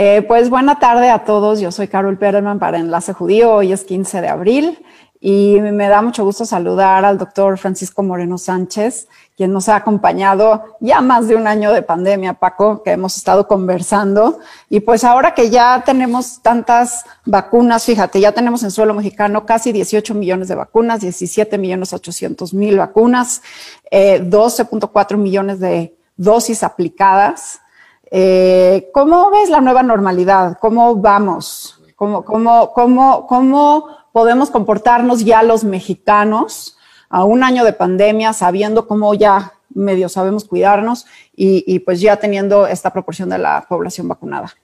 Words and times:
Eh, 0.00 0.22
pues 0.28 0.48
buena 0.48 0.78
tarde 0.78 1.10
a 1.10 1.24
todos, 1.24 1.58
yo 1.58 1.72
soy 1.72 1.88
Carol 1.88 2.18
Perelman 2.18 2.60
para 2.60 2.78
Enlace 2.78 3.12
Judío, 3.12 3.52
hoy 3.52 3.72
es 3.72 3.82
15 3.82 4.20
de 4.20 4.28
abril 4.28 4.78
y 5.20 5.58
me 5.60 5.88
da 5.88 6.02
mucho 6.02 6.22
gusto 6.22 6.44
saludar 6.44 7.04
al 7.04 7.18
doctor 7.18 7.58
Francisco 7.58 8.04
Moreno 8.04 8.38
Sánchez, 8.38 9.08
quien 9.36 9.52
nos 9.52 9.68
ha 9.68 9.74
acompañado 9.74 10.76
ya 10.78 11.00
más 11.00 11.26
de 11.26 11.34
un 11.34 11.48
año 11.48 11.72
de 11.72 11.82
pandemia, 11.82 12.34
Paco, 12.34 12.84
que 12.84 12.92
hemos 12.92 13.16
estado 13.16 13.48
conversando. 13.48 14.38
Y 14.70 14.78
pues 14.78 15.02
ahora 15.02 15.34
que 15.34 15.50
ya 15.50 15.82
tenemos 15.84 16.42
tantas 16.42 17.04
vacunas, 17.24 17.84
fíjate, 17.84 18.20
ya 18.20 18.30
tenemos 18.30 18.62
en 18.62 18.70
suelo 18.70 18.94
mexicano 18.94 19.46
casi 19.46 19.72
18 19.72 20.14
millones 20.14 20.46
de 20.46 20.54
vacunas, 20.54 21.00
17 21.00 21.58
millones 21.58 21.92
800 21.92 22.54
mil 22.54 22.78
vacunas, 22.78 23.42
12.4 23.90 25.06
eh, 25.10 25.16
millones 25.16 25.58
de 25.58 25.96
dosis 26.16 26.62
aplicadas. 26.62 27.62
Eh, 28.10 28.90
¿Cómo 28.92 29.30
ves 29.30 29.50
la 29.50 29.60
nueva 29.60 29.82
normalidad? 29.82 30.58
¿Cómo 30.60 30.96
vamos? 30.96 31.80
¿Cómo, 31.96 32.24
cómo, 32.24 32.72
cómo, 32.72 33.26
cómo 33.26 33.88
podemos 34.12 34.50
comportarnos 34.50 35.24
ya 35.24 35.42
los 35.42 35.64
mexicanos 35.64 36.76
a 37.10 37.24
un 37.24 37.42
año 37.42 37.64
de 37.64 37.72
pandemia, 37.72 38.32
sabiendo 38.32 38.86
cómo 38.86 39.14
ya 39.14 39.52
medio 39.70 40.08
sabemos 40.08 40.44
cuidarnos 40.44 41.06
y, 41.34 41.64
y 41.66 41.80
pues 41.80 42.00
ya 42.00 42.16
teniendo 42.16 42.66
esta 42.66 42.92
proporción 42.92 43.28
de 43.28 43.38
la 43.38 43.66
población 43.68 44.08
vacunada? 44.08 44.54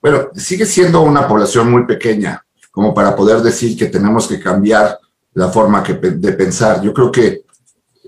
Bueno, 0.00 0.28
sigue 0.34 0.64
siendo 0.64 1.02
una 1.02 1.26
población 1.26 1.70
muy 1.70 1.84
pequeña 1.84 2.44
como 2.70 2.94
para 2.94 3.16
poder 3.16 3.42
decir 3.42 3.76
que 3.76 3.86
tenemos 3.86 4.28
que 4.28 4.38
cambiar 4.38 4.98
la 5.34 5.48
forma 5.48 5.82
que, 5.82 5.94
de 5.94 6.32
pensar. 6.32 6.80
Yo 6.80 6.92
creo 6.92 7.10
que 7.10 7.42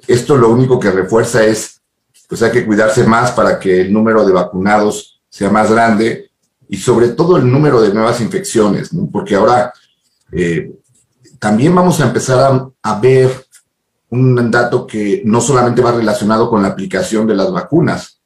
esto 0.07 0.37
lo 0.37 0.51
único 0.51 0.79
que 0.79 0.91
refuerza 0.91 1.45
es 1.45 1.70
pues 2.31 2.43
hay 2.43 2.53
que 2.53 2.65
cuidarse 2.65 3.03
más 3.03 3.33
para 3.33 3.59
que 3.59 3.81
el 3.81 3.93
número 3.93 4.25
de 4.25 4.33
vacunados 4.33 5.21
sea 5.29 5.51
más 5.51 5.69
grande 5.71 6.31
y 6.69 6.77
sobre 6.77 7.09
todo 7.09 7.37
el 7.37 7.51
número 7.51 7.83
de 7.83 7.93
nuevas 7.93 8.21
infecciones, 8.21 8.91
porque 9.11 9.35
ahora 9.35 9.73
eh, 10.31 10.71
también 11.41 11.75
vamos 11.75 12.01
a 12.01 12.07
empezar 12.07 12.71
a, 12.81 13.01
ver 13.01 13.33
un 14.11 14.49
dato 14.49 14.87
que 14.87 15.23
no 15.25 15.41
solamente 15.41 15.83
va 15.83 15.91
relacionado 15.91 16.49
con 16.49 16.63
la 16.63 16.69
aplicación 16.69 17.27
de 17.27 17.35
las 17.35 17.51
vacunas. 17.51 18.21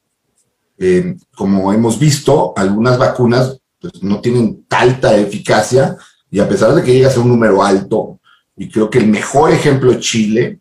Eh, 0.77 1.15
como 1.35 1.73
hemos 1.73 1.97
visto, 1.97 2.53
algunas 2.55 2.99
vacunas 2.99 3.59
pues, 3.81 4.03
no 4.03 4.21
tienen 4.21 4.67
alta 4.69 5.17
eficacia 5.17 5.97
y 6.29 6.39
a 6.39 6.47
pesar 6.47 6.75
de 6.75 6.83
que 6.83 6.93
llegas 6.93 7.17
a 7.17 7.21
un 7.21 7.29
número 7.29 7.63
alto, 7.63 8.19
y 8.55 8.69
creo 8.69 8.87
que 8.87 8.99
el 8.99 9.07
mejor 9.07 9.51
ejemplo 9.51 9.91
es 9.91 9.99
Chile, 9.99 10.59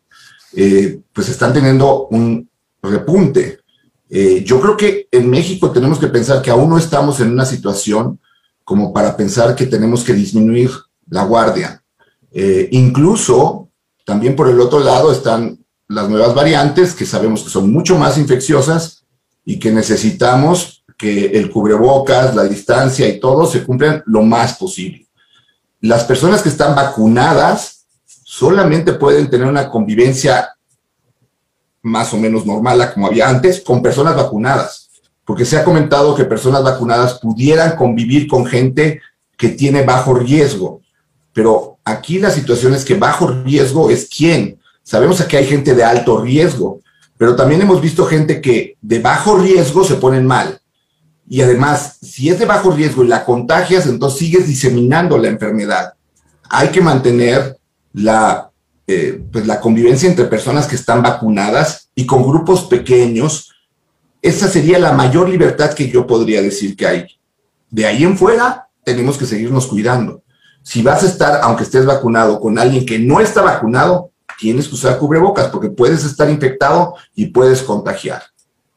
eh, 0.56 1.00
pues 1.12 1.28
están 1.28 1.52
teniendo 1.52 2.06
un, 2.06 2.48
repunte. 2.90 3.60
Eh, 4.08 4.42
yo 4.44 4.60
creo 4.60 4.76
que 4.76 5.08
en 5.10 5.28
México 5.28 5.70
tenemos 5.70 5.98
que 5.98 6.06
pensar 6.06 6.42
que 6.42 6.50
aún 6.50 6.68
no 6.70 6.78
estamos 6.78 7.20
en 7.20 7.32
una 7.32 7.44
situación 7.44 8.20
como 8.62 8.92
para 8.92 9.16
pensar 9.16 9.54
que 9.54 9.66
tenemos 9.66 10.04
que 10.04 10.14
disminuir 10.14 10.70
la 11.08 11.24
guardia. 11.24 11.82
Eh, 12.32 12.68
incluso, 12.72 13.68
también 14.04 14.34
por 14.34 14.48
el 14.48 14.60
otro 14.60 14.80
lado 14.80 15.12
están 15.12 15.58
las 15.88 16.08
nuevas 16.08 16.34
variantes 16.34 16.94
que 16.94 17.06
sabemos 17.06 17.42
que 17.42 17.50
son 17.50 17.72
mucho 17.72 17.98
más 17.98 18.18
infecciosas 18.18 19.04
y 19.44 19.58
que 19.58 19.70
necesitamos 19.70 20.84
que 20.96 21.26
el 21.26 21.50
cubrebocas, 21.50 22.34
la 22.34 22.44
distancia 22.44 23.08
y 23.08 23.20
todo 23.20 23.46
se 23.46 23.64
cumplan 23.64 24.02
lo 24.06 24.22
más 24.22 24.54
posible. 24.54 25.06
Las 25.80 26.04
personas 26.04 26.42
que 26.42 26.48
están 26.48 26.74
vacunadas 26.74 27.86
solamente 28.06 28.94
pueden 28.94 29.28
tener 29.28 29.46
una 29.46 29.68
convivencia 29.68 30.53
más 31.84 32.14
o 32.14 32.16
menos 32.16 32.46
normal 32.46 32.90
como 32.92 33.06
había 33.06 33.28
antes, 33.28 33.60
con 33.60 33.82
personas 33.82 34.16
vacunadas, 34.16 34.88
porque 35.24 35.44
se 35.44 35.58
ha 35.58 35.64
comentado 35.64 36.14
que 36.14 36.24
personas 36.24 36.64
vacunadas 36.64 37.20
pudieran 37.20 37.76
convivir 37.76 38.26
con 38.26 38.46
gente 38.46 39.00
que 39.36 39.50
tiene 39.50 39.82
bajo 39.82 40.14
riesgo, 40.14 40.80
pero 41.34 41.78
aquí 41.84 42.18
la 42.18 42.30
situación 42.30 42.74
es 42.74 42.84
que 42.84 42.94
bajo 42.94 43.26
riesgo 43.26 43.90
es 43.90 44.08
quién. 44.08 44.58
Sabemos 44.82 45.22
que 45.24 45.36
hay 45.36 45.44
gente 45.44 45.74
de 45.74 45.84
alto 45.84 46.22
riesgo, 46.22 46.80
pero 47.18 47.36
también 47.36 47.60
hemos 47.60 47.82
visto 47.82 48.06
gente 48.06 48.40
que 48.40 48.76
de 48.80 49.00
bajo 49.00 49.36
riesgo 49.36 49.84
se 49.84 49.96
ponen 49.96 50.26
mal. 50.26 50.60
Y 51.28 51.42
además, 51.42 51.98
si 52.00 52.30
es 52.30 52.38
de 52.38 52.46
bajo 52.46 52.70
riesgo 52.70 53.04
y 53.04 53.08
la 53.08 53.24
contagias, 53.24 53.86
entonces 53.86 54.18
sigues 54.18 54.46
diseminando 54.46 55.18
la 55.18 55.28
enfermedad. 55.28 55.94
Hay 56.48 56.68
que 56.68 56.80
mantener 56.80 57.58
la 57.92 58.50
eh, 58.86 59.22
pues 59.32 59.46
la 59.46 59.60
convivencia 59.60 60.08
entre 60.08 60.26
personas 60.26 60.66
que 60.66 60.74
están 60.74 61.02
vacunadas 61.02 61.88
y 61.94 62.04
con 62.04 62.22
grupos 62.22 62.64
pequeños, 62.64 63.52
esa 64.20 64.48
sería 64.48 64.78
la 64.78 64.92
mayor 64.92 65.28
libertad 65.28 65.72
que 65.72 65.88
yo 65.88 66.06
podría 66.06 66.42
decir 66.42 66.76
que 66.76 66.86
hay. 66.86 67.06
De 67.70 67.86
ahí 67.86 68.04
en 68.04 68.16
fuera, 68.16 68.68
tenemos 68.84 69.16
que 69.16 69.26
seguirnos 69.26 69.66
cuidando. 69.66 70.22
Si 70.62 70.82
vas 70.82 71.02
a 71.02 71.06
estar, 71.06 71.40
aunque 71.42 71.64
estés 71.64 71.86
vacunado, 71.86 72.40
con 72.40 72.58
alguien 72.58 72.86
que 72.86 72.98
no 72.98 73.20
está 73.20 73.42
vacunado, 73.42 74.10
tienes 74.38 74.68
que 74.68 74.74
usar 74.74 74.98
cubrebocas 74.98 75.48
porque 75.48 75.68
puedes 75.70 76.04
estar 76.04 76.28
infectado 76.28 76.94
y 77.14 77.26
puedes 77.26 77.62
contagiar. 77.62 78.22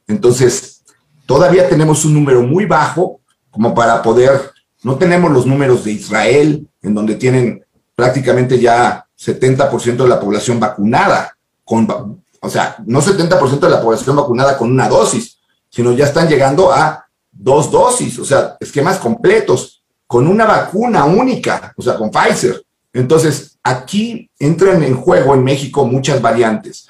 Entonces, 0.07 0.83
todavía 1.25 1.67
tenemos 1.67 2.05
un 2.05 2.13
número 2.13 2.43
muy 2.43 2.65
bajo 2.65 3.19
como 3.51 3.73
para 3.73 4.01
poder, 4.01 4.51
no 4.83 4.95
tenemos 4.95 5.31
los 5.31 5.45
números 5.45 5.83
de 5.83 5.91
Israel, 5.91 6.67
en 6.81 6.93
donde 6.93 7.15
tienen 7.15 7.65
prácticamente 7.95 8.59
ya 8.59 9.06
70% 9.19 9.97
de 9.97 10.07
la 10.07 10.19
población 10.19 10.59
vacunada, 10.59 11.35
con, 11.63 12.23
o 12.39 12.49
sea, 12.49 12.75
no 12.85 13.01
70% 13.01 13.59
de 13.59 13.69
la 13.69 13.81
población 13.81 14.15
vacunada 14.15 14.57
con 14.57 14.71
una 14.71 14.87
dosis, 14.87 15.37
sino 15.69 15.91
ya 15.93 16.05
están 16.05 16.27
llegando 16.27 16.71
a 16.71 17.05
dos 17.31 17.71
dosis, 17.71 18.19
o 18.19 18.25
sea, 18.25 18.57
esquemas 18.59 18.97
completos, 18.97 19.83
con 20.05 20.27
una 20.27 20.45
vacuna 20.45 21.05
única, 21.05 21.73
o 21.75 21.81
sea, 21.81 21.95
con 21.95 22.09
Pfizer. 22.09 22.63
Entonces, 22.93 23.57
aquí 23.61 24.29
entran 24.39 24.81
en 24.83 24.95
juego 24.95 25.33
en 25.35 25.43
México 25.43 25.85
muchas 25.85 26.21
variantes. 26.21 26.87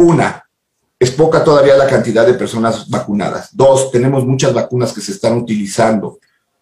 Una, 0.00 0.44
es 0.98 1.12
poca 1.12 1.42
todavía 1.42 1.76
la 1.76 1.86
cantidad 1.86 2.26
de 2.26 2.34
personas 2.34 2.90
vacunadas. 2.90 3.56
Dos, 3.56 3.90
tenemos 3.90 4.26
muchas 4.26 4.52
vacunas 4.52 4.92
que 4.92 5.00
se 5.00 5.12
están 5.12 5.36
utilizando. 5.38 6.18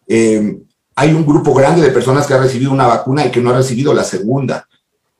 Eh, 0.06 0.60
hay 0.94 1.12
un 1.12 1.26
grupo 1.26 1.52
grande 1.54 1.82
de 1.82 1.90
personas 1.90 2.26
que 2.26 2.34
ha 2.34 2.38
recibido 2.38 2.70
una 2.70 2.86
vacuna 2.86 3.26
y 3.26 3.30
que 3.30 3.40
no 3.40 3.50
ha 3.50 3.56
recibido 3.56 3.92
la 3.94 4.04
segunda. 4.04 4.68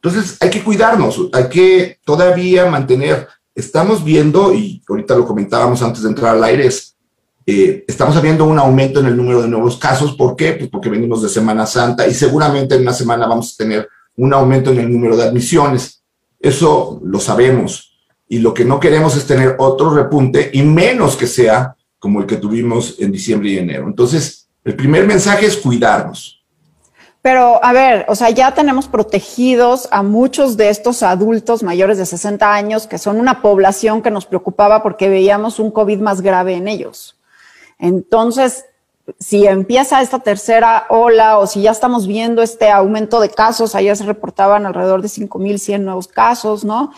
Entonces 0.08 0.38
hay 0.41 0.48
que 0.48 0.64
cuidarnos, 0.64 1.28
hay 1.32 1.48
que 1.48 1.98
todavía 2.04 2.64
mantener, 2.66 3.28
estamos 3.54 4.02
viendo, 4.02 4.54
y 4.54 4.82
ahorita 4.88 5.14
lo 5.16 5.26
comentábamos 5.26 5.82
antes 5.82 6.02
de 6.02 6.08
entrar 6.08 6.34
al 6.34 6.44
aire, 6.44 6.69
eh, 7.46 7.84
estamos 7.86 8.20
viendo 8.22 8.46
un 8.46 8.58
aumento 8.58 9.00
en 9.00 9.06
el 9.06 9.16
número 9.16 9.42
de 9.42 9.48
nuevos 9.48 9.76
casos. 9.76 10.14
¿Por 10.14 10.34
qué? 10.34 10.52
Pues 10.52 10.70
porque 10.70 10.88
venimos 10.88 11.22
de 11.22 11.28
Semana 11.28 11.66
Santa 11.66 12.06
y 12.06 12.14
seguramente 12.14 12.74
en 12.74 12.82
una 12.82 12.92
semana 12.92 13.26
vamos 13.26 13.52
a 13.52 13.56
tener 13.62 13.88
un 14.16 14.32
aumento 14.32 14.70
en 14.70 14.78
el 14.78 14.91
número 14.91 15.16
de 15.16 15.24
admisiones. 15.24 16.02
Eso 16.40 17.00
lo 17.04 17.20
sabemos. 17.20 17.98
Y 18.28 18.38
lo 18.38 18.54
que 18.54 18.64
no 18.64 18.80
queremos 18.80 19.16
es 19.16 19.26
tener 19.26 19.56
otro 19.58 19.90
repunte 19.94 20.50
y 20.52 20.62
menos 20.62 21.16
que 21.16 21.26
sea 21.26 21.75
como 21.98 22.20
el 22.20 22.26
que 22.26 22.36
tuvimos 22.36 22.96
en 22.98 23.12
diciembre 23.12 23.50
y 23.50 23.58
enero. 23.58 23.86
Entonces, 23.86 24.48
el 24.64 24.75
primer 24.75 25.06
mensaje 25.06 25.46
es 25.46 25.56
cuidarnos 25.56 26.38
pero, 27.28 27.62
a 27.62 27.75
ver, 27.75 28.06
o 28.09 28.15
sea, 28.15 28.31
ya 28.31 28.55
tenemos 28.55 28.89
protegidos 28.89 29.87
a 29.91 30.03
muchos 30.03 30.56
de 30.56 30.71
estos 30.71 31.03
adultos 31.03 31.62
mayores 31.62 31.99
de 31.99 32.06
60 32.06 32.55
años, 32.55 32.87
que 32.87 32.97
son 32.97 33.21
una 33.21 33.43
población 33.43 34.00
que 34.00 34.11
nos 34.11 34.25
preocupaba 34.25 34.83
porque 34.83 35.11
veíamos 35.11 35.59
un 35.59 35.71
COVID 35.71 36.00
más 36.00 36.22
grave 36.22 36.55
en 36.55 36.69
ellos. 36.69 37.19
Entonces, 37.78 38.65
si 39.19 39.47
empieza 39.47 40.00
esta 40.00 40.21
tercera 40.21 40.87
ola 40.88 41.37
o 41.37 41.47
si 41.47 41.61
ya 41.61 41.71
estamos 41.71 42.06
viendo 42.06 42.41
este 42.41 42.71
aumento 42.71 43.21
de 43.21 43.28
casos, 43.28 43.75
ayer 43.75 43.94
se 43.94 44.05
reportaban 44.05 44.65
alrededor 44.65 45.03
de 45.03 45.09
5.100 45.09 45.81
nuevos 45.81 46.09
casos, 46.09 46.65
¿no? 46.65 46.94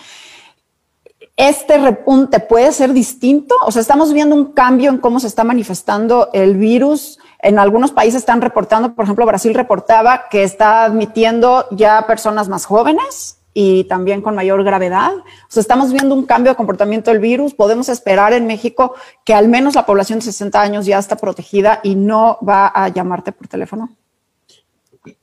Este 1.41 1.79
repunte 1.79 2.39
puede 2.39 2.71
ser 2.73 2.93
distinto, 2.93 3.55
o 3.65 3.73
sea, 3.73 3.81
estamos 3.81 4.13
viendo 4.13 4.35
un 4.35 4.53
cambio 4.53 4.91
en 4.91 4.99
cómo 4.99 5.21
se 5.21 5.27
está 5.27 5.43
manifestando 5.43 6.29
el 6.35 6.57
virus 6.57 7.19
en 7.43 7.59
algunos 7.59 7.93
países 7.93 8.21
están 8.21 8.43
reportando, 8.43 8.95
por 8.95 9.05
ejemplo, 9.05 9.25
Brasil 9.25 9.55
reportaba 9.55 10.29
que 10.31 10.43
está 10.43 10.85
admitiendo 10.85 11.67
ya 11.71 12.07
personas 12.07 12.49
más 12.49 12.67
jóvenes 12.67 13.39
y 13.55 13.85
también 13.85 14.21
con 14.21 14.35
mayor 14.35 14.63
gravedad. 14.63 15.13
O 15.15 15.49
sea, 15.49 15.63
estamos 15.63 15.93
viendo 15.93 16.15
un 16.15 16.27
cambio 16.27 16.53
de 16.53 16.57
comportamiento 16.57 17.11
del 17.11 17.21
virus. 17.21 17.55
Podemos 17.55 17.89
esperar 17.89 18.33
en 18.33 18.47
México 18.47 18.95
que 19.25 19.35
al 19.35 19.49
menos 19.49 19.75
la 19.75 19.87
población 19.87 20.19
de 20.19 20.27
60 20.27 20.61
años 20.61 20.87
ya 20.87 20.99
está 20.99 21.17
protegida 21.17 21.81
y 21.83 21.95
no 21.95 22.39
va 22.47 22.67
a 22.67 22.89
llamarte 22.89 23.33
por 23.33 23.49
teléfono. 23.49 23.91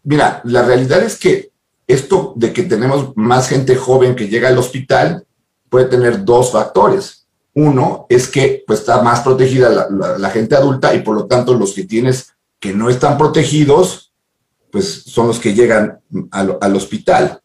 Mira, 0.03 0.41
la 0.43 0.63
realidad 0.63 1.03
es 1.03 1.19
que 1.19 1.51
esto 1.85 2.33
de 2.35 2.51
que 2.51 2.63
tenemos 2.63 3.15
más 3.15 3.47
gente 3.47 3.75
joven 3.75 4.15
que 4.15 4.27
llega 4.27 4.49
al 4.49 4.57
hospital 4.57 5.25
puede 5.69 5.85
tener 5.85 6.23
dos 6.23 6.51
factores. 6.51 7.25
Uno 7.53 8.05
es 8.09 8.27
que 8.27 8.63
pues, 8.67 8.79
está 8.79 9.01
más 9.01 9.21
protegida 9.21 9.87
la, 9.89 10.29
gente 10.29 10.55
adulta 10.55 10.93
y 10.93 10.99
por 10.99 11.15
lo 11.15 11.25
tanto 11.25 11.53
los 11.53 11.73
que 11.73 11.85
tienes 11.85 12.33
que 12.59 12.73
no 12.73 12.89
están 12.89 13.17
protegidos, 13.17 14.13
pues 14.71 15.03
son 15.05 15.27
los 15.27 15.39
que 15.39 15.53
llegan 15.53 15.99
al, 16.31 16.75
hospital. 16.75 17.41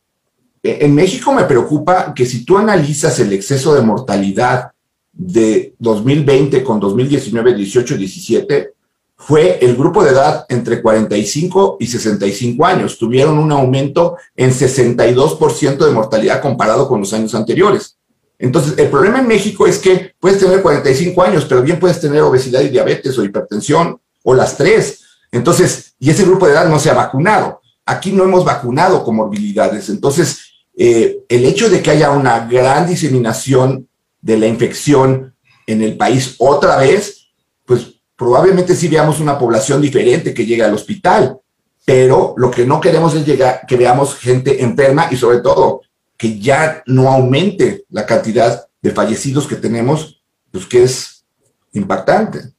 E, 0.62 0.84
en 0.84 0.94
México 0.94 1.32
me 1.32 1.44
preocupa 1.44 2.12
que 2.14 2.26
si 2.26 2.44
tú 2.44 2.58
analizas 2.58 3.18
el 3.20 3.32
exceso 3.32 3.74
de 3.74 3.82
mortalidad 3.82 4.72
de 5.12 5.74
2020 5.78 6.62
con 6.62 6.78
2019, 6.78 7.54
18, 7.54 7.96
17, 7.96 8.72
fue 9.16 9.58
el 9.62 9.76
grupo 9.76 10.02
de 10.02 10.10
edad 10.10 10.46
entre 10.48 10.82
45 10.82 11.76
y 11.78 11.86
65 11.86 12.66
años. 12.66 12.98
Tuvieron 12.98 13.38
un 13.38 13.52
aumento 13.52 14.16
en 14.34 14.50
62% 14.50 15.86
de 15.86 15.92
mortalidad 15.92 16.42
comparado 16.42 16.88
con 16.88 17.00
los 17.00 17.12
años 17.12 17.34
anteriores. 17.34 17.96
Entonces, 18.42 18.74
el 18.76 18.90
problema 18.90 19.20
en 19.20 19.28
México 19.28 19.68
es 19.68 19.78
que 19.78 20.16
puedes 20.18 20.40
tener 20.40 20.60
45 20.62 21.22
años, 21.22 21.44
pero 21.44 21.62
bien 21.62 21.78
puedes 21.78 22.00
tener 22.00 22.22
obesidad 22.22 22.60
y 22.60 22.70
diabetes 22.70 23.16
o 23.16 23.24
hipertensión 23.24 24.00
o 24.24 24.34
las 24.34 24.56
tres. 24.56 25.00
Entonces, 25.30 25.94
y 26.00 26.10
ese 26.10 26.24
grupo 26.24 26.46
de 26.46 26.54
edad 26.54 26.68
no 26.68 26.80
se 26.80 26.90
ha 26.90 26.94
vacunado. 26.94 27.60
Aquí 27.86 28.10
no 28.10 28.24
hemos 28.24 28.44
vacunado 28.44 29.04
comorbilidades. 29.04 29.88
Entonces, 29.90 30.40
eh, 30.76 31.20
el 31.28 31.44
hecho 31.44 31.70
de 31.70 31.80
que 31.80 31.92
haya 31.92 32.10
una 32.10 32.48
gran 32.48 32.88
diseminación 32.88 33.86
de 34.20 34.36
la 34.36 34.48
infección 34.48 35.36
en 35.68 35.80
el 35.80 35.96
país 35.96 36.34
otra 36.38 36.78
vez, 36.78 37.28
pues 37.64 37.94
probablemente 38.16 38.74
sí 38.74 38.88
veamos 38.88 39.20
una 39.20 39.38
población 39.38 39.80
diferente 39.80 40.34
que 40.34 40.44
llegue 40.44 40.64
al 40.64 40.74
hospital, 40.74 41.38
pero 41.84 42.34
lo 42.36 42.50
que 42.50 42.66
no 42.66 42.80
queremos 42.80 43.14
es 43.14 43.24
llegar, 43.24 43.60
que 43.68 43.76
veamos 43.76 44.16
gente 44.16 44.64
enferma 44.64 45.06
y 45.12 45.16
sobre 45.16 45.38
todo 45.38 45.82
que 46.22 46.38
ya 46.38 46.84
no 46.86 47.08
aumente 47.08 47.84
la 47.88 48.06
cantidad 48.06 48.68
de 48.80 48.92
fallecidos 48.92 49.48
que 49.48 49.56
tenemos, 49.56 50.22
pues 50.52 50.66
que 50.66 50.84
es 50.84 51.24
impactante. 51.72 52.52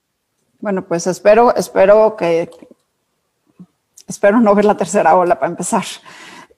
Bueno, 0.60 0.86
pues 0.86 1.07
espero, 1.07 1.56
espero 1.56 2.18
que, 2.18 2.50
espero 4.06 4.42
no 4.42 4.54
ver 4.54 4.65
la 4.65 4.75
tercera 4.75 5.15
ola 5.15 5.39
para 5.39 5.51
empezar. 5.51 5.86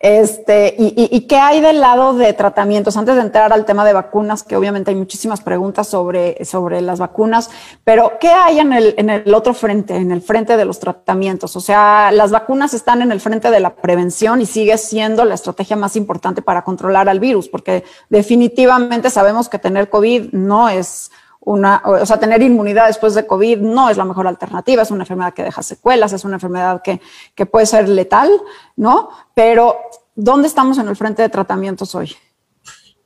Este, 0.05 0.75
y, 0.77 1.21
qué 1.21 1.37
hay 1.37 1.61
del 1.61 1.81
lado 1.81 2.13
de 2.13 2.31
tratamientos? 2.33 2.95
Antes 2.95 3.15
de 3.15 3.21
entrar 3.21 3.51
al 3.51 3.65
tema 3.65 3.83
de 3.83 3.91
vacunas, 3.91 4.43
que 4.43 4.55
obviamente 4.55 4.91
hay 4.91 4.95
muchísimas 4.95 5.41
preguntas 5.41 5.87
sobre, 5.87 6.45
sobre 6.45 6.81
las 6.81 6.99
vacunas, 6.99 7.49
pero 7.83 8.19
¿qué 8.19 8.27
hay 8.27 8.59
en 8.59 8.71
el, 8.71 8.93
en 8.99 9.09
el 9.09 9.33
otro 9.33 9.55
frente, 9.55 9.95
en 9.95 10.11
el 10.11 10.21
frente 10.21 10.57
de 10.57 10.65
los 10.65 10.79
tratamientos? 10.79 11.55
O 11.55 11.59
sea, 11.59 12.11
las 12.11 12.29
vacunas 12.29 12.75
están 12.75 13.01
en 13.01 13.11
el 13.11 13.19
frente 13.19 13.49
de 13.49 13.59
la 13.59 13.73
prevención 13.77 14.41
y 14.41 14.45
sigue 14.45 14.77
siendo 14.77 15.25
la 15.25 15.33
estrategia 15.33 15.75
más 15.75 15.95
importante 15.95 16.43
para 16.43 16.63
controlar 16.63 17.09
al 17.09 17.19
virus, 17.19 17.49
porque 17.49 17.83
definitivamente 18.07 19.09
sabemos 19.09 19.49
que 19.49 19.57
tener 19.57 19.89
COVID 19.89 20.33
no 20.33 20.69
es 20.69 21.09
una, 21.45 21.81
o 21.85 22.05
sea, 22.05 22.19
tener 22.19 22.41
inmunidad 22.41 22.87
después 22.87 23.13
de 23.13 23.25
COVID 23.25 23.59
no 23.59 23.89
es 23.89 23.97
la 23.97 24.05
mejor 24.05 24.27
alternativa, 24.27 24.81
es 24.81 24.91
una 24.91 25.03
enfermedad 25.03 25.33
que 25.33 25.43
deja 25.43 25.63
secuelas, 25.63 26.11
es 26.11 26.25
una 26.25 26.35
enfermedad 26.35 26.81
que, 26.83 26.99
que 27.33 27.45
puede 27.45 27.65
ser 27.65 27.87
letal, 27.87 28.29
¿no? 28.75 29.09
Pero, 29.33 29.77
¿dónde 30.15 30.47
estamos 30.47 30.77
en 30.79 30.87
el 30.87 30.95
frente 30.95 31.21
de 31.21 31.29
tratamientos 31.29 31.93
hoy? 31.95 32.15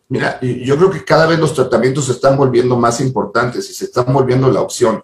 Mira, 0.08 0.40
yo 0.42 0.76
creo 0.78 0.90
que 0.90 1.04
cada 1.04 1.28
vez 1.28 1.38
los 1.38 1.54
tratamientos 1.54 2.06
se 2.06 2.14
están 2.14 2.36
volviendo 2.36 2.76
más 2.78 3.00
importantes 3.00 3.70
y 3.70 3.74
se 3.74 3.86
están 3.86 4.12
volviendo 4.12 4.50
la 4.50 4.62
opción. 4.62 5.04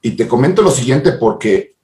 Y 0.00 0.12
te 0.12 0.26
comento 0.26 0.62
lo 0.62 0.70
siguiente 0.70 1.12
porque, 1.12 1.76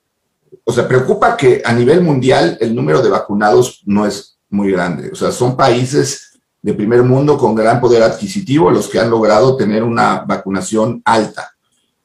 o 0.64 0.73
sea, 0.73 0.88
preocupa 0.88 1.37
que 1.37 1.61
a 1.62 1.73
nivel 1.75 2.00
mundial 2.00 2.56
el 2.61 2.75
número 2.75 3.02
de 3.02 3.11
vacunados 3.11 3.82
no 3.85 4.06
es 4.06 4.38
muy 4.49 4.73
grande. 4.73 5.11
O 5.12 5.14
sea, 5.14 5.31
son 5.31 5.56
países 5.56 6.34
de 6.65 6.73
primer 6.73 7.03
mundo 7.03 7.37
con 7.37 7.55
gran 7.55 7.79
poder 7.79 8.03
adquisitivo, 8.03 8.71
los 8.71 8.89
que 8.89 8.99
han 8.99 9.11
logrado 9.11 9.55
tener 9.55 9.83
una 9.83 10.21
vacunación 10.21 11.03
alta. 11.05 11.53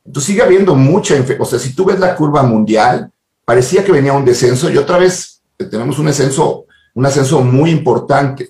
Entonces 0.06 0.28
sigue 0.28 0.44
habiendo 0.44 0.76
mucha, 0.76 1.16
o 1.40 1.46
sea, 1.46 1.58
si 1.58 1.74
tú 1.74 1.86
ves 1.86 1.98
la 1.98 2.14
curva 2.14 2.44
mundial, 2.44 3.10
parecía 3.46 3.86
que 3.86 3.94
venía 3.94 4.12
un 4.12 4.26
descenso 4.26 4.70
y 4.70 4.76
otra 4.76 4.98
vez 4.98 5.42
tenemos 5.56 5.98
un 5.98 6.10
ascenso, 6.10 6.66
un 6.94 7.06
ascenso 7.06 7.40
muy 7.40 7.70
importante. 7.70 8.50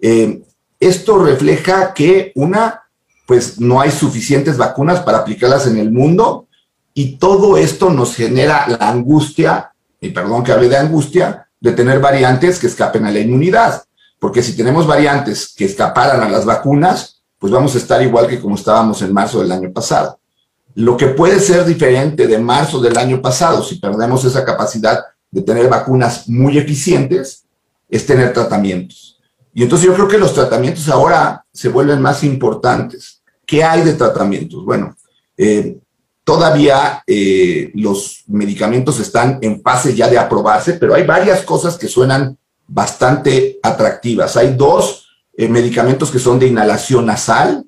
Eh, 0.00 0.42
esto 0.80 1.24
refleja 1.24 1.94
que 1.94 2.32
una, 2.34 2.82
pues 3.24 3.60
no 3.60 3.80
hay 3.80 3.92
suficientes 3.92 4.56
vacunas 4.56 5.02
para 5.02 5.18
aplicarlas 5.18 5.68
en 5.68 5.78
el 5.78 5.92
mundo 5.92 6.48
y 6.94 7.16
todo 7.16 7.56
esto 7.58 7.90
nos 7.90 8.16
genera 8.16 8.66
la 8.66 8.88
angustia, 8.88 9.72
y 10.00 10.08
perdón 10.08 10.42
que 10.42 10.50
hable 10.50 10.68
de 10.68 10.78
angustia, 10.78 11.46
de 11.60 11.70
tener 11.70 12.00
variantes 12.00 12.58
que 12.58 12.66
escapen 12.66 13.04
a 13.04 13.12
la 13.12 13.20
inmunidad. 13.20 13.84
Porque 14.24 14.42
si 14.42 14.56
tenemos 14.56 14.86
variantes 14.86 15.52
que 15.54 15.66
escaparan 15.66 16.22
a 16.22 16.30
las 16.30 16.46
vacunas, 16.46 17.20
pues 17.38 17.52
vamos 17.52 17.74
a 17.74 17.76
estar 17.76 18.00
igual 18.00 18.26
que 18.26 18.40
como 18.40 18.54
estábamos 18.54 19.02
en 19.02 19.12
marzo 19.12 19.42
del 19.42 19.52
año 19.52 19.70
pasado. 19.70 20.18
Lo 20.76 20.96
que 20.96 21.08
puede 21.08 21.38
ser 21.40 21.66
diferente 21.66 22.26
de 22.26 22.38
marzo 22.38 22.80
del 22.80 22.96
año 22.96 23.20
pasado, 23.20 23.62
si 23.62 23.74
perdemos 23.74 24.24
esa 24.24 24.42
capacidad 24.42 25.04
de 25.30 25.42
tener 25.42 25.68
vacunas 25.68 26.26
muy 26.26 26.56
eficientes, 26.56 27.44
es 27.86 28.06
tener 28.06 28.32
tratamientos. 28.32 29.20
Y 29.52 29.62
entonces 29.62 29.88
yo 29.88 29.94
creo 29.94 30.08
que 30.08 30.16
los 30.16 30.32
tratamientos 30.32 30.88
ahora 30.88 31.44
se 31.52 31.68
vuelven 31.68 32.00
más 32.00 32.24
importantes. 32.24 33.20
¿Qué 33.44 33.62
hay 33.62 33.82
de 33.82 33.92
tratamientos? 33.92 34.64
Bueno, 34.64 34.96
eh, 35.36 35.76
todavía 36.24 37.04
eh, 37.06 37.70
los 37.74 38.24
medicamentos 38.28 38.98
están 39.00 39.38
en 39.42 39.60
fase 39.60 39.94
ya 39.94 40.08
de 40.08 40.16
aprobarse, 40.16 40.72
pero 40.72 40.94
hay 40.94 41.04
varias 41.04 41.42
cosas 41.42 41.76
que 41.76 41.88
suenan 41.88 42.38
bastante 42.66 43.58
atractivas. 43.62 44.36
Hay 44.36 44.54
dos 44.54 45.08
eh, 45.36 45.48
medicamentos 45.48 46.10
que 46.10 46.18
son 46.18 46.38
de 46.38 46.46
inhalación 46.46 47.06
nasal, 47.06 47.64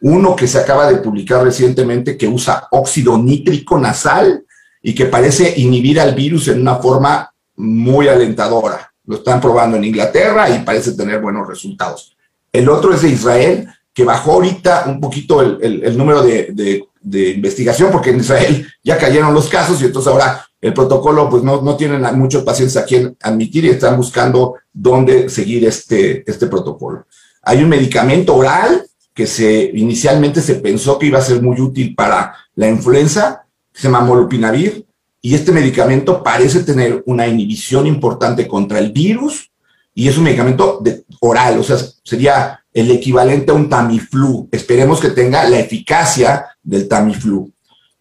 uno 0.00 0.36
que 0.36 0.46
se 0.46 0.58
acaba 0.58 0.90
de 0.90 0.98
publicar 0.98 1.42
recientemente 1.42 2.16
que 2.16 2.28
usa 2.28 2.68
óxido 2.70 3.18
nítrico 3.18 3.78
nasal 3.78 4.44
y 4.82 4.94
que 4.94 5.06
parece 5.06 5.54
inhibir 5.58 6.00
al 6.00 6.14
virus 6.14 6.48
en 6.48 6.60
una 6.60 6.76
forma 6.76 7.32
muy 7.56 8.06
alentadora. 8.06 8.92
Lo 9.04 9.16
están 9.16 9.40
probando 9.40 9.76
en 9.76 9.84
Inglaterra 9.84 10.48
y 10.50 10.60
parece 10.60 10.92
tener 10.92 11.20
buenos 11.20 11.48
resultados. 11.48 12.16
El 12.52 12.68
otro 12.68 12.94
es 12.94 13.02
de 13.02 13.08
Israel, 13.08 13.68
que 13.92 14.04
bajó 14.04 14.34
ahorita 14.34 14.84
un 14.86 15.00
poquito 15.00 15.42
el, 15.42 15.98
número 15.98 16.22
de, 16.22 16.86
de, 17.00 17.30
investigación, 17.30 17.90
porque 17.90 18.10
en 18.10 18.20
Israel 18.20 18.66
ya 18.84 18.96
cayeron 18.96 19.34
los 19.34 19.48
casos 19.48 19.82
y 19.82 19.86
entonces 19.86 20.12
ahora 20.12 20.46
el 20.60 20.74
protocolo, 20.74 21.30
pues 21.30 21.42
no, 21.42 21.62
no 21.62 21.76
tienen 21.76 22.02
muchos 22.18 22.42
pacientes 22.42 22.76
a 22.76 22.84
quien 22.84 23.16
admitir 23.22 23.64
y 23.64 23.70
están 23.70 23.96
buscando 23.96 24.54
dónde 24.72 25.28
seguir 25.28 25.64
este, 25.64 26.28
este 26.28 26.46
protocolo. 26.46 27.06
Hay 27.42 27.62
un 27.62 27.68
medicamento 27.68 28.34
oral 28.34 28.84
que 29.14 29.26
se, 29.26 29.70
inicialmente 29.74 30.40
se 30.40 30.56
pensó 30.56 30.98
que 30.98 31.06
iba 31.06 31.18
a 31.18 31.22
ser 31.22 31.42
muy 31.42 31.60
útil 31.60 31.94
para 31.94 32.34
la 32.54 32.68
influenza, 32.68 33.44
que 33.72 33.80
se 33.80 33.88
llama 33.88 34.00
molupinavir, 34.00 34.86
y 35.20 35.34
este 35.34 35.52
medicamento 35.52 36.22
parece 36.22 36.60
tener 36.62 37.02
una 37.06 37.26
inhibición 37.26 37.86
importante 37.86 38.46
contra 38.46 38.78
el 38.78 38.92
virus, 38.92 39.50
y 39.94 40.06
es 40.06 40.16
un 40.16 40.24
medicamento 40.24 40.80
oral, 41.20 41.58
o 41.58 41.64
sea, 41.64 41.76
sería 42.04 42.60
el 42.72 42.90
equivalente 42.92 43.50
a 43.50 43.54
un 43.54 43.68
Tamiflu. 43.68 44.48
Esperemos 44.52 45.00
que 45.00 45.10
tenga 45.10 45.48
la 45.48 45.58
eficacia 45.58 46.46
del 46.62 46.86
Tamiflu. 46.86 47.50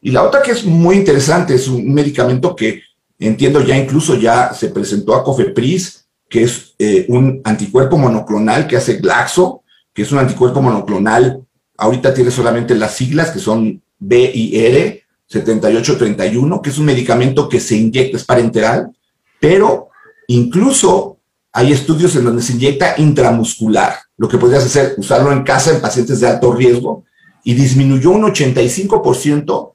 Y 0.02 0.12
la 0.12 0.24
otra 0.24 0.42
que 0.42 0.52
es 0.52 0.64
muy 0.64 0.96
interesante 0.96 1.56
es 1.56 1.68
un 1.68 1.94
medicamento 1.94 2.56
que 2.56 2.82
entiendo 3.20 3.62
ya 3.62 3.78
incluso 3.78 4.16
ya 4.16 4.54
se 4.54 4.70
presentó 4.70 5.16
a 5.16 5.24
Cofepris, 5.24 6.08
que 6.30 6.44
es 6.44 6.76
eh, 6.78 7.06
un 7.10 7.42
anticuerpo 7.44 7.98
monoclonal 7.98 8.68
que 8.68 8.78
hace 8.78 8.98
Glaxo, 8.98 9.64
que 9.94 10.04
es 10.04 10.12
un 10.12 10.20
anticuerpo 10.20 10.62
monoclonal, 10.62 11.42
ahorita 11.78 12.14
tiene 12.14 12.32
solamente 12.32 12.76
las 12.76 12.96
siglas 12.96 13.32
que 13.32 13.40
son 13.40 13.82
B 14.00 14.32
y 14.34 14.60
R, 14.60 15.04
7831, 15.28 16.62
que 16.62 16.70
es 16.70 16.78
un 16.78 16.86
medicamento 16.86 17.50
que 17.50 17.60
se 17.60 17.76
inyecta, 17.76 18.18
es 18.18 18.24
parenteral, 18.24 18.92
pero 19.40 19.90
incluso 20.28 21.18
hay 21.52 21.74
estudios 21.74 22.16
en 22.16 22.26
donde 22.26 22.44
se 22.44 22.54
inyecta 22.54 22.96
intramuscular, 22.98 23.96
lo 24.18 24.28
que 24.28 24.38
podrías 24.38 24.66
hacer, 24.66 24.96
usarlo 24.98 25.32
en 25.32 25.44
casa 25.44 25.74
en 25.74 25.82
pacientes 25.82 26.20
de 26.20 26.28
alto 26.28 26.54
riesgo, 26.54 27.04
y 27.44 27.54
disminuyó 27.54 28.12
un 28.12 28.24
85% 28.24 29.74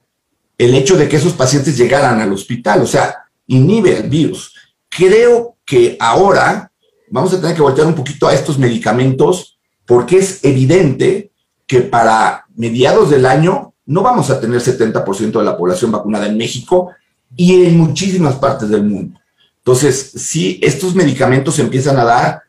el 0.57 0.75
hecho 0.75 0.95
de 0.97 1.07
que 1.09 1.17
esos 1.17 1.33
pacientes 1.33 1.77
llegaran 1.77 2.21
al 2.21 2.31
hospital, 2.31 2.81
o 2.81 2.87
sea, 2.87 3.25
inhibe 3.47 3.97
el 3.97 4.09
virus. 4.09 4.53
Creo 4.89 5.57
que 5.65 5.97
ahora 5.99 6.71
vamos 7.09 7.33
a 7.33 7.41
tener 7.41 7.55
que 7.55 7.61
voltear 7.61 7.87
un 7.87 7.95
poquito 7.95 8.27
a 8.27 8.33
estos 8.33 8.57
medicamentos 8.57 9.57
porque 9.85 10.17
es 10.17 10.43
evidente 10.43 11.31
que 11.67 11.81
para 11.81 12.45
mediados 12.55 13.09
del 13.09 13.25
año 13.25 13.73
no 13.85 14.01
vamos 14.01 14.29
a 14.29 14.39
tener 14.39 14.61
70% 14.61 15.31
de 15.31 15.43
la 15.43 15.57
población 15.57 15.91
vacunada 15.91 16.27
en 16.27 16.37
México 16.37 16.91
y 17.35 17.65
en 17.65 17.77
muchísimas 17.77 18.35
partes 18.35 18.69
del 18.69 18.83
mundo. 18.83 19.19
Entonces, 19.57 20.11
si 20.15 20.59
estos 20.61 20.93
medicamentos 20.93 21.57
empiezan 21.59 21.97
a 21.97 22.03
dar 22.03 22.43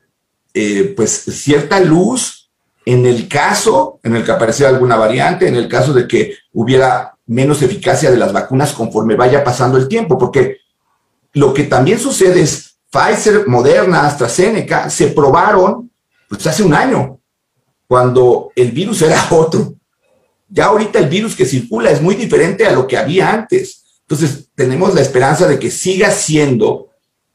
eh, 0.53 0.93
pues 0.97 1.11
cierta 1.11 1.81
luz 1.81 2.51
en 2.85 3.07
el 3.07 3.29
caso 3.29 3.99
en 4.03 4.17
el 4.17 4.25
que 4.25 4.33
apareciera 4.33 4.71
alguna 4.71 4.97
variante, 4.97 5.49
en 5.49 5.57
el 5.57 5.69
caso 5.69 5.93
de 5.93 6.07
que 6.07 6.35
hubiera 6.53 7.14
menos 7.27 7.63
eficacia 7.63 8.11
de 8.11 8.17
las 8.17 8.33
vacunas 8.33 8.73
conforme 8.73 9.17
vaya 9.17 9.43
pasando 9.43 9.79
el 9.79 9.89
tiempo, 9.89 10.19
porque 10.19 10.59
lo 11.33 11.53
que 11.53 11.65
también 11.65 11.99
sucede 11.99 12.43
es 12.43 12.77
Pfizer, 12.91 13.49
Moderna, 13.49 14.07
AstraZeneca 14.07 14.89
se 14.89 15.09
probaron 15.09 15.91
pues 16.29 16.47
hace 16.47 16.63
un 16.63 16.75
año, 16.75 17.21
cuando 17.87 18.51
el 18.55 18.71
virus 18.71 19.03
era 19.03 19.27
otro. 19.31 19.75
Ya 20.49 20.67
ahorita 20.67 20.99
el 20.99 21.09
virus 21.09 21.35
que 21.35 21.45
circula 21.45 21.91
es 21.91 22.01
muy 22.01 22.15
diferente 22.15 22.67
a 22.67 22.73
lo 22.73 22.87
que 22.87 22.97
había 22.97 23.33
antes. 23.33 23.85
Entonces, 24.03 24.51
tenemos 24.55 24.95
la 24.95 25.01
esperanza 25.01 25.49
de 25.49 25.59
que 25.59 25.71
siga 25.71 26.11
siendo 26.11 26.91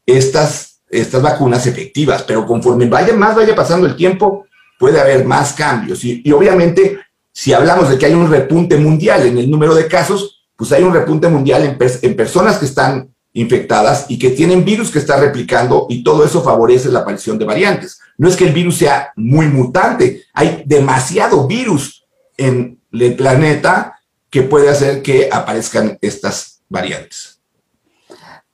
estas, 0.06 0.80
estas 0.88 1.20
vacunas 1.20 1.66
efectivas, 1.66 2.22
pero 2.22 2.46
conforme 2.46 2.86
vaya 2.86 3.14
más 3.14 3.36
vaya 3.36 3.54
pasando 3.54 3.86
el 3.86 3.96
tiempo, 3.96 4.46
puede 4.78 4.98
haber 4.98 5.24
más 5.26 5.52
cambios. 5.52 6.04
Y, 6.04 6.22
y 6.24 6.32
obviamente 6.32 6.98
si 7.40 7.54
hablamos 7.54 7.88
de 7.88 7.96
que 7.96 8.04
hay 8.04 8.12
un 8.12 8.30
repunte 8.30 8.76
mundial 8.76 9.26
en 9.26 9.38
el 9.38 9.50
número 9.50 9.74
de 9.74 9.88
casos, 9.88 10.44
pues 10.56 10.72
hay 10.72 10.82
un 10.82 10.92
repunte 10.92 11.26
mundial 11.26 11.78
en, 12.02 12.14
personas 12.14 12.58
que 12.58 12.66
están 12.66 13.14
infectadas 13.32 14.04
y 14.10 14.18
que 14.18 14.28
tienen 14.28 14.62
virus 14.62 14.90
que 14.90 14.98
está 14.98 15.18
replicando 15.18 15.86
y 15.88 16.04
todo 16.04 16.22
eso 16.22 16.42
favorece 16.42 16.90
la 16.90 16.98
aparición 16.98 17.38
de 17.38 17.46
variantes. 17.46 17.98
No 18.18 18.28
es 18.28 18.36
que 18.36 18.44
el 18.44 18.52
virus 18.52 18.76
sea 18.76 19.14
muy 19.16 19.46
mutante, 19.46 20.24
hay 20.34 20.64
demasiado 20.66 21.46
virus 21.46 22.06
en 22.36 22.78
el 22.92 23.16
planeta 23.16 23.98
que 24.28 24.42
puede 24.42 24.68
hacer 24.68 25.00
que 25.00 25.30
aparezcan 25.32 25.96
estas 26.02 26.60
variantes. 26.68 27.40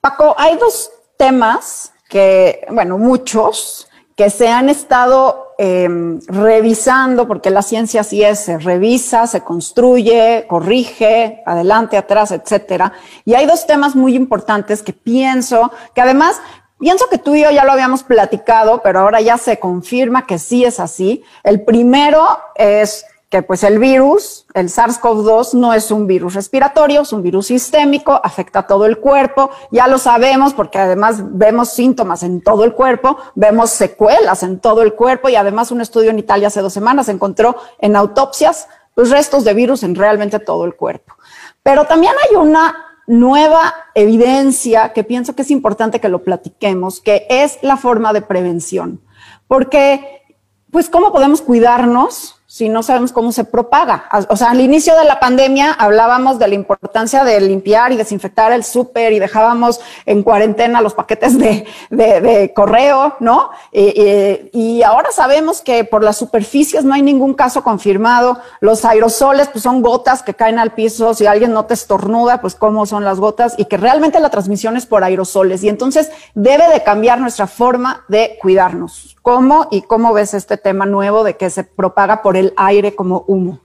Paco, 0.01 0.33
hay 0.39 0.57
dos 0.59 0.93
temas 1.17 1.91
que, 2.09 2.65
bueno, 2.71 2.99
muchos, 2.99 3.89
que 4.15 4.31
se 4.31 4.47
han 4.47 4.69
estado 4.69 5.46
em, 5.59 6.21
revisando, 6.27 7.27
porque 7.27 7.51
la 7.51 7.63
ciencia 7.63 8.03
sí 8.05 8.23
es, 8.23 8.41
se 8.41 8.59
revisa, 8.59 9.27
se 9.27 9.41
construye, 9.41 10.47
corrige, 10.49 11.43
adelante, 11.47 11.97
atrás, 11.97 12.31
etcétera. 12.31 12.93
Y 13.25 13.35
hay 13.35 13.47
dos 13.47 13.67
temas 13.67 13.97
muy 13.97 14.15
importantes 14.15 14.83
que 14.83 14.93
pienso, 14.93 15.73
que 15.95 16.01
además 16.01 16.41
Pienso 16.79 17.09
que 17.09 17.17
tú 17.17 17.35
y 17.35 17.43
yo 17.43 17.51
ya 17.51 17.65
lo 17.65 17.73
habíamos 17.73 18.03
platicado, 18.03 18.83
pero 18.83 19.01
ahora 19.01 19.23
ya 19.23 19.39
se 19.39 19.59
confirma 19.59 20.27
que 20.27 20.39
sí 20.39 20.63
es 20.63 20.79
así. 20.79 21.25
El 21.43 21.65
primero 21.65 22.23
es 22.55 23.07
que 23.29 23.43
pues 23.43 23.65
el 23.65 23.81
virus, 23.81 24.47
el 24.55 24.69
SARS-CoV-2 24.69 25.55
no 25.55 25.75
es 25.75 25.91
un 25.91 26.07
virus 26.07 26.35
respiratorio, 26.35 27.03
es 27.03 27.13
un 27.13 27.23
virus 27.23 27.47
sistémico, 27.47 28.21
afecta 28.23 28.61
a 28.61 28.67
todo 28.69 28.87
el 28.87 28.99
cuerpo, 28.99 29.51
ya 29.73 29.89
lo 29.89 29.99
sabemos 29.99 30.55
porque 30.55 30.79
además 30.79 31.21
vemos 31.37 31.71
síntomas 31.71 32.23
en 32.23 32.41
todo 32.41 32.63
el 32.63 32.73
cuerpo, 32.73 33.19
vemos 33.35 33.71
secuelas 33.71 34.45
en 34.45 34.61
todo 34.61 34.83
el 34.83 34.95
cuerpo 34.95 35.29
y 35.29 35.35
además 35.35 35.73
un 35.73 35.81
estudio 35.81 36.11
en 36.11 36.21
Italia 36.21 36.49
hace 36.49 36.61
dos 36.61 36.73
semanas 36.73 37.09
encontró 37.09 37.57
en 37.81 37.97
autopsias 37.97 38.69
pues 38.95 39.11
restos 39.11 39.45
de 39.45 39.55
virus 39.55 39.83
en 39.83 39.97
realmente 39.97 40.39
todo 40.39 40.65
el 40.65 40.77
cuerpo. 40.77 41.15
Pero 41.63 41.85
también 41.85 42.15
hay 42.25 42.37
una 42.37 42.87
nueva 43.09 43.75
evidencia 43.95 44.93
que 44.93 45.05
pienso 45.05 45.35
que 45.35 45.43
es 45.43 45.51
importante 45.51 46.01
que 46.01 46.09
lo 46.09 46.23
platiquemos, 46.23 47.01
que 47.01 47.27
es 47.29 47.59
la 47.63 47.77
forma 47.77 48.13
de 48.13 48.23
prevención. 48.23 49.01
Porque, 49.47 50.23
pues, 50.71 50.89
¿cómo 50.89 51.13
podemos 51.13 51.41
cuidarnos 51.43 52.36
si 52.57 52.71
no 52.71 52.83
sabemos 52.83 53.13
cómo 53.13 53.33
se 53.33 53.45
propaga. 53.45 54.09
O 54.31 54.37
sea, 54.37 54.53
al 54.53 54.63
inicio 54.63 54.97
de 54.97 55.05
la 55.05 55.21
pandemia 55.21 55.73
hablábamos 55.73 56.39
de 56.39 56.49
la 56.49 56.55
importancia 56.55 57.23
de 57.23 57.39
limpiar 57.39 57.93
y 57.93 57.99
desinfectar 57.99 58.51
el 58.51 58.65
súper 58.65 59.13
y 59.13 59.19
dejábamos 59.19 59.79
en 60.07 60.23
cuarentena 60.23 60.81
los 60.81 60.95
paquetes 60.95 61.39
de, 61.39 61.67
de, 61.91 62.53
correo, 62.55 63.15
¿no? 63.21 63.51
y 63.73 64.83
ahora 64.83 65.11
sabemos 65.13 65.61
que 65.61 65.85
por 65.85 66.03
las 66.03 66.17
superficies 66.17 66.83
no 66.83 66.95
hay 66.95 67.03
ningún 67.03 67.35
caso 67.35 67.63
confirmado. 67.63 68.39
Los 68.61 68.87
aerosoles, 68.87 69.49
pues 69.49 69.63
son 69.63 69.83
gotas 69.83 70.23
que 70.23 70.33
caen 70.33 70.59
al 70.59 70.73
piso. 70.73 71.13
Si 71.13 71.27
alguien 71.27 71.53
no 71.53 71.67
te 71.67 71.75
estornuda, 71.75 72.41
pues 72.41 72.55
cómo 72.55 72.87
son 72.87 73.05
las 73.05 73.21
gotas 73.21 73.55
y 73.59 73.67
que 73.67 73.77
realmente 73.77 74.19
la 74.19 74.31
transmisión 74.31 74.79
es 74.79 74.87
por 74.87 75.05
aerosoles. 75.05 75.63
Y 75.63 75.69
entonces 75.69 76.11
debe 76.35 76.71
de 76.71 76.83
cambiar 76.83 77.21
nuestra 77.21 77.47
forma 77.47 78.07
de 78.09 78.39
cuidarnos. 78.41 79.15
¿Cómo 79.21 79.67
y 79.73 79.83
cómo 79.83 80.13
ves 80.13 80.35
este 80.35 80.57
tema 80.57 80.87
nuevo 80.87 81.25
de 81.25 81.37
que 81.37 81.51
se 81.51 81.65
propaga 81.65 82.23
por 82.23 82.37
el 82.37 82.46
aire 82.57 82.95
como 82.95 83.25
humo? 83.27 83.61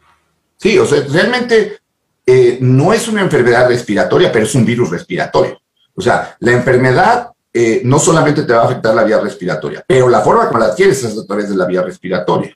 Sí, 0.58 0.78
o 0.78 0.86
sea, 0.86 1.04
realmente 1.10 1.80
eh, 2.26 2.58
no 2.62 2.94
es 2.94 3.08
una 3.08 3.22
enfermedad 3.22 3.68
respiratoria, 3.68 4.32
pero 4.32 4.46
es 4.46 4.56
un 4.56 4.66
virus 4.66 4.90
respiratorio. 4.90 5.60
O 5.96 6.02
sea, 6.02 6.36
la 6.40 6.52
enfermedad 6.52 7.32
eh, 7.54 7.82
no 7.84 8.00
solamente 8.00 8.44
te 8.44 8.54
va 8.54 8.62
a 8.62 8.66
afectar 8.66 8.96
la 8.96 9.04
vía 9.04 9.20
respiratoria, 9.20 9.84
pero 9.86 10.08
la 10.08 10.22
forma 10.22 10.48
como 10.48 10.60
la 10.60 10.68
adquieres 10.68 11.04
es 11.04 11.18
a 11.18 11.26
través 11.26 11.50
de 11.50 11.56
la 11.56 11.66
vía 11.66 11.82
respiratoria. 11.82 12.56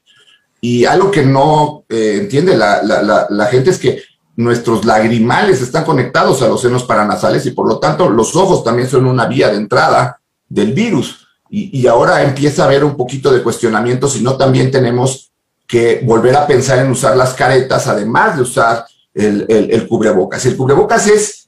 Y 0.62 0.86
algo 0.86 1.12
que 1.12 1.24
no 1.24 1.84
eh, 1.90 2.20
entiende 2.22 2.56
la, 2.56 3.48
gente 3.52 3.72
es 3.72 3.78
que 3.78 4.02
nuestros 4.38 4.86
lagrimales 4.86 5.62
están 5.62 5.84
conectados 5.84 6.42
a 6.42 6.48
los 6.48 6.62
senos 6.62 6.84
paranasales 6.84 7.46
y 7.46 7.52
por 7.52 7.68
lo 7.68 7.80
tanto 7.80 8.10
los 8.10 8.36
ojos 8.36 8.64
también 8.64 8.90
son 8.90 9.06
una 9.06 9.26
vía 9.28 9.50
de 9.50 9.58
entrada 9.58 10.20
del 10.48 10.74
virus. 10.74 11.28
Y, 11.50 11.86
ahora 11.88 12.24
empieza 12.24 12.64
a 12.64 12.66
haber 12.66 12.84
un 12.84 12.98
poquito 12.98 13.32
de 13.32 13.44
cuestionamiento 13.44 14.08
si 14.08 14.22
no 14.22 14.36
también 14.36 14.72
tenemos 14.72 15.32
que 15.68 16.02
volver 16.04 16.36
a 16.36 16.46
pensar 16.46 16.80
en 16.80 16.92
usar 16.92 17.18
las 17.18 17.34
caretas, 17.34 17.88
además 17.88 18.36
de 18.36 18.42
usar 18.42 18.86
el, 19.14 19.88
cubrebocas. 19.88 20.46
El 20.46 20.56
cubrebocas 20.56 21.08
es, 21.08 21.48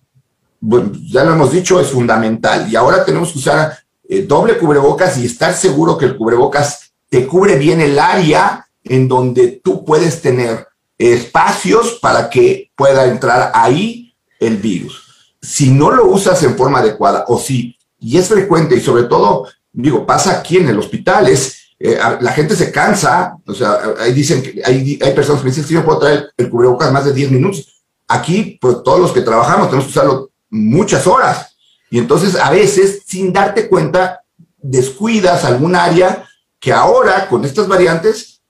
ya 0.60 1.24
lo 1.24 1.34
hemos 1.34 1.52
dicho, 1.52 1.80
es 1.80 1.88
fundamental. 1.88 2.68
Y 2.72 2.76
ahora 2.76 3.06
tenemos 3.06 3.32
que 3.32 3.40
usar 3.40 3.78
eh, 4.08 4.24
doble 4.24 4.58
cubrebocas 4.58 5.18
y 5.18 5.26
estar 5.26 5.54
seguro 5.54 5.98
que 5.98 6.06
el 6.06 6.18
cubrebocas 6.18 6.92
te 7.10 7.28
cubre 7.28 7.58
bien 7.58 7.82
el 7.82 8.00
área 8.00 8.68
en 8.84 9.08
donde 9.08 9.62
tú 9.64 9.86
puedes 9.86 10.22
tener 10.22 10.68
espacios 10.98 12.00
para 12.02 12.30
que 12.30 12.72
pueda 12.76 13.06
entrar 13.06 13.52
ahí 13.54 14.16
el 14.40 14.58
virus. 14.58 15.36
Si 15.42 15.70
no 15.72 15.92
lo 15.92 16.08
usas 16.08 16.42
en 16.44 16.58
forma 16.58 16.80
adecuada 16.80 17.26
o 17.28 17.40
si, 17.40 17.78
y 18.00 18.18
es 18.18 18.28
frecuente 18.28 18.76
y 18.76 18.82
sobre 18.82 19.04
todo 19.04 19.48
digo, 19.78 20.06
pasa 20.06 20.32
aquí 20.32 20.58
en 20.58 20.70
el 20.70 20.80
hospital, 20.80 21.28
es, 21.28 21.67
eh, 21.79 22.00
la 22.22 22.31
gente 22.31 22.55
se 22.55 22.72
cansa, 22.72 23.38
o 23.46 23.53
sea, 23.53 23.79
ahí 24.00 24.13
dicen 24.13 24.41
que 24.41 24.62
hay, 24.65 24.98
personas 25.13 25.41
que 25.41 25.50
dicen, 25.50 25.65
que 25.65 25.74
yo 25.75 25.86
puedo 25.86 26.00
traer 26.00 26.31
el 26.36 26.50
cubrebocas 26.50 26.91
más 26.91 27.05
de 27.05 27.13
10 27.13 27.31
minutos. 27.31 27.84
Aquí, 28.07 28.57
pues 28.60 28.77
todos 28.84 29.00
los 29.00 29.12
que 29.12 29.22
trabajamos 29.22 29.67
tenemos 29.67 29.86
que 29.86 29.91
usarlo 29.91 30.31
muchas 30.50 31.05
horas. 31.05 31.55
Y 31.91 32.00
entonces, 32.00 32.36
a 32.36 32.50
veces, 32.50 33.03
sin 33.05 33.31
darte 33.31 33.69
cuenta, 33.69 34.22
descuidas 34.57 35.46
algún 35.46 35.75
área 35.75 36.27
que 36.60 36.74
ahora, 36.74 37.27
con 37.29 37.46
estas 37.46 37.67
variantes, 37.67 38.41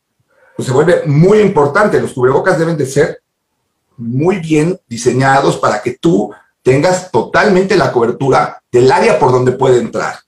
pues 0.56 0.68
se 0.68 0.74
vuelve 0.74 1.04
muy 1.06 1.40
importante. 1.40 2.00
Los 2.00 2.14
cubrebocas 2.14 2.58
deben 2.58 2.78
de 2.78 2.86
ser 2.86 3.22
muy 3.98 4.38
bien 4.38 4.80
diseñados 4.88 5.58
para 5.58 5.82
que 5.82 5.98
tú 6.00 6.32
tengas 6.64 7.12
totalmente 7.12 7.76
la 7.76 7.92
cobertura 7.92 8.62
del 8.72 8.92
área 8.92 9.20
por 9.20 9.32
donde 9.32 9.52
puede 9.52 9.80
entrar. 9.80 10.20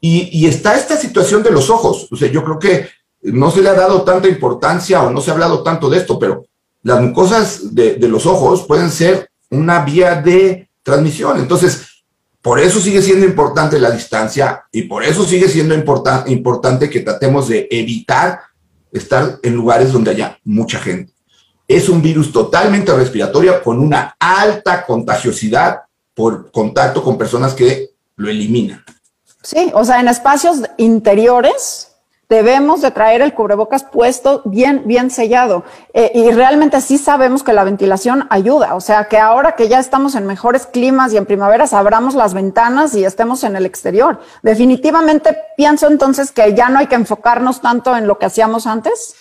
Y, 0.00 0.46
está 0.46 0.76
esta 0.76 0.96
situación 0.96 1.42
de 1.42 1.50
los 1.50 1.70
ojos. 1.70 2.08
O 2.10 2.16
sea, 2.16 2.30
yo 2.30 2.44
creo 2.44 2.58
que 2.58 2.88
no 3.22 3.50
se 3.50 3.62
le 3.62 3.68
ha 3.68 3.74
dado 3.74 4.02
tanta 4.02 4.28
importancia 4.28 5.02
o 5.02 5.10
no 5.10 5.20
se 5.20 5.30
ha 5.30 5.34
hablado 5.34 5.62
tanto 5.62 5.90
de 5.90 5.98
esto, 5.98 6.18
pero 6.18 6.44
las 6.82 7.00
mucosas 7.00 7.74
de, 7.74 7.98
los 8.08 8.26
ojos 8.26 8.64
pueden 8.64 8.90
ser 8.90 9.30
una 9.50 9.84
vía 9.84 10.16
de 10.22 10.68
transmisión. 10.82 11.38
Entonces, 11.38 12.04
por 12.40 12.60
eso 12.60 12.80
sigue 12.80 13.02
siendo 13.02 13.26
importante 13.26 13.80
la 13.80 13.90
distancia 13.90 14.64
y 14.70 14.82
por 14.82 15.02
eso 15.02 15.24
sigue 15.24 15.48
siendo 15.48 15.74
importante 15.74 16.88
que 16.88 17.00
tratemos 17.00 17.48
de 17.48 17.66
evitar 17.70 18.40
estar 18.92 19.38
en 19.42 19.54
lugares 19.54 19.92
donde 19.92 20.12
haya 20.12 20.38
mucha 20.44 20.78
gente. 20.78 21.12
Es 21.66 21.88
un 21.88 22.00
virus 22.00 22.32
totalmente 22.32 22.94
respiratorio 22.94 23.62
con 23.62 23.78
una 23.80 24.16
alta 24.18 24.86
contagiosidad 24.86 25.80
por 26.14 26.50
contacto 26.50 27.02
con 27.02 27.18
personas 27.18 27.52
que 27.52 27.90
lo 28.16 28.30
eliminan. 28.30 28.82
Sí, 29.48 29.70
o 29.72 29.82
sea, 29.82 29.98
en 29.98 30.08
espacios 30.08 30.60
interiores 30.76 31.96
debemos 32.28 32.82
de 32.82 32.90
traer 32.90 33.22
el 33.22 33.32
cubrebocas 33.32 33.82
puesto 33.82 34.42
bien, 34.44 34.82
bien 34.84 35.10
sellado. 35.10 35.64
Eh, 35.94 36.12
y 36.14 36.30
realmente 36.32 36.82
sí 36.82 36.98
sabemos 36.98 37.42
que 37.42 37.54
la 37.54 37.64
ventilación 37.64 38.26
ayuda. 38.28 38.74
O 38.74 38.82
sea, 38.82 39.08
que 39.08 39.16
ahora 39.16 39.52
que 39.52 39.68
ya 39.68 39.78
estamos 39.78 40.16
en 40.16 40.26
mejores 40.26 40.66
climas 40.66 41.14
y 41.14 41.16
en 41.16 41.24
primaveras, 41.24 41.72
abramos 41.72 42.14
las 42.14 42.34
ventanas 42.34 42.94
y 42.94 43.06
estemos 43.06 43.42
en 43.42 43.56
el 43.56 43.64
exterior. 43.64 44.20
Definitivamente 44.42 45.34
pienso 45.56 45.86
entonces 45.86 46.30
que 46.30 46.52
ya 46.52 46.68
no 46.68 46.80
hay 46.80 46.88
que 46.88 46.96
enfocarnos 46.96 47.62
tanto 47.62 47.96
en 47.96 48.06
lo 48.06 48.18
que 48.18 48.26
hacíamos 48.26 48.66
antes. 48.66 49.14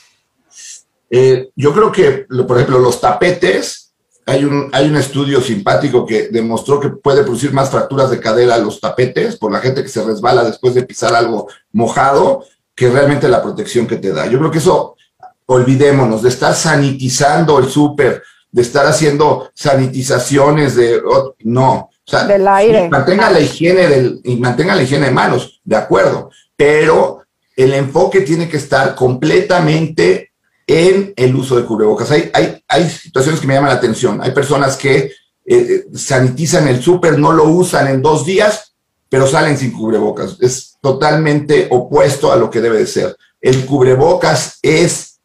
Eh, 1.10 1.52
yo 1.56 1.74
creo 1.74 1.90
que, 1.90 2.28
por 2.46 2.58
ejemplo, 2.58 2.80
los 2.80 3.00
tapetes 3.00 3.87
hay 4.28 4.44
un, 4.44 4.70
hay 4.74 4.90
un 4.90 4.98
estudio 4.98 5.40
simpático 5.40 6.06
que 6.06 6.28
demostró 6.28 6.82
que 6.82 6.90
puede 6.90 7.24
producir 7.24 7.54
más 7.54 7.70
fracturas 7.70 8.12
de 8.12 8.20
cadera 8.20 8.56
a 8.56 8.60
los 8.60 8.82
tapetes 8.82 9.38
por 9.38 9.54
la 9.54 9.60
gente 9.60 9.82
que 9.82 9.90
se 9.90 10.04
resbala 10.04 10.44
después 10.44 10.76
de 10.76 10.84
pisar 10.84 11.16
algo 11.16 11.48
mojado 11.72 12.44
que 12.76 12.90
realmente 12.90 13.30
la 13.30 13.42
protección 13.42 13.88
que 13.88 13.96
te 13.96 14.12
da. 14.12 14.28
Yo 14.28 14.38
creo 14.38 14.52
que 14.52 14.58
eso, 14.58 14.98
olvidémonos, 15.46 16.22
de 16.22 16.30
estar 16.30 16.54
sanitizando 16.54 17.58
el 17.58 17.70
súper, 17.70 18.22
de 18.52 18.62
estar 18.62 18.86
haciendo 18.86 19.50
sanitizaciones 19.54 20.76
de... 20.76 21.02
no, 21.46 21.74
o 21.74 21.90
sea, 22.06 22.26
del 22.26 22.48
aire. 22.50 22.90
mantenga 22.90 23.30
la 23.30 23.40
higiene 23.40 23.88
del, 23.88 24.20
y 24.26 24.36
mantenga 24.36 24.76
la 24.76 24.84
higiene 24.84 25.06
de 25.06 25.12
manos, 25.12 25.62
de 25.64 25.76
acuerdo, 25.78 26.32
pero 26.58 27.22
el 27.56 27.74
enfoque 27.74 28.22
tiene 28.22 28.50
que 28.50 28.58
estar 28.58 28.94
completamente 28.94 30.32
en 30.68 31.14
el 31.16 31.34
uso 31.34 31.56
de 31.56 31.64
cubrebocas. 31.64 32.12
Hay, 32.12 32.30
hay, 32.34 32.57
hay 32.68 32.90
situaciones 32.90 33.40
que 33.40 33.48
me 33.48 33.54
llaman 33.54 33.70
la 33.70 33.78
atención. 33.78 34.22
Hay 34.22 34.32
personas 34.32 34.76
que 34.76 34.98
eh, 34.98 35.12
eh, 35.46 35.86
sanitizan 35.94 36.68
el 36.68 36.82
súper, 36.82 37.18
no 37.18 37.32
lo 37.32 37.46
usan 37.46 37.88
en 37.88 38.02
dos 38.02 38.26
días, 38.26 38.74
pero 39.10 39.28
salen 39.28 39.58
sin 39.58 39.72
cubrebocas. 39.72 40.38
Es 40.42 40.78
totalmente 40.82 41.68
opuesto 41.72 42.32
a 42.32 42.36
lo 42.36 42.50
que 42.50 42.62
debe 42.62 42.80
de 42.80 42.88
ser. 42.88 43.16
El 43.40 43.66
cubrebocas 43.66 44.60
es 44.62 45.20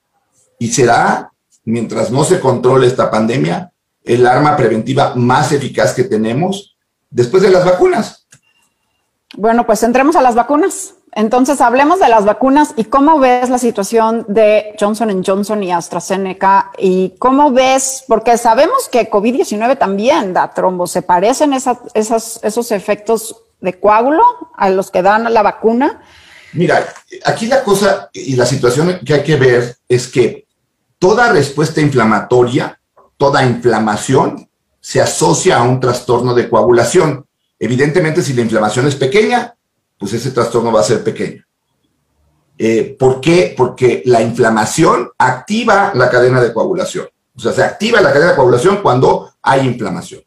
y 0.59 0.69
será, 0.69 1.33
mientras 1.65 2.13
no 2.13 2.23
se 2.23 2.39
controle 2.39 2.87
esta 2.87 3.11
pandemia, 3.11 3.73
el 4.05 4.27
arma 4.27 4.57
preventiva 4.57 5.15
más 5.17 5.51
eficaz 5.51 5.93
que 5.93 6.05
tenemos 6.05 6.77
después 7.11 7.43
de 7.43 7.51
las 7.51 7.65
vacunas. 7.65 8.22
Bueno, 9.37 9.67
pues 9.67 9.83
entremos 9.83 10.17
a 10.17 10.23
las 10.23 10.35
vacunas. 10.35 10.95
Entonces, 11.15 11.61
hablemos 11.61 12.01
de 12.01 12.09
las 12.09 12.25
vacunas 12.25 12.73
y 12.77 12.85
cómo 12.85 13.19
ves 13.19 13.51
la 13.51 13.59
situación 13.59 14.25
de 14.29 14.75
Johnson 14.81 15.23
Johnson 15.23 15.63
y 15.63 15.71
AstraZeneca 15.71 16.71
y 16.79 17.15
cómo 17.19 17.53
ves, 17.53 18.05
porque 18.09 18.39
sabemos 18.39 18.89
que 18.91 19.11
COVID-19 19.11 19.79
también 19.79 20.33
da 20.33 20.53
trombos. 20.55 20.91
¿Se 20.91 21.03
parecen 21.03 21.53
esos 21.53 22.73
efectos 22.73 23.37
de 23.61 23.79
coágulo 23.79 24.23
a 24.57 24.71
los 24.71 24.91
que 24.91 25.03
dan 25.03 25.33
la 25.33 25.43
vacuna? 25.43 26.01
Mira, 26.55 26.87
aquí 27.25 27.47
la 27.47 27.63
cosa 27.63 28.09
y 28.13 28.35
la 28.37 28.47
situación 28.47 29.01
que 29.05 29.15
hay 29.15 29.23
que 29.23 29.37
ver 29.37 29.77
es 29.89 30.09
que 30.09 30.47
toda 30.99 31.33
respuesta 31.33 31.81
inflamatoria, 31.81 32.81
toda 33.19 33.45
inflamación 33.45 34.49
se 34.81 35.01
asocia 35.01 35.59
a 35.59 35.63
un 35.63 35.79
trastorno 35.79 36.35
de 36.35 36.49
coagulación. 36.49 37.27
Evidentemente, 37.63 38.23
si 38.23 38.33
la 38.33 38.41
inflamación 38.43 38.89
es 38.89 38.97
pequeña, 38.97 39.55
pues 39.97 40.13
ese 40.15 40.33
trastorno 40.33 40.73
va 40.73 40.81
a 40.81 40.83
ser 40.83 41.05
pequeño. 41.05 41.45
Eh, 42.59 42.97
¿Por 42.99 43.21
qué? 43.21 43.55
Porque 43.57 44.03
la 44.05 44.21
inflamación 44.21 45.11
activa 45.17 45.93
la 45.95 46.11
cadena 46.11 46.41
de 46.41 46.53
coagulación. 46.53 47.07
O 47.37 47.39
sea, 47.39 47.53
se 47.53 47.63
activa 47.63 48.01
la 48.01 48.13
cadena 48.13 48.31
de 48.31 48.37
coagulación 48.37 48.79
cuando 48.83 49.33
hay 49.41 49.65
inflamación. 49.65 50.23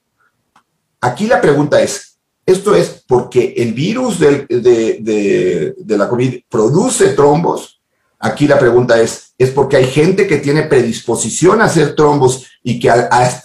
Aquí 1.02 1.28
la 1.28 1.42
pregunta 1.42 1.82
es, 1.82 2.18
¿esto 2.46 2.74
es 2.74 3.04
porque 3.06 3.54
el 3.58 3.74
virus 3.74 4.18
de, 4.18 4.46
de, 4.48 5.98
la 5.98 6.08
COVID 6.08 6.44
produce 6.48 7.10
trombos? 7.10 7.75
Aquí 8.20 8.48
la 8.48 8.58
pregunta 8.58 9.00
es, 9.00 9.34
¿es 9.38 9.52
porque 9.52 9.78
hay 9.78 9.86
gente 9.86 10.28
que 10.28 10.38
tiene 10.38 10.64
predisposición 10.64 11.62
a 11.62 11.66
hacer 11.66 11.96
trombos 11.96 12.48
y 12.64 12.80
que 12.80 12.92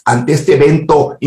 ante 0.05 0.33
este 0.33 0.55
evento 0.55 1.19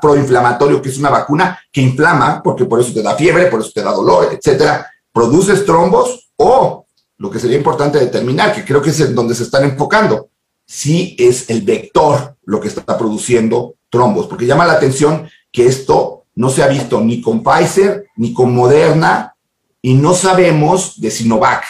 proinflamatorio, 0.00 0.80
que 0.80 0.88
es 0.88 0.98
una 0.98 1.10
vacuna 1.10 1.58
que 1.70 1.80
inflama, 1.80 2.42
porque 2.42 2.64
por 2.64 2.80
eso 2.80 2.92
te 2.92 3.02
da 3.02 3.14
fiebre, 3.14 3.46
por 3.46 3.60
eso 3.60 3.70
te 3.74 3.82
da 3.82 3.92
dolor, 3.92 4.28
etcétera, 4.32 4.90
produces 5.12 5.64
trombos 5.64 6.30
o 6.36 6.86
lo 7.18 7.30
que 7.30 7.38
sería 7.38 7.56
importante 7.56 7.98
determinar, 7.98 8.54
que 8.54 8.64
creo 8.64 8.82
que 8.82 8.90
es 8.90 9.00
en 9.00 9.14
donde 9.14 9.34
se 9.34 9.44
están 9.44 9.64
enfocando, 9.64 10.30
si 10.66 11.14
es 11.18 11.50
el 11.50 11.62
vector 11.62 12.36
lo 12.44 12.60
que 12.60 12.68
está 12.68 12.98
produciendo 12.98 13.74
trombos, 13.90 14.26
porque 14.26 14.46
llama 14.46 14.66
la 14.66 14.74
atención 14.74 15.28
que 15.52 15.66
esto 15.66 16.24
no 16.34 16.50
se 16.50 16.62
ha 16.62 16.66
visto 16.66 17.00
ni 17.00 17.20
con 17.20 17.42
Pfizer 17.42 18.06
ni 18.16 18.32
con 18.32 18.54
Moderna 18.54 19.36
y 19.80 19.94
no 19.94 20.14
sabemos 20.14 21.00
de 21.00 21.10
Sinovac. 21.10 21.64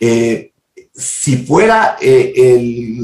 Eh, 0.00 0.52
si 0.94 1.44
fuera 1.44 1.96
eh, 2.00 2.98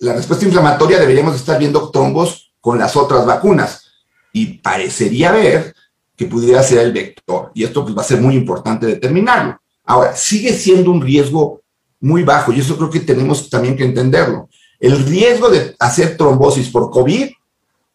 la 0.00 0.14
respuesta 0.14 0.44
inflamatoria 0.44 0.98
deberíamos 0.98 1.36
estar 1.36 1.58
viendo 1.58 1.90
trombos 1.90 2.52
con 2.60 2.78
las 2.78 2.96
otras 2.96 3.24
vacunas 3.24 3.84
y 4.32 4.58
parecería 4.58 5.32
ver 5.32 5.74
que 6.16 6.26
pudiera 6.26 6.62
ser 6.62 6.78
el 6.78 6.92
vector. 6.92 7.50
Y 7.54 7.64
esto 7.64 7.82
pues, 7.82 7.96
va 7.96 8.02
a 8.02 8.06
ser 8.06 8.20
muy 8.20 8.34
importante 8.34 8.86
determinarlo. 8.86 9.60
Ahora, 9.84 10.14
sigue 10.14 10.52
siendo 10.52 10.90
un 10.90 11.00
riesgo 11.00 11.62
muy 12.00 12.22
bajo 12.22 12.52
y 12.52 12.60
eso 12.60 12.76
creo 12.76 12.90
que 12.90 13.00
tenemos 13.00 13.48
también 13.50 13.76
que 13.76 13.84
entenderlo. 13.84 14.48
El 14.78 15.04
riesgo 15.04 15.50
de 15.50 15.74
hacer 15.78 16.16
trombosis 16.16 16.70
por 16.70 16.90
COVID 16.90 17.30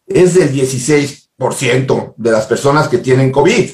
es 0.06 0.34
del 0.34 0.52
16% 0.52 2.14
de 2.16 2.30
las 2.30 2.46
personas 2.46 2.88
que 2.88 2.98
tienen 2.98 3.32
COVID. 3.32 3.70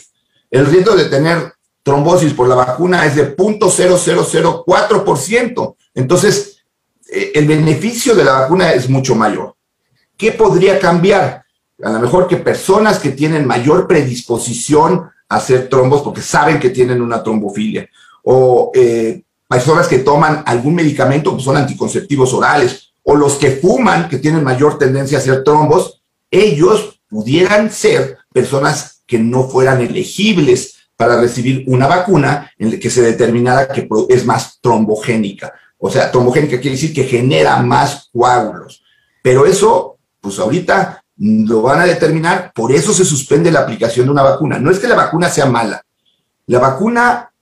El 0.50 0.66
riesgo 0.66 0.96
de 0.96 1.06
tener 1.06 1.52
trombosis 1.82 2.34
por 2.34 2.46
la 2.48 2.54
vacuna 2.54 3.04
es 3.06 3.16
de 3.16 3.36
0.0004%. 3.36 5.76
Entonces, 5.94 6.64
eh, 7.10 7.32
el 7.34 7.46
beneficio 7.46 8.14
de 8.14 8.24
la 8.24 8.40
vacuna 8.40 8.72
es 8.72 8.88
mucho 8.88 9.14
mayor. 9.14 9.54
¿Qué 10.16 10.32
podría 10.32 10.78
cambiar? 10.78 11.44
A 11.82 11.90
lo 11.90 12.00
mejor 12.00 12.26
que 12.28 12.36
personas 12.36 12.98
que 12.98 13.10
tienen 13.10 13.46
mayor 13.46 13.86
predisposición 13.88 15.10
a 15.28 15.36
hacer 15.36 15.68
trombos 15.68 16.00
porque 16.02 16.22
saben 16.22 16.60
que 16.60 16.70
tienen 16.70 17.02
una 17.02 17.22
trombofilia, 17.22 17.88
o 18.22 18.70
eh, 18.74 19.22
personas 19.48 19.88
que 19.88 19.98
toman 19.98 20.44
algún 20.46 20.76
medicamento 20.76 21.36
que 21.36 21.42
son 21.42 21.56
anticonceptivos 21.56 22.32
orales, 22.32 22.92
o 23.02 23.16
los 23.16 23.34
que 23.34 23.50
fuman 23.50 24.08
que 24.08 24.18
tienen 24.18 24.44
mayor 24.44 24.78
tendencia 24.78 25.18
a 25.18 25.20
hacer 25.20 25.42
trombos, 25.42 26.00
ellos 26.30 27.00
pudieran 27.08 27.68
ser 27.70 28.18
personas 28.32 29.02
que 29.06 29.18
no 29.18 29.48
fueran 29.48 29.80
elegibles 29.80 30.71
para 31.02 31.20
recibir 31.20 31.64
una 31.66 31.88
vacuna 31.88 32.52
en 32.56 32.70
la 32.70 32.78
que 32.78 32.88
se 32.88 33.02
determinara 33.02 33.66
que 33.66 33.88
es 34.08 34.24
más 34.24 34.60
trombogénica. 34.60 35.52
O 35.76 35.90
sea, 35.90 36.12
trombogénica 36.12 36.60
quiere 36.60 36.76
decir 36.76 36.94
que 36.94 37.02
genera 37.02 37.60
más 37.60 38.08
coágulos. 38.12 38.84
Pero 39.20 39.44
eso, 39.44 39.98
pues 40.20 40.38
ahorita 40.38 41.02
lo 41.16 41.62
van 41.62 41.80
a 41.80 41.86
determinar, 41.86 42.52
por 42.54 42.70
eso 42.70 42.92
se 42.92 43.04
suspende 43.04 43.50
la 43.50 43.60
aplicación 43.60 44.06
de 44.06 44.12
una 44.12 44.22
vacuna. 44.22 44.60
No 44.60 44.70
es 44.70 44.78
que 44.78 44.86
la 44.86 44.94
vacuna 44.94 45.28
sea 45.28 45.46
mala. 45.46 45.84
La 46.46 46.60
vacuna, 46.60 47.32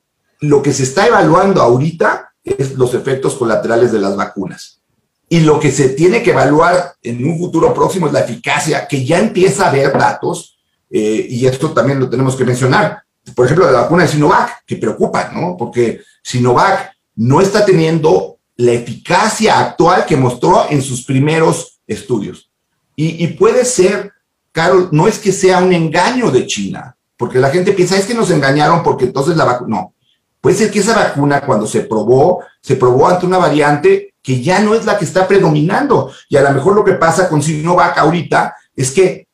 lo 0.41 0.63
que 0.63 0.73
se 0.73 0.85
está 0.85 1.07
evaluando 1.07 1.61
ahorita 1.61 2.33
es 2.43 2.79
los 2.79 2.95
efectos 2.95 3.35
colaterales 3.35 3.93
de 3.93 3.99
las 3.99 4.17
vacunas. 4.17 4.81
Y 5.29 5.41
lo 5.41 5.61
que 5.61 5.71
se 5.71 5.91
tiene 5.91 6.23
que 6.23 6.31
evaluar 6.31 6.95
en 7.03 7.23
un 7.27 7.39
futuro 7.39 7.75
próximo 7.75 8.07
es 8.07 8.15
la 8.15 8.21
eficacia, 8.21 8.89
que 8.89 9.05
ya 9.05 9.19
empieza 9.19 9.67
a 9.67 9.69
haber 9.69 9.93
datos, 9.93 10.59
eh, 10.89 11.27
y 11.29 11.47
esto 11.47 11.73
también 11.73 12.01
lo 12.01 12.09
tenemos 12.09 12.37
que 12.37 12.47
mencionar. 12.47 13.03
Por 13.35 13.47
ejemplo, 13.47 13.71
la 13.71 13.83
vacuna 13.83 14.05
de 14.05 14.09
Sinovac, 14.09 14.65
que 14.67 14.77
preocupa, 14.77 15.31
¿no? 15.33 15.57
Porque 15.57 16.01
Sinovac 16.23 16.93
no 17.17 17.41
está 17.41 17.65
teniendo 17.65 18.39
la 18.57 18.73
eficacia 18.73 19.59
actual 19.59 20.05
que 20.07 20.17
mostró 20.17 20.67
en 20.69 20.83
sus 20.83 21.05
primeros 21.05 21.81
estudios. 21.87 22.51
Y, 22.97 23.27
puede 23.29 23.65
ser, 23.65 24.13
Carol, 24.53 24.91
no 24.93 25.09
es 25.09 25.19
que 25.19 25.33
sea 25.33 25.61
un 25.61 25.73
engaño 25.73 26.31
de 26.31 26.47
China, 26.47 26.95
porque 27.17 27.39
la 27.39 27.49
gente 27.49 27.73
piensa, 27.73 27.97
es 27.97 28.05
que 28.05 28.13
nos 28.13 28.31
engañaron 28.31 28.83
porque 28.83 29.07
entonces 29.07 29.39
la 29.39 29.47
vacuna, 29.47 29.77
no. 29.77 29.95
Puede 30.39 30.57
ser 30.57 30.71
que 30.71 30.81
esa 30.81 30.95
vacuna 30.95 31.41
cuando 31.41 31.67
se 31.67 31.81
probó, 31.81 32.45
se 32.61 32.77
probó 32.77 33.09
ante 33.09 33.25
una 33.25 33.39
variante 33.39 34.15
que 34.23 34.43
ya 34.43 34.61
no 34.61 34.75
es 34.75 34.85
la 34.85 34.99
que 34.99 35.07
está 35.07 35.27
predominando. 35.27 36.13
Y 36.29 36.37
a 36.37 36.43
lo 36.43 36.51
mejor 36.51 36.75
lo 36.75 36.85
que 36.85 36.93
pasa 36.93 37.29
con 37.29 37.43
Sinovac 37.43 37.97
ahorita 37.97 38.55
es 38.77 38.91
que, 38.91 39.29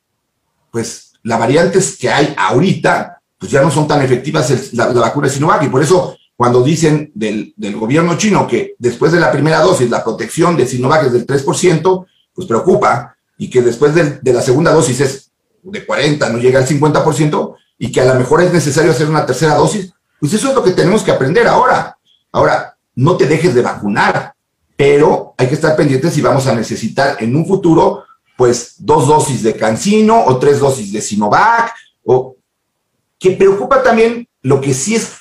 pues, 0.71 1.13
las 1.25 1.39
variantes 1.39 1.97
que 1.97 2.09
hay 2.09 2.35
ahorita, 2.37 3.16
pues 3.39 3.51
ya 3.53 3.63
no 3.63 3.71
son 3.71 3.87
tan 3.87 4.03
efectivas 4.03 4.73
la, 4.73 4.87
vacuna 4.87 5.29
de 5.29 5.35
Sinovac. 5.35 5.63
Y 5.65 5.69
por 5.69 5.83
eso 5.83 6.17
cuando 6.37 6.63
dicen 6.63 7.11
del, 7.15 7.55
gobierno 7.75 8.17
chino 8.19 8.47
que 8.47 8.75
después 8.79 9.13
de 9.13 9.21
la 9.21 9.33
primera 9.33 9.61
dosis 9.61 9.89
la 9.91 10.05
protección 10.05 10.57
de 10.57 10.67
Sinovac 10.67 11.07
es 11.07 11.13
del 11.13 11.27
3%, 11.27 12.07
pues 12.35 12.47
preocupa, 12.47 13.17
y 13.39 13.49
que 13.51 13.63
después 13.63 13.95
de, 13.95 14.21
la 14.33 14.43
segunda 14.43 14.73
dosis 14.73 15.01
es 15.01 15.31
de 15.63 15.85
40, 15.85 16.29
no 16.29 16.39
llega 16.39 16.61
al 16.61 16.67
50%, 16.67 17.55
y 17.79 17.93
que 17.93 18.01
a 18.01 18.05
lo 18.05 18.15
mejor 18.15 18.43
es 18.43 18.53
necesario 18.53 18.91
hacer 18.91 19.09
una 19.09 19.27
tercera 19.27 19.55
dosis, 19.55 19.93
pues 20.21 20.33
eso 20.33 20.49
es 20.49 20.55
lo 20.55 20.63
que 20.63 20.73
tenemos 20.73 21.03
que 21.03 21.11
aprender 21.11 21.47
ahora. 21.47 21.99
Ahora, 22.33 22.77
no 22.95 23.17
te 23.17 23.27
dejes 23.27 23.55
de 23.55 23.63
vacunar, 23.63 24.35
pero 24.77 25.35
hay 25.37 25.49
que 25.49 25.55
estar 25.55 25.77
pendientes 25.77 26.15
si 26.15 26.21
vamos 26.21 26.47
a 26.47 26.55
necesitar 26.55 27.17
en 27.21 27.35
un 27.35 27.47
futuro, 27.47 28.05
pues, 28.37 28.75
dos 28.79 29.09
dosis 29.09 29.43
de 29.43 29.57
Cancino 29.57 30.25
o 30.27 30.39
tres 30.39 30.61
dosis 30.61 30.93
de 30.93 31.01
Sinovac, 31.01 31.75
o 32.05 32.36
que 33.19 33.31
preocupa 33.33 33.83
también 33.83 34.29
lo 34.43 34.61
que 34.61 34.75
sí 34.75 34.95
es 34.95 35.13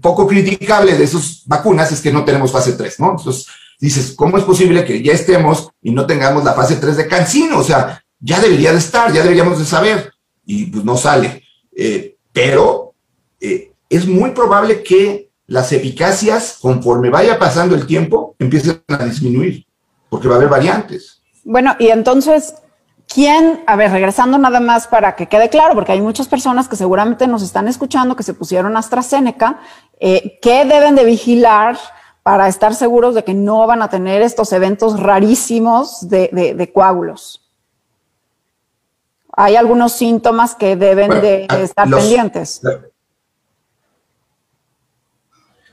poco 0.00 0.26
criticable 0.26 0.96
de 0.96 1.04
esas 1.04 1.42
vacunas 1.46 1.92
es 1.92 2.00
que 2.00 2.12
no 2.12 2.24
tenemos 2.24 2.52
fase 2.52 2.72
3, 2.72 3.00
¿no? 3.00 3.10
Entonces 3.10 3.46
dices, 3.80 4.12
¿cómo 4.16 4.38
es 4.38 4.44
posible 4.44 4.84
que 4.84 5.02
ya 5.02 5.12
estemos 5.12 5.70
y 5.82 5.92
no 5.92 6.06
tengamos 6.06 6.44
la 6.44 6.54
fase 6.54 6.76
3 6.76 6.96
de 6.96 7.08
Cancino? 7.08 7.58
O 7.58 7.64
sea, 7.64 8.02
ya 8.20 8.40
debería 8.40 8.72
de 8.72 8.78
estar, 8.78 9.12
ya 9.12 9.22
deberíamos 9.22 9.58
de 9.58 9.64
saber, 9.64 10.12
y 10.44 10.66
pues 10.66 10.84
no 10.84 10.96
sale. 10.96 11.42
Eh, 11.76 12.16
pero 12.32 12.94
eh, 13.40 13.72
es 13.88 14.06
muy 14.06 14.30
probable 14.30 14.82
que 14.82 15.30
las 15.46 15.72
eficacias, 15.72 16.58
conforme 16.60 17.10
vaya 17.10 17.38
pasando 17.38 17.74
el 17.74 17.86
tiempo, 17.86 18.34
empiecen 18.38 18.82
a 18.88 19.04
disminuir, 19.04 19.66
porque 20.08 20.28
va 20.28 20.34
a 20.34 20.38
haber 20.38 20.48
variantes. 20.48 21.22
Bueno, 21.44 21.76
y 21.78 21.88
entonces, 21.88 22.54
¿Quién, 23.14 23.62
a 23.68 23.76
ver, 23.76 23.92
regresando 23.92 24.38
nada 24.38 24.58
más 24.58 24.88
para 24.88 25.14
que 25.14 25.28
quede 25.28 25.48
claro, 25.48 25.74
porque 25.76 25.92
hay 25.92 26.00
muchas 26.00 26.26
personas 26.26 26.66
que 26.66 26.74
seguramente 26.74 27.28
nos 27.28 27.44
están 27.44 27.68
escuchando 27.68 28.16
que 28.16 28.24
se 28.24 28.34
pusieron 28.34 28.76
AstraZeneca, 28.76 29.60
eh, 30.00 30.40
¿qué 30.42 30.64
deben 30.64 30.96
de 30.96 31.04
vigilar 31.04 31.78
para 32.24 32.48
estar 32.48 32.74
seguros 32.74 33.14
de 33.14 33.22
que 33.22 33.32
no 33.32 33.68
van 33.68 33.82
a 33.82 33.88
tener 33.88 34.20
estos 34.20 34.52
eventos 34.52 34.98
rarísimos 34.98 36.08
de, 36.08 36.72
coágulos? 36.74 37.48
¿Hay 39.30 39.54
algunos 39.54 39.92
síntomas 39.92 40.56
que 40.56 40.74
deben 40.74 41.10
de 41.10 41.46
estar 41.62 41.88
pendientes? 41.88 42.62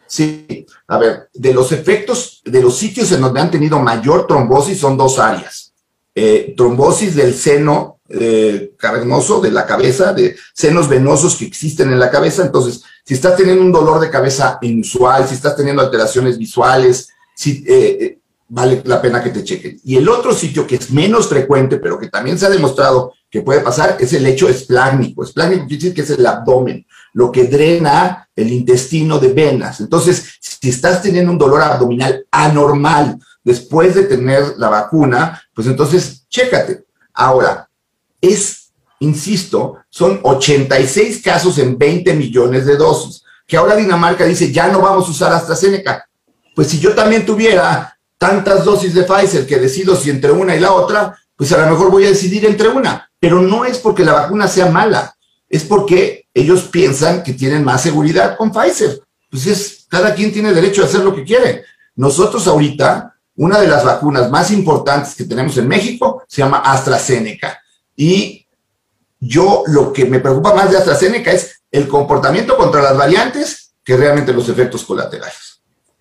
Sí, 0.06 0.68
a 0.86 1.00
ver, 1.00 1.28
de 1.34 1.54
los 1.56 1.72
efectos, 1.72 2.44
de 2.46 2.62
los 2.62 2.78
sitios 2.78 3.12
en 3.14 3.22
donde 3.22 3.42
han 3.42 3.50
tenido 3.50 3.80
mayor 3.80 4.28
trombosis 4.28 4.80
son 4.80 4.96
dos 4.96 5.18
áreas 5.18 5.71
eh, 6.14 6.54
trombosis 6.58 7.16
del 7.16 7.34
seno 7.34 8.00
eh, 8.10 8.74
cavernoso 8.78 9.40
de 9.40 9.52
la 9.52 9.66
cabeza, 9.66 10.14
de 10.14 10.36
senos 10.54 10.90
venosos 10.90 11.36
que 11.36 11.46
existen 11.46 11.92
en 11.92 12.00
la 12.00 12.12
cabeza. 12.12 12.44
Entonces, 12.46 12.84
si 13.06 13.14
estás 13.14 13.38
teniendo 13.38 13.64
un 13.64 13.72
dolor 13.72 14.02
de 14.02 14.10
cabeza 14.10 14.58
inusual, 14.62 15.28
si 15.28 15.36
estás 15.36 15.56
teniendo 15.56 15.82
alteraciones 15.82 16.38
visuales, 16.38 17.10
si, 17.36 17.64
eh, 17.68 18.20
vale 18.54 18.82
la 18.84 19.02
pena 19.02 19.24
que 19.24 19.30
te 19.30 19.46
chequen. 19.46 19.80
Y 19.86 19.96
el 19.96 20.10
otro 20.10 20.34
sitio 20.34 20.68
que 20.68 20.76
es 20.76 20.92
menos 20.92 21.30
frecuente, 21.30 21.78
pero 21.78 21.98
que 21.98 22.10
también 22.10 22.38
se 22.38 22.46
ha 22.46 22.50
demostrado 22.50 23.14
que 23.30 23.42
puede 23.42 23.62
pasar, 23.62 23.96
es 23.98 24.12
el 24.12 24.26
hecho 24.26 24.50
esplácnico. 24.50 25.24
Esplácnico 25.24 25.66
quiere 25.68 25.82
decir 25.82 25.94
que 25.96 26.02
es 26.02 26.10
el 26.10 26.26
abdomen, 26.26 26.86
lo 27.14 27.32
que 27.32 27.46
drena 27.46 28.30
el 28.36 28.52
intestino 28.52 29.20
de 29.20 29.30
venas. 29.32 29.80
Entonces, 29.80 30.34
si 30.42 30.70
estás 30.70 31.02
teniendo 31.02 31.32
un 31.32 31.38
dolor 31.38 31.62
abdominal 31.62 32.26
anormal 32.30 33.18
después 33.42 33.96
de 33.96 34.04
tener 34.04 34.56
la 34.58 34.68
vacuna, 34.68 35.41
pues 35.54 35.68
entonces 35.68 36.26
chécate. 36.30 36.86
Ahora, 37.14 37.70
es, 38.20 38.72
insisto, 39.00 39.78
son 39.90 40.20
86 40.24 41.22
casos 41.22 41.58
en 41.58 41.78
20 41.78 42.14
millones 42.14 42.66
de 42.66 42.78
dosis, 42.78 43.24
que 43.48 43.58
ahora 43.58 43.76
Dinamarca 43.76 44.26
dice, 44.26 44.52
ya 44.52 44.68
no 44.68 44.82
vamos 44.82 45.08
a 45.08 45.12
usar 45.12 45.34
AstraZeneca. 45.34 46.08
Pues 46.56 46.68
si 46.68 46.80
yo 46.80 46.94
también 46.94 47.26
tuviera 47.26 47.98
tantas 48.18 48.64
dosis 48.64 48.94
de 48.94 49.04
Pfizer 49.04 49.48
que 49.48 49.58
decido 49.58 49.96
si 49.96 50.10
entre 50.10 50.32
una 50.32 50.56
y 50.56 50.60
la 50.60 50.74
otra, 50.74 51.18
pues 51.36 51.52
a 51.54 51.58
lo 51.66 51.72
mejor 51.72 51.90
voy 51.90 52.06
a 52.06 52.10
decidir 52.10 52.46
entre 52.46 52.68
una. 52.68 53.10
Pero 53.20 53.42
no 53.42 53.66
es 53.66 53.80
porque 53.80 54.06
la 54.06 54.14
vacuna 54.14 54.48
sea 54.48 54.68
mala, 54.68 55.16
es 55.50 55.64
porque 55.64 56.28
ellos 56.34 56.64
piensan 56.64 57.24
que 57.24 57.34
tienen 57.34 57.64
más 57.64 57.82
seguridad 57.82 58.38
con 58.38 58.52
Pfizer. 58.52 59.02
Pues 59.30 59.48
es, 59.48 59.86
cada 59.90 60.14
quien 60.14 60.32
tiene 60.32 60.54
derecho 60.54 60.82
a 60.82 60.86
hacer 60.86 61.02
lo 61.02 61.16
que 61.16 61.24
quiere. 61.24 61.66
Nosotros 61.96 62.48
ahorita, 62.48 63.11
una 63.42 63.60
de 63.60 63.68
las 63.68 63.84
vacunas 63.84 64.30
más 64.30 64.52
importantes 64.52 65.16
que 65.16 65.24
tenemos 65.24 65.58
en 65.58 65.68
México 65.68 66.24
se 66.28 66.44
llama 66.44 66.60
AstraZeneca. 66.60 67.60
Y 67.96 68.48
yo 69.20 69.64
lo 69.66 69.92
que 69.92 70.06
me 70.06 70.20
preocupa 70.20 70.54
más 70.54 70.70
de 70.70 70.78
AstraZeneca 70.78 71.32
es 71.32 71.64
el 71.72 71.88
comportamiento 71.88 72.56
contra 72.56 72.84
las 72.84 72.96
variantes 72.96 73.74
que 73.84 73.98
realmente 73.98 74.32
los 74.32 74.48
efectos 74.48 74.84
colaterales. 74.84 75.52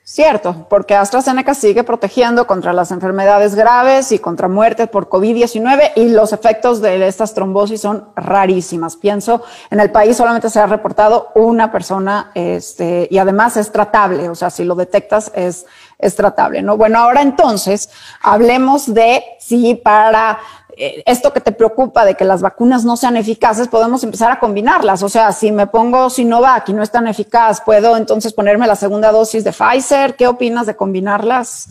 Cierto, 0.03 0.67
porque 0.69 0.97
AstraZeneca 0.97 1.55
sigue 1.55 1.85
protegiendo 1.85 2.47
contra 2.47 2.73
las 2.73 2.91
enfermedades 2.91 3.55
graves 3.55 4.11
y 4.11 4.19
contra 4.19 4.49
muertes 4.49 4.89
por 4.89 5.09
COVID-19 5.09 5.93
y 5.95 6.09
los 6.09 6.33
efectos 6.33 6.83
de 6.83 7.07
estas 7.07 7.33
trombosis 7.33 7.81
son 7.81 8.09
rarísimas. 8.17 8.97
Pienso, 8.97 9.45
en 9.71 9.79
el 9.79 9.93
país 9.93 10.17
solamente 10.17 10.51
se 10.51 10.59
ha 10.59 10.67
reportado 10.67 11.29
una 11.37 11.71
persona 11.71 12.33
este, 12.35 13.07
y 13.09 13.19
además 13.19 13.57
es 13.57 13.71
tratable, 13.71 14.29
o 14.29 14.35
sea, 14.35 14.51
si 14.51 14.65
lo 14.65 14.75
detectas 14.75 15.31
es, 15.33 15.65
es 16.01 16.17
tratable, 16.17 16.63
¿no? 16.63 16.77
Bueno, 16.77 16.99
ahora 16.99 17.23
entonces 17.23 17.91
hablemos 18.21 18.93
de 18.93 19.23
si 19.39 19.75
para 19.75 20.39
eh, 20.77 21.03
esto 21.05 21.33
que 21.33 21.41
te 21.41 21.53
preocupa 21.53 22.05
de 22.05 22.15
que 22.15 22.25
las 22.25 22.41
vacunas 22.41 22.85
no 22.85 22.97
sean 22.97 23.17
eficaces, 23.17 23.69
podemos 23.69 24.03
empezar 24.03 24.31
a 24.31 24.41
combinarlas. 24.41 25.03
O 25.03 25.09
sea, 25.09 25.31
si 25.33 25.53
me 25.53 25.67
pongo 25.67 26.09
Sinovac 26.09 26.69
y 26.69 26.73
no 26.73 26.83
es 26.83 26.91
tan 26.91 27.07
eficaz, 27.07 27.61
¿puedo 27.61 27.97
entonces 27.97 28.33
ponerme 28.33 28.67
la 28.67 28.77
segunda 28.77 29.13
dosis 29.13 29.45
de 29.45 29.53
Pfizer? 29.53 30.17
¿Qué 30.17 30.27
opinas 30.27 30.67
de 30.67 30.77
combinarlas? 30.77 31.69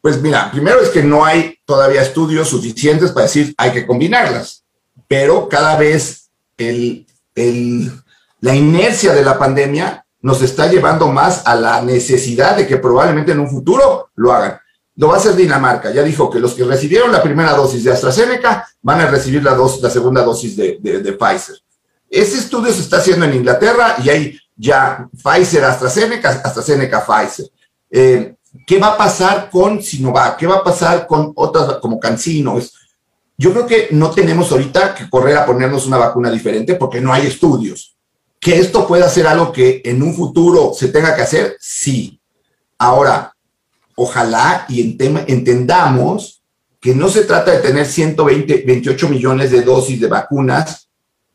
Pues 0.00 0.20
mira, 0.20 0.50
primero 0.50 0.80
es 0.80 0.88
que 0.88 1.02
no 1.02 1.24
hay 1.24 1.58
todavía 1.64 2.02
estudios 2.02 2.48
suficientes 2.48 3.12
para 3.12 3.26
decir 3.26 3.54
hay 3.56 3.70
que 3.70 3.86
combinarlas, 3.86 4.64
pero 5.06 5.48
cada 5.48 5.76
vez 5.76 6.30
la 6.56 8.54
inercia 8.54 9.12
de 9.12 9.22
la 9.22 9.38
pandemia 9.38 10.04
nos 10.22 10.42
está 10.42 10.66
llevando 10.70 11.08
más 11.08 11.46
a 11.46 11.54
la 11.54 11.80
necesidad 11.82 12.56
de 12.56 12.66
que 12.66 12.76
probablemente 12.76 13.32
en 13.32 13.40
un 13.40 13.48
futuro 13.48 14.10
lo 14.14 14.32
hagan 14.32 14.60
lo 15.00 15.08
va 15.08 15.14
a 15.14 15.16
hacer 15.16 15.34
Dinamarca. 15.34 15.90
Ya 15.92 16.02
dijo 16.02 16.30
que 16.30 16.38
los 16.38 16.52
que 16.52 16.64
recibieron 16.64 17.10
la 17.10 17.22
primera 17.22 17.54
dosis 17.54 17.82
de 17.82 17.90
AstraZeneca 17.90 18.68
van 18.82 19.00
a 19.00 19.06
recibir 19.06 19.42
la, 19.42 19.56
la 19.56 19.90
segunda 19.90 20.22
dosis 20.22 20.54
de, 20.56 21.16
Pfizer. 21.18 21.56
Este 22.08 22.38
estudio 22.38 22.70
se 22.70 22.82
está 22.82 22.98
haciendo 22.98 23.24
en 23.24 23.34
Inglaterra 23.34 23.96
y 24.04 24.10
hay 24.10 24.38
ya 24.54 25.08
Pfizer, 25.22 25.64
AstraZeneca, 25.64 26.42
AstraZeneca, 26.44 27.02
Pfizer. 27.06 27.46
Eh, 27.90 28.34
¿Qué 28.66 28.78
va 28.78 28.88
a 28.88 28.98
pasar 28.98 29.48
con 29.48 29.80
Sinovac? 29.80 30.36
¿Qué 30.36 30.46
va 30.46 30.56
a 30.56 30.64
pasar 30.64 31.06
con 31.06 31.32
otras 31.34 31.78
como 31.78 31.98
Cancino? 31.98 32.58
Yo 33.38 33.52
creo 33.52 33.66
que 33.66 33.88
no 33.92 34.10
tenemos 34.10 34.52
ahorita 34.52 34.94
que 34.94 35.08
correr 35.08 35.38
a 35.38 35.46
ponernos 35.46 35.86
una 35.86 35.96
vacuna 35.96 36.30
diferente 36.30 36.74
porque 36.74 37.00
no 37.00 37.10
hay 37.10 37.26
estudios. 37.26 37.96
¿Que 38.40 38.58
esto 38.58 38.86
pueda 38.86 39.08
ser 39.08 39.26
algo 39.26 39.52
que 39.52 39.82
en 39.84 40.02
un 40.02 40.14
futuro 40.14 40.72
se 40.74 40.88
tenga 40.88 41.14
que 41.14 41.22
hacer? 41.22 41.56
Sí. 41.60 42.20
Ahora, 42.78 43.36
ojalá 43.94 44.64
y 44.68 44.96
entendamos 45.28 46.42
que 46.80 46.94
no 46.94 47.08
se 47.10 47.24
trata 47.24 47.50
de 47.50 47.58
tener 47.58 47.86
120, 47.86 48.64
28 48.66 49.08
millones 49.10 49.50
de 49.50 49.60
dosis 49.60 50.00
de 50.00 50.08
vacunas 50.08 50.88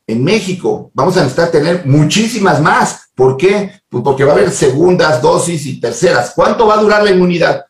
en 0.08 0.24
México. 0.24 0.90
Vamos 0.94 1.16
a 1.18 1.22
necesitar 1.22 1.52
tener 1.52 1.86
muchísimas 1.86 2.60
más. 2.60 3.10
¿Por 3.14 3.38
qué? 3.38 3.72
Pues 3.88 4.04
porque 4.04 4.24
va 4.24 4.34
a 4.34 4.36
haber 4.36 4.52
segundas 4.52 5.22
dosis 5.22 5.66
y 5.68 5.80
terceras. 5.80 6.32
¿Cuánto 6.36 6.66
va 6.66 6.74
a 6.74 6.82
durar 6.82 7.04
la 7.04 7.12
inmunidad? 7.12 7.66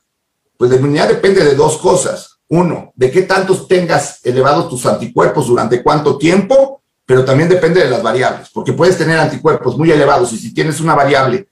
Pues 0.57 0.71
la 0.71 0.77
inmunidad 0.77 1.09
depende 1.09 1.43
de 1.43 1.55
dos 1.55 1.77
cosas. 1.77 2.37
Uno, 2.47 2.93
de 2.95 3.11
qué 3.11 3.23
tantos 3.23 3.67
tengas 3.67 4.25
elevados 4.25 4.69
tus 4.69 4.85
anticuerpos 4.85 5.47
durante 5.47 5.83
cuánto 5.83 6.17
tiempo, 6.17 6.81
pero 7.05 7.23
también 7.23 7.49
depende 7.49 7.83
de 7.83 7.89
las 7.89 8.01
variables, 8.01 8.49
porque 8.53 8.73
puedes 8.73 8.97
tener 8.97 9.19
anticuerpos 9.19 9.77
muy 9.77 9.91
elevados 9.91 10.33
y 10.33 10.37
si 10.37 10.53
tienes 10.53 10.79
una 10.79 10.95
variable 10.95 11.47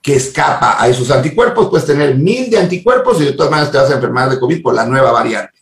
que 0.00 0.16
escapa 0.16 0.82
a 0.82 0.88
esos 0.88 1.10
anticuerpos, 1.10 1.68
puedes 1.68 1.86
tener 1.86 2.14
mil 2.16 2.50
de 2.50 2.58
anticuerpos 2.58 3.20
y 3.20 3.24
de 3.24 3.32
todas 3.32 3.50
maneras 3.50 3.72
te 3.72 3.78
vas 3.78 3.90
a 3.90 3.94
enfermar 3.94 4.28
de 4.30 4.38
COVID 4.38 4.62
por 4.62 4.74
la 4.74 4.84
nueva 4.84 5.12
variante. 5.12 5.54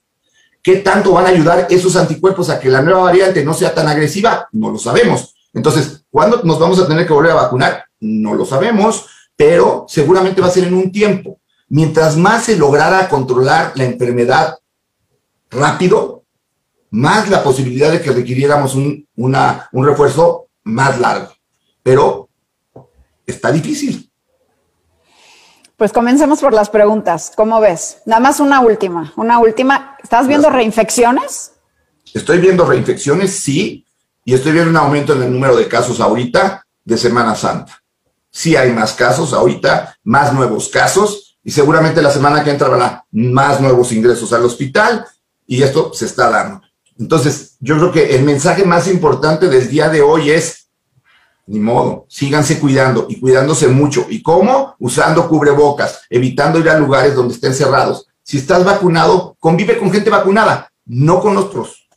¿Qué 0.63 0.77
tanto 0.77 1.13
van 1.13 1.27
a 1.27 1.31
ayudar 1.31 1.67
esos 1.71 1.97
anticuerpos 1.97 2.51
a 2.51 2.59
que 2.59 2.69
la 2.69 2.83
nueva 2.83 3.03
variante 3.03 3.45
no 3.45 3.53
sea 3.53 3.75
tan 3.75 3.89
agresiva? 3.89 4.49
No 4.53 4.71
lo 4.71 4.79
sabemos. 4.79 5.35
Entonces, 5.53 6.05
¿cuándo 6.11 6.41
nos 6.45 6.59
vamos 6.59 6.81
a 6.81 6.87
tener 6.87 7.07
que 7.07 7.13
volver 7.13 7.33
a 7.33 7.37
vacunar? 7.37 7.85
No 8.01 8.35
lo 8.35 8.45
sabemos, 8.45 9.07
pero 9.37 9.87
seguramente 9.89 10.41
va 10.41 10.47
a 10.47 10.53
ser 10.53 10.65
en 10.65 10.75
un 10.75 10.93
tiempo. 10.93 11.41
Mientras 11.69 12.17
más 12.17 12.45
se 12.45 12.57
lograra 12.57 13.09
controlar 13.09 13.73
la 13.75 13.85
enfermedad 13.85 14.59
rápido, 15.51 16.22
más 16.93 17.29
la 17.29 17.43
posibilidad 17.43 17.91
de 17.91 18.01
que 18.01 18.13
requiriéramos 18.13 18.75
un, 18.75 19.09
un 19.17 19.87
refuerzo 19.87 20.49
más 20.63 21.01
largo. 21.01 21.33
Pero 21.83 22.29
está 23.27 23.51
difícil. 23.51 24.09
Pues 25.77 25.93
comencemos 25.93 26.41
por 26.41 26.53
las 26.53 26.71
preguntas. 26.71 27.33
¿Cómo 27.35 27.61
ves? 27.61 28.03
Nada 28.07 28.21
más 28.21 28.39
una 28.39 28.61
última, 28.61 29.13
una 29.17 29.41
última. 29.41 29.97
¿Estás 30.03 30.29
viendo 30.29 30.51
reinfecciones? 30.51 31.55
Estoy 32.15 32.39
viendo 32.39 32.67
reinfecciones, 32.67 33.33
sí, 33.41 33.87
y 34.25 34.35
estoy 34.35 34.53
viendo 34.53 34.71
un 34.71 34.77
aumento 34.77 35.15
en 35.15 35.23
el 35.23 35.33
número 35.33 35.57
de 35.57 35.67
casos 35.67 35.99
ahorita 35.99 36.65
de 36.85 36.99
Semana 36.99 37.35
Santa. 37.35 37.83
Sí 38.31 38.55
hay 38.55 38.71
más 38.71 38.93
casos 38.93 39.33
ahorita, 39.33 39.97
más 40.05 40.33
nuevos 40.33 40.69
casos, 40.69 41.39
y 41.43 41.51
seguramente 41.51 42.03
la 42.03 42.11
semana 42.11 42.45
que 42.45 42.51
entra 42.51 42.69
habrá 42.69 43.07
más 43.11 43.61
nuevos 43.61 43.93
ingresos 43.93 44.33
al 44.33 44.45
hospital, 44.45 45.07
y 45.47 45.63
esto 45.63 45.93
se 45.95 46.05
está 46.05 46.31
dando. 46.31 46.61
Entonces, 47.03 47.57
yo 47.59 47.77
creo 47.79 47.91
que 47.91 48.15
el 48.15 48.23
mensaje 48.23 48.65
más 48.65 48.87
importante 48.87 49.49
del 49.49 49.69
día 49.69 49.89
de 49.89 50.03
hoy 50.03 50.31
es 50.31 50.69
ni 51.47 51.59
modo, 51.59 52.07
síganse 52.09 52.61
cuidando 52.61 53.07
y 53.09 53.19
cuidándose 53.19 53.67
mucho. 53.67 54.07
¿Y 54.09 54.23
cómo? 54.23 54.77
Usando 54.79 55.29
cubrebocas, 55.29 56.03
evitando 56.09 56.61
ir 56.61 56.71
a 56.71 56.79
lugares 56.79 57.17
donde 57.17 57.35
estén 57.35 57.55
cerrados. 57.55 58.07
Si 58.23 58.39
estás 58.39 58.65
vacunado, 58.65 59.37
convive 59.41 59.77
con 59.79 59.91
gente 59.91 60.11
vacunada, 60.11 60.71
no 60.87 61.21
con 61.21 61.37
otros. 61.37 61.89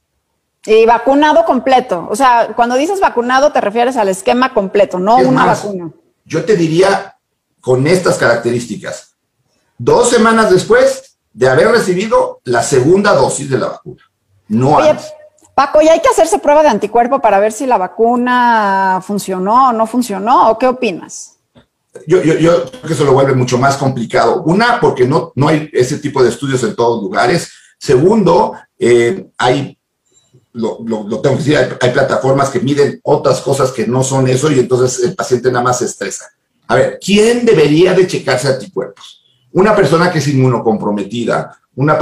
Y 0.66 0.88
vacunado 0.88 1.46
completo. 1.46 2.08
O 2.10 2.16
sea, 2.16 2.54
cuando 2.56 2.76
dices 2.76 3.00
vacunado 3.00 3.52
te 3.52 3.62
refieres 3.62 3.96
al 3.98 4.10
esquema 4.10 4.52
completo, 4.52 4.98
no 4.98 5.18
una 5.18 5.46
vacuna. 5.46 5.92
Yo 6.26 6.44
te 6.44 6.58
diría 6.58 7.16
con 7.62 7.86
estas 7.86 8.18
características, 8.18 9.16
dos 9.78 10.10
semanas 10.10 10.50
después 10.50 11.18
de 11.32 11.48
haber 11.48 11.68
recibido 11.68 12.42
la 12.46 12.64
segunda 12.64 13.14
dosis 13.14 13.48
de 13.48 13.60
la 13.60 13.68
vacuna. 13.68 14.02
No 14.48 14.78
antes. 14.78 15.14
Paco, 15.56 15.82
¿y 15.82 15.88
hay 15.88 16.02
que 16.02 16.10
hacerse 16.10 16.40
prueba 16.40 16.62
de 16.64 16.68
anticuerpo 16.68 17.20
para 17.20 17.40
ver 17.40 17.54
si 17.54 17.66
la 17.66 17.78
vacuna 17.78 19.02
funcionó 19.02 19.70
o 19.70 19.74
no 19.74 19.88
funcionó? 19.88 20.50
¿O 20.50 20.60
qué 20.60 20.68
opinas? 20.68 21.38
Yo, 22.06 22.22
yo, 22.22 22.34
yo 22.34 22.66
creo 22.66 22.82
que 22.82 22.94
eso 22.94 23.06
lo 23.06 23.14
vuelve 23.14 23.34
mucho 23.34 23.58
más 23.58 23.78
complicado. 23.78 24.44
Una, 24.44 24.82
porque 24.82 25.08
no, 25.08 25.32
no 25.36 25.48
hay 25.48 25.70
ese 25.72 26.00
tipo 26.00 26.22
de 26.22 26.30
estudios 26.30 26.62
en 26.64 26.76
todos 26.76 27.02
lugares. 27.02 27.54
Segundo, 27.80 28.54
eh, 28.78 29.28
hay, 29.38 29.78
lo, 30.52 30.80
lo, 30.86 31.22
tengo 31.22 31.38
que 31.38 31.44
decir, 31.44 31.58
hay, 31.58 31.70
hay, 31.80 31.92
plataformas 31.92 32.50
que 32.50 32.60
miden 32.60 33.00
otras 33.04 33.40
cosas 33.40 33.72
que 33.72 33.88
no 33.88 34.04
son 34.04 34.28
eso 34.28 34.52
y 34.52 34.60
entonces 34.60 35.06
el 35.06 35.16
paciente 35.16 35.50
nada 35.52 35.64
más 35.64 35.80
se 35.80 35.86
estresa. 35.86 36.26
A 36.68 36.76
ver, 36.76 37.00
¿quién 37.04 37.46
debería 37.46 37.94
de 37.94 38.08
checarse 38.08 38.50
anticuerpos? 38.50 39.24
Una 39.54 39.74
persona 39.74 40.12
que 40.12 40.20
es 40.20 40.28
inmunocomprometida, 40.28 41.58
una, 41.76 41.98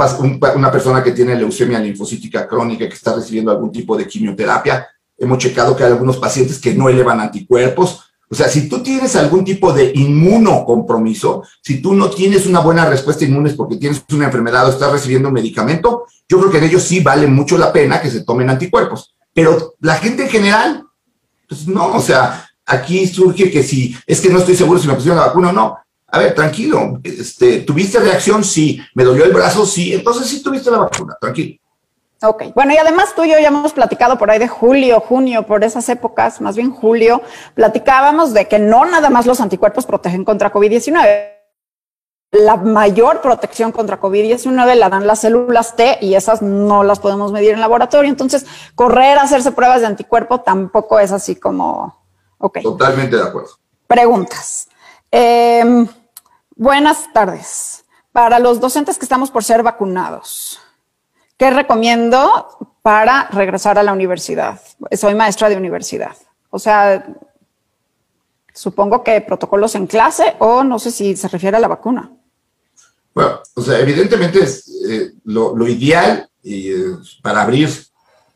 una 0.54 0.70
persona 0.70 1.02
que 1.02 1.12
tiene 1.12 1.36
leucemia 1.36 1.78
linfocítica 1.78 2.46
crónica 2.46 2.88
que 2.88 2.94
está 2.94 3.14
recibiendo 3.14 3.50
algún 3.50 3.72
tipo 3.72 3.96
de 3.96 4.06
quimioterapia, 4.06 4.86
hemos 5.18 5.38
checado 5.38 5.76
que 5.76 5.84
hay 5.84 5.92
algunos 5.92 6.16
pacientes 6.16 6.58
que 6.58 6.74
no 6.74 6.88
elevan 6.88 7.20
anticuerpos. 7.20 8.00
O 8.30 8.34
sea, 8.34 8.48
si 8.48 8.68
tú 8.68 8.82
tienes 8.82 9.14
algún 9.16 9.44
tipo 9.44 9.72
de 9.72 9.92
inmunocompromiso, 9.94 11.44
si 11.62 11.80
tú 11.80 11.94
no 11.94 12.10
tienes 12.10 12.46
una 12.46 12.60
buena 12.60 12.84
respuesta 12.86 13.24
inmune 13.24 13.50
porque 13.50 13.76
tienes 13.76 14.02
una 14.12 14.26
enfermedad 14.26 14.66
o 14.66 14.70
estás 14.70 14.90
recibiendo 14.90 15.28
un 15.28 15.34
medicamento, 15.34 16.04
yo 16.28 16.38
creo 16.38 16.50
que 16.50 16.58
en 16.58 16.64
ellos 16.64 16.82
sí 16.82 17.00
vale 17.00 17.26
mucho 17.26 17.58
la 17.58 17.72
pena 17.72 18.00
que 18.00 18.10
se 18.10 18.24
tomen 18.24 18.50
anticuerpos. 18.50 19.14
Pero 19.32 19.74
la 19.80 19.96
gente 19.96 20.24
en 20.24 20.30
general, 20.30 20.84
pues 21.48 21.66
no, 21.68 21.94
o 21.94 22.00
sea, 22.00 22.48
aquí 22.64 23.06
surge 23.06 23.50
que 23.50 23.62
si 23.62 23.96
es 24.06 24.20
que 24.20 24.30
no 24.30 24.38
estoy 24.38 24.56
seguro 24.56 24.80
si 24.80 24.88
me 24.88 24.94
pusieron 24.94 25.18
la 25.18 25.26
vacuna 25.26 25.50
o 25.50 25.52
no. 25.52 25.78
A 26.14 26.18
ver, 26.18 26.32
tranquilo, 26.32 27.00
este, 27.02 27.60
¿tuviste 27.62 27.98
reacción? 27.98 28.44
Sí. 28.44 28.80
¿Me 28.94 29.02
dolió 29.02 29.24
el 29.24 29.32
brazo? 29.32 29.66
Sí. 29.66 29.92
Entonces 29.92 30.28
sí 30.28 30.44
tuviste 30.44 30.70
la 30.70 30.78
vacuna, 30.78 31.16
tranquilo. 31.20 31.58
Ok, 32.22 32.54
bueno, 32.54 32.72
y 32.72 32.76
además 32.76 33.16
tú 33.16 33.24
y 33.24 33.32
yo 33.32 33.38
ya 33.40 33.48
hemos 33.48 33.72
platicado 33.72 34.16
por 34.16 34.30
ahí 34.30 34.38
de 34.38 34.46
julio, 34.46 35.00
junio, 35.00 35.42
por 35.44 35.64
esas 35.64 35.88
épocas, 35.88 36.40
más 36.40 36.54
bien 36.54 36.70
julio, 36.70 37.20
platicábamos 37.54 38.32
de 38.32 38.46
que 38.46 38.60
no 38.60 38.84
nada 38.86 39.10
más 39.10 39.26
los 39.26 39.40
anticuerpos 39.40 39.86
protegen 39.86 40.24
contra 40.24 40.52
COVID-19. 40.52 41.32
La 42.30 42.56
mayor 42.56 43.20
protección 43.20 43.72
contra 43.72 44.00
COVID-19 44.00 44.74
la 44.76 44.88
dan 44.88 45.08
las 45.08 45.20
células 45.20 45.74
T 45.74 45.98
y 46.00 46.14
esas 46.14 46.42
no 46.42 46.84
las 46.84 47.00
podemos 47.00 47.32
medir 47.32 47.54
en 47.54 47.60
laboratorio. 47.60 48.08
Entonces, 48.08 48.46
correr 48.76 49.18
a 49.18 49.22
hacerse 49.22 49.50
pruebas 49.50 49.80
de 49.80 49.88
anticuerpo 49.88 50.42
tampoco 50.42 51.00
es 51.00 51.10
así 51.10 51.34
como, 51.34 52.04
ok. 52.38 52.60
Totalmente 52.62 53.16
de 53.16 53.22
acuerdo. 53.22 53.50
Preguntas. 53.88 54.68
Em, 55.16 55.86
Buenas 56.56 57.12
tardes. 57.12 57.84
Para 58.12 58.38
los 58.38 58.60
docentes 58.60 58.96
que 58.96 59.04
estamos 59.04 59.30
por 59.32 59.42
ser 59.42 59.64
vacunados, 59.64 60.60
¿qué 61.36 61.50
recomiendo 61.50 62.76
para 62.80 63.28
regresar 63.30 63.76
a 63.76 63.82
la 63.82 63.92
universidad? 63.92 64.60
Soy 64.92 65.16
maestra 65.16 65.48
de 65.48 65.56
universidad. 65.56 66.16
O 66.50 66.60
sea, 66.60 67.04
supongo 68.54 69.02
que 69.02 69.20
protocolos 69.20 69.74
en 69.74 69.88
clase 69.88 70.36
o 70.38 70.62
no 70.62 70.78
sé 70.78 70.92
si 70.92 71.16
se 71.16 71.26
refiere 71.26 71.56
a 71.56 71.60
la 71.60 71.66
vacuna. 71.66 72.12
Bueno, 73.12 73.40
o 73.54 73.60
sea, 73.60 73.80
evidentemente 73.80 74.40
eh, 74.88 75.12
lo, 75.24 75.66
ideal 75.66 76.28
eh, 76.44 76.94
para 77.20 77.42
abrir 77.42 77.68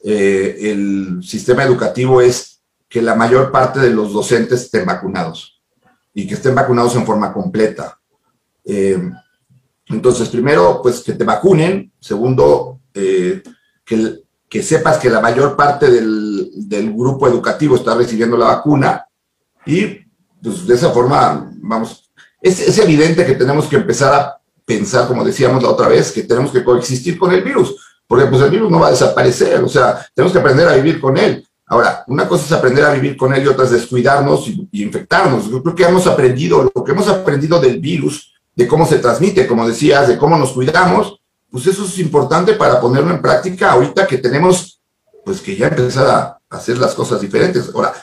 eh, 0.03 0.57
el 0.61 1.21
sistema 1.23 1.63
educativo 1.63 2.21
es 2.21 2.63
que 2.89 3.01
la 3.01 3.15
mayor 3.15 3.53
parte 3.53 3.79
de 3.79 3.91
los 3.91 4.13
docentes 4.13 4.63
estén 4.63 4.87
vacunados 4.87 5.61
y 6.13 6.27
que 6.27 6.35
estén 6.35 6.57
vacunados 6.57 6.97
en 6.97 7.07
forma 7.07 7.33
completa. 7.33 7.99
Eh, 8.69 9.01
entonces, 9.87 10.29
primero, 10.29 10.81
pues 10.83 11.01
que 11.01 11.15
te 11.15 11.25
vacunen. 11.25 11.91
Segundo, 11.99 12.81
eh, 12.93 13.43
que, 13.85 14.21
que, 14.49 14.63
sepas 14.63 14.99
que 14.99 15.09
la 15.09 15.21
mayor 15.21 15.57
parte 15.57 15.91
del, 15.91 16.51
del, 16.55 16.93
grupo 16.93 17.27
educativo 17.27 17.77
está 17.77 17.95
recibiendo 17.95 18.37
la 18.37 18.49
vacuna. 18.49 19.07
Y 19.65 20.01
pues 20.43 20.67
de 20.67 20.75
esa 20.75 20.91
forma, 20.91 21.51
vamos, 21.63 22.11
es, 22.43 22.61
es, 22.61 22.79
evidente 22.79 23.25
que 23.25 23.35
tenemos 23.35 23.67
que 23.67 23.77
empezar 23.77 24.15
a 24.15 24.41
pensar, 24.65 25.09
como 25.09 25.25
decíamos 25.25 25.63
la 25.63 25.71
otra 25.71 25.89
vez, 25.89 26.13
que 26.13 26.23
tenemos 26.23 26.53
que 26.53 26.63
coexistir 26.63 27.19
con 27.19 27.33
el 27.33 27.43
virus, 27.43 27.75
porque 28.07 28.27
pues 28.27 28.43
el 28.43 28.51
virus 28.51 28.71
no 28.71 28.79
va 28.79 28.89
a 28.89 28.93
desaparecer, 28.93 29.63
o 29.65 29.69
sea, 29.69 30.07
tenemos 30.15 30.33
que 30.33 30.39
aprender 30.39 30.69
a 30.69 30.77
vivir 30.77 31.01
con 31.01 31.17
él. 31.17 31.45
Ahora, 31.67 32.05
una 32.07 32.29
cosa 32.29 32.45
es 32.45 32.53
aprender 32.53 32.85
a 32.85 32.93
vivir 32.93 33.17
con 33.17 33.35
él 33.35 33.45
y 33.45 33.47
otra 33.47 33.65
es 33.65 33.71
descuidarnos 33.71 34.47
y, 34.49 34.69
y 34.71 34.83
infectarnos. 34.83 35.51
Yo 35.51 35.63
creo 35.63 35.75
que 35.75 35.85
hemos 35.85 36.07
aprendido, 36.07 36.71
lo 36.75 36.85
que 36.85 36.93
hemos 36.93 37.09
aprendido 37.09 37.61
del 37.61 37.79
virus 37.79 38.38
de 38.59 38.67
cómo 38.67 38.85
se 38.85 38.99
transmite, 38.99 39.47
como 39.47 39.69
decías, 39.69 40.09
de 40.09 40.19
cómo 40.19 40.37
nos 40.37 40.51
cuidamos, 40.51 41.21
pues 41.49 41.65
eso 41.69 41.85
es 41.85 41.97
importante 42.01 42.55
para 42.55 42.81
ponerlo 42.81 43.15
en 43.15 43.23
práctica 43.23 43.71
ahorita 43.71 44.05
que 44.05 44.19
tenemos, 44.19 44.81
pues 45.25 45.41
que 45.41 45.55
ya 45.55 45.69
empezar 45.69 46.07
a 46.09 46.41
hacer 46.51 46.77
las 46.77 46.93
cosas 46.93 47.21
diferentes. 47.21 47.71
Ahora, 47.73 47.95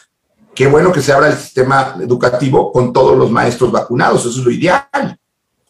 qué 0.53 0.67
bueno 0.67 0.93
que 0.93 1.01
se 1.01 1.11
abra 1.11 1.27
el 1.27 1.35
sistema 1.35 1.97
educativo 1.99 2.71
con 2.71 2.93
todos 2.93 3.17
los 3.17 3.29
maestros 3.29 3.69
vacunados, 3.69 4.21
eso 4.21 4.39
es 4.39 4.45
lo 4.45 4.51
ideal. 4.51 5.19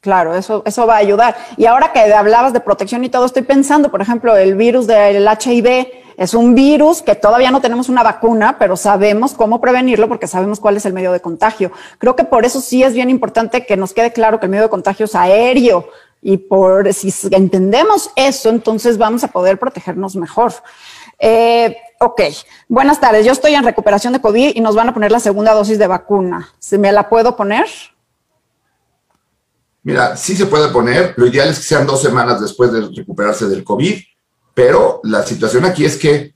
Claro, 0.01 0.35
eso, 0.35 0.61
eso 0.67 0.85
va 0.85 0.97
a 0.97 0.99
ayudar. 0.99 1.35
Y 1.57 1.65
ahora 1.65 1.91
que 1.91 2.01
hablabas 2.13 2.53
de 2.53 2.59
protección 2.59 3.03
y 3.03 3.09
todo, 3.09 3.25
estoy 3.25 3.41
pensando, 3.41 3.89
por 3.89 4.03
ejemplo, 4.03 4.37
el 4.37 4.53
virus 4.53 4.85
del 4.85 5.27
HIV 5.27 6.04
es 6.17 6.33
un 6.33 6.55
virus 6.55 7.01
que 7.01 7.15
todavía 7.15 7.51
no 7.51 7.61
tenemos 7.61 7.89
una 7.89 8.03
vacuna, 8.03 8.57
pero 8.57 8.77
sabemos 8.77 9.33
cómo 9.33 9.59
prevenirlo 9.59 10.07
porque 10.07 10.27
sabemos 10.27 10.59
cuál 10.59 10.77
es 10.77 10.85
el 10.85 10.93
medio 10.93 11.11
de 11.11 11.19
contagio. 11.19 11.71
Creo 11.97 12.15
que 12.15 12.23
por 12.23 12.45
eso 12.45 12.61
sí 12.61 12.83
es 12.83 12.93
bien 12.93 13.09
importante 13.09 13.65
que 13.65 13.77
nos 13.77 13.93
quede 13.93 14.13
claro 14.13 14.39
que 14.39 14.45
el 14.45 14.51
medio 14.51 14.63
de 14.63 14.69
contagio 14.69 15.05
es 15.05 15.15
aéreo 15.15 15.89
y 16.21 16.37
por 16.37 16.91
si 16.93 17.13
entendemos 17.31 18.09
eso, 18.15 18.49
entonces 18.49 18.97
vamos 18.97 19.23
a 19.23 19.27
poder 19.27 19.59
protegernos 19.59 20.15
mejor. 20.15 20.53
Eh, 21.19 21.77
ok, 21.99 22.21
buenas 22.67 22.99
tardes. 22.99 23.25
Yo 23.25 23.31
estoy 23.31 23.53
en 23.53 23.63
recuperación 23.63 24.13
de 24.13 24.21
COVID 24.21 24.55
y 24.55 24.61
nos 24.61 24.75
van 24.75 24.89
a 24.89 24.93
poner 24.93 25.11
la 25.11 25.19
segunda 25.19 25.53
dosis 25.53 25.77
de 25.77 25.87
vacuna. 25.87 26.49
¿Se 26.59 26.77
me 26.77 26.91
la 26.91 27.09
puedo 27.09 27.35
poner? 27.35 27.67
Mira, 29.83 30.17
sí 30.17 30.35
se 30.35 30.47
puede 30.47 30.69
poner, 30.69 31.13
lo 31.15 31.27
ideal 31.27 31.49
es 31.49 31.59
que 31.59 31.65
sean 31.65 31.85
dos 31.85 32.01
semanas 32.01 32.41
después 32.41 32.71
de 32.71 32.87
recuperarse 32.87 33.47
del 33.47 33.63
COVID, 33.63 33.95
pero 34.55 35.01
la 35.03 35.21
situación 35.21 35.65
aquí 35.65 35.85
es 35.85 35.97
que 35.97 36.33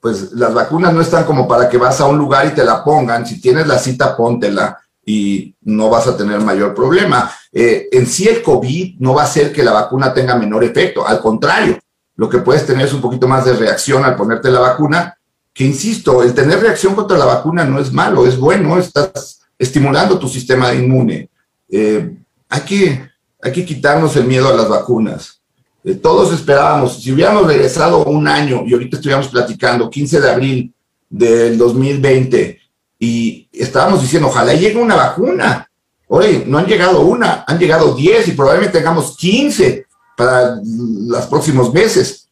pues 0.00 0.32
las 0.32 0.52
vacunas 0.52 0.92
no 0.92 1.00
están 1.00 1.24
como 1.24 1.46
para 1.46 1.68
que 1.68 1.78
vas 1.78 2.00
a 2.00 2.06
un 2.06 2.18
lugar 2.18 2.46
y 2.46 2.54
te 2.54 2.64
la 2.64 2.82
pongan, 2.82 3.24
si 3.26 3.40
tienes 3.40 3.66
la 3.66 3.78
cita, 3.78 4.16
póntela 4.16 4.78
y 5.04 5.54
no 5.62 5.88
vas 5.88 6.06
a 6.06 6.16
tener 6.16 6.40
mayor 6.40 6.74
problema. 6.74 7.30
Eh, 7.52 7.88
en 7.92 8.06
sí 8.06 8.28
el 8.28 8.42
COVID 8.42 8.96
no 8.98 9.14
va 9.14 9.22
a 9.22 9.24
hacer 9.26 9.52
que 9.52 9.62
la 9.62 9.72
vacuna 9.72 10.12
tenga 10.12 10.36
menor 10.36 10.64
efecto, 10.64 11.06
al 11.06 11.20
contrario, 11.20 11.78
lo 12.16 12.28
que 12.28 12.38
puedes 12.38 12.66
tener 12.66 12.86
es 12.86 12.92
un 12.92 13.00
poquito 13.00 13.28
más 13.28 13.44
de 13.44 13.54
reacción 13.54 14.04
al 14.04 14.16
ponerte 14.16 14.50
la 14.50 14.60
vacuna, 14.60 15.16
que 15.52 15.64
insisto, 15.64 16.22
el 16.22 16.34
tener 16.34 16.60
reacción 16.60 16.94
contra 16.94 17.18
la 17.18 17.24
vacuna 17.24 17.64
no 17.64 17.78
es 17.78 17.92
malo, 17.92 18.26
es 18.26 18.38
bueno, 18.38 18.78
estás 18.78 19.40
estimulando 19.58 20.18
tu 20.18 20.28
sistema 20.28 20.72
inmune. 20.72 21.28
Eh, 21.68 22.16
hay 22.48 22.60
que, 22.62 23.10
hay 23.42 23.52
que 23.52 23.64
quitarnos 23.64 24.16
el 24.16 24.24
miedo 24.24 24.48
a 24.48 24.56
las 24.56 24.68
vacunas. 24.68 25.39
Eh, 25.84 25.94
todos 25.94 26.32
esperábamos, 26.32 27.02
si 27.02 27.12
hubiéramos 27.12 27.46
regresado 27.46 28.04
un 28.04 28.28
año 28.28 28.62
y 28.66 28.72
ahorita 28.72 28.96
estuviéramos 28.96 29.28
platicando, 29.28 29.88
15 29.88 30.20
de 30.20 30.30
abril 30.30 30.74
del 31.08 31.56
2020, 31.56 32.60
y 32.98 33.48
estábamos 33.52 34.02
diciendo, 34.02 34.28
ojalá 34.28 34.52
llegue 34.52 34.78
una 34.78 34.94
vacuna. 34.94 35.66
Oye, 36.08 36.44
no 36.46 36.58
han 36.58 36.66
llegado 36.66 37.00
una, 37.00 37.44
han 37.46 37.58
llegado 37.58 37.94
10 37.94 38.28
y 38.28 38.32
probablemente 38.32 38.78
tengamos 38.78 39.16
15 39.16 39.86
para 40.16 40.56
los 40.62 41.26
próximos 41.26 41.72
meses. 41.72 42.28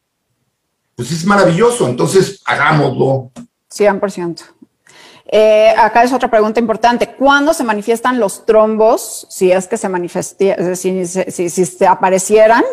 Pues 0.95 1.11
es 1.11 1.25
maravilloso, 1.25 1.89
entonces 1.89 2.43
hagámoslo. 2.45 3.31
100%. 3.73 4.43
Eh, 5.31 5.75
acá 5.77 6.05
es 6.05 6.13
otra 6.13 6.31
pregunta 6.31 6.59
importante. 6.59 7.15
¿Cuándo 7.15 7.53
se 7.55 7.63
manifiestan 7.63 8.19
los 8.19 8.45
trombos? 8.47 9.27
Si 9.31 9.53
es 9.53 9.69
que 9.69 9.77
se 9.77 9.89
si, 10.75 11.07
si, 11.07 11.51
si, 11.51 11.67
se 11.67 11.87
aparecieran, 11.87 12.65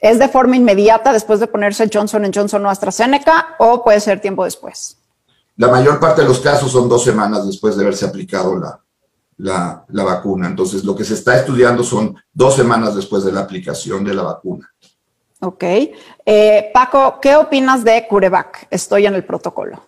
¿es 0.00 0.18
de 0.18 0.28
forma 0.28 0.56
inmediata 0.56 1.12
después 1.12 1.40
de 1.40 1.46
ponerse 1.46 1.90
Johnson 1.92 2.30
Johnson 2.32 2.64
o 2.66 2.70
AstraZeneca 2.70 3.56
o 3.58 3.82
puede 3.82 4.00
ser 4.00 4.20
tiempo 4.20 4.44
después? 4.44 4.98
La 5.56 5.68
mayor 5.68 5.98
parte 6.00 6.22
de 6.22 6.28
los 6.28 6.40
casos 6.40 6.72
son 6.72 6.88
dos 6.88 7.04
semanas 7.04 7.46
después 7.46 7.76
de 7.76 7.82
haberse 7.82 8.06
aplicado 8.06 8.58
la, 8.58 8.80
la, 9.36 9.84
la 9.88 10.04
vacuna. 10.04 10.46
Entonces, 10.46 10.84
lo 10.84 10.94
que 10.94 11.04
se 11.04 11.14
está 11.14 11.36
estudiando 11.36 11.82
son 11.82 12.16
dos 12.32 12.56
semanas 12.56 12.94
después 12.94 13.24
de 13.24 13.32
la 13.32 13.40
aplicación 13.40 14.04
de 14.04 14.14
la 14.14 14.22
vacuna. 14.22 14.70
Ok. 15.40 15.64
Eh, 16.24 16.70
Paco, 16.72 17.18
¿qué 17.20 17.36
opinas 17.36 17.82
de 17.82 18.06
CureVac? 18.06 18.68
Estoy 18.70 19.06
en 19.06 19.14
el 19.14 19.24
protocolo. 19.24 19.82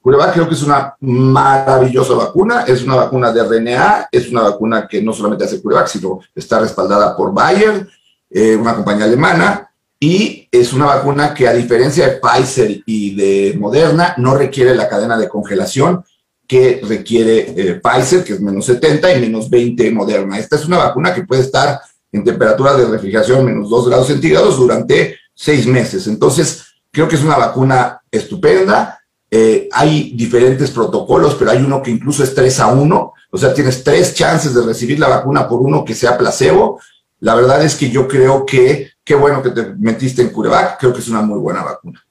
CureVac 0.00 0.32
creo 0.32 0.48
que 0.48 0.54
es 0.54 0.62
una 0.62 0.96
maravillosa 1.00 2.14
vacuna, 2.14 2.62
es 2.62 2.82
una 2.82 2.96
vacuna 2.96 3.32
de 3.32 3.42
RNA, 3.42 4.08
es 4.10 4.30
una 4.30 4.42
vacuna 4.42 4.88
que 4.88 5.02
no 5.02 5.12
solamente 5.12 5.44
hace 5.44 5.60
CureVac, 5.60 5.86
sino 5.86 6.20
está 6.34 6.60
respaldada 6.60 7.16
por 7.16 7.32
Bayer, 7.32 7.88
eh, 8.30 8.56
una 8.56 8.74
compañía 8.74 9.04
alemana, 9.04 9.70
y 10.00 10.48
es 10.50 10.72
una 10.72 10.86
vacuna 10.86 11.34
que 11.34 11.48
a 11.48 11.52
diferencia 11.52 12.06
de 12.06 12.20
Pfizer 12.20 12.82
y 12.86 13.14
de 13.16 13.56
Moderna, 13.58 14.14
no 14.18 14.36
requiere 14.36 14.74
la 14.74 14.88
cadena 14.88 15.18
de 15.18 15.28
congelación 15.28 16.04
que 16.46 16.80
requiere 16.86 17.54
eh, 17.56 17.80
Pfizer, 17.82 18.24
que 18.24 18.34
es 18.34 18.40
menos 18.40 18.66
70 18.66 19.14
y 19.14 19.20
menos 19.20 19.50
20 19.50 19.90
Moderna. 19.90 20.38
Esta 20.38 20.56
es 20.56 20.64
una 20.64 20.78
vacuna 20.78 21.14
que 21.14 21.24
puede 21.24 21.42
estar 21.42 21.80
en 22.12 22.24
temperatura 22.24 22.76
de 22.76 22.86
refrigeración 22.86 23.44
menos 23.44 23.68
2 23.68 23.88
grados 23.88 24.06
centígrados 24.06 24.56
durante 24.56 25.16
seis 25.34 25.66
meses. 25.66 26.06
Entonces, 26.06 26.64
creo 26.90 27.08
que 27.08 27.16
es 27.16 27.22
una 27.22 27.36
vacuna 27.36 28.00
estupenda 28.10 28.98
eh, 29.30 29.68
hay 29.72 30.14
diferentes 30.14 30.70
protocolos, 30.70 31.34
pero 31.34 31.50
hay 31.50 31.58
uno 31.58 31.82
que 31.82 31.90
incluso 31.90 32.24
es 32.24 32.34
3 32.34 32.60
a 32.60 32.68
1, 32.68 33.12
o 33.30 33.38
sea, 33.38 33.52
tienes 33.52 33.84
tres 33.84 34.14
chances 34.14 34.54
de 34.54 34.62
recibir 34.62 34.98
la 34.98 35.08
vacuna 35.08 35.46
por 35.46 35.60
uno 35.60 35.84
que 35.84 35.94
sea 35.94 36.16
placebo. 36.16 36.80
La 37.20 37.34
verdad 37.34 37.62
es 37.64 37.74
que 37.74 37.90
yo 37.90 38.06
creo 38.06 38.46
que 38.46 38.90
qué 39.04 39.14
bueno 39.14 39.42
que 39.42 39.50
te 39.50 39.74
metiste 39.78 40.22
en 40.22 40.30
CureVac, 40.30 40.78
creo 40.78 40.92
que 40.92 41.00
es 41.00 41.08
una 41.08 41.22
muy 41.22 41.38
buena 41.38 41.62
vacuna. 41.62 42.04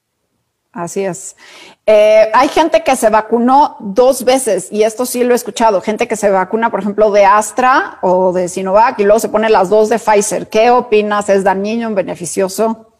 Así 0.72 1.04
es. 1.04 1.34
Eh, 1.86 2.30
hay 2.34 2.48
gente 2.48 2.84
que 2.84 2.94
se 2.94 3.08
vacunó 3.08 3.76
dos 3.80 4.24
veces, 4.24 4.68
y 4.70 4.82
esto 4.82 5.06
sí 5.06 5.24
lo 5.24 5.32
he 5.32 5.36
escuchado, 5.36 5.80
gente 5.80 6.06
que 6.06 6.16
se 6.16 6.30
vacuna, 6.30 6.70
por 6.70 6.80
ejemplo, 6.80 7.10
de 7.10 7.24
Astra 7.24 7.98
o 8.02 8.32
de 8.32 8.48
Sinovac, 8.48 8.98
y 9.00 9.04
luego 9.04 9.18
se 9.18 9.28
pone 9.28 9.48
las 9.48 9.70
dos 9.70 9.88
de 9.88 9.98
Pfizer. 9.98 10.48
¿Qué 10.48 10.70
opinas? 10.70 11.28
¿Es 11.30 11.42
dañino, 11.42 11.92
beneficioso? 11.94 12.92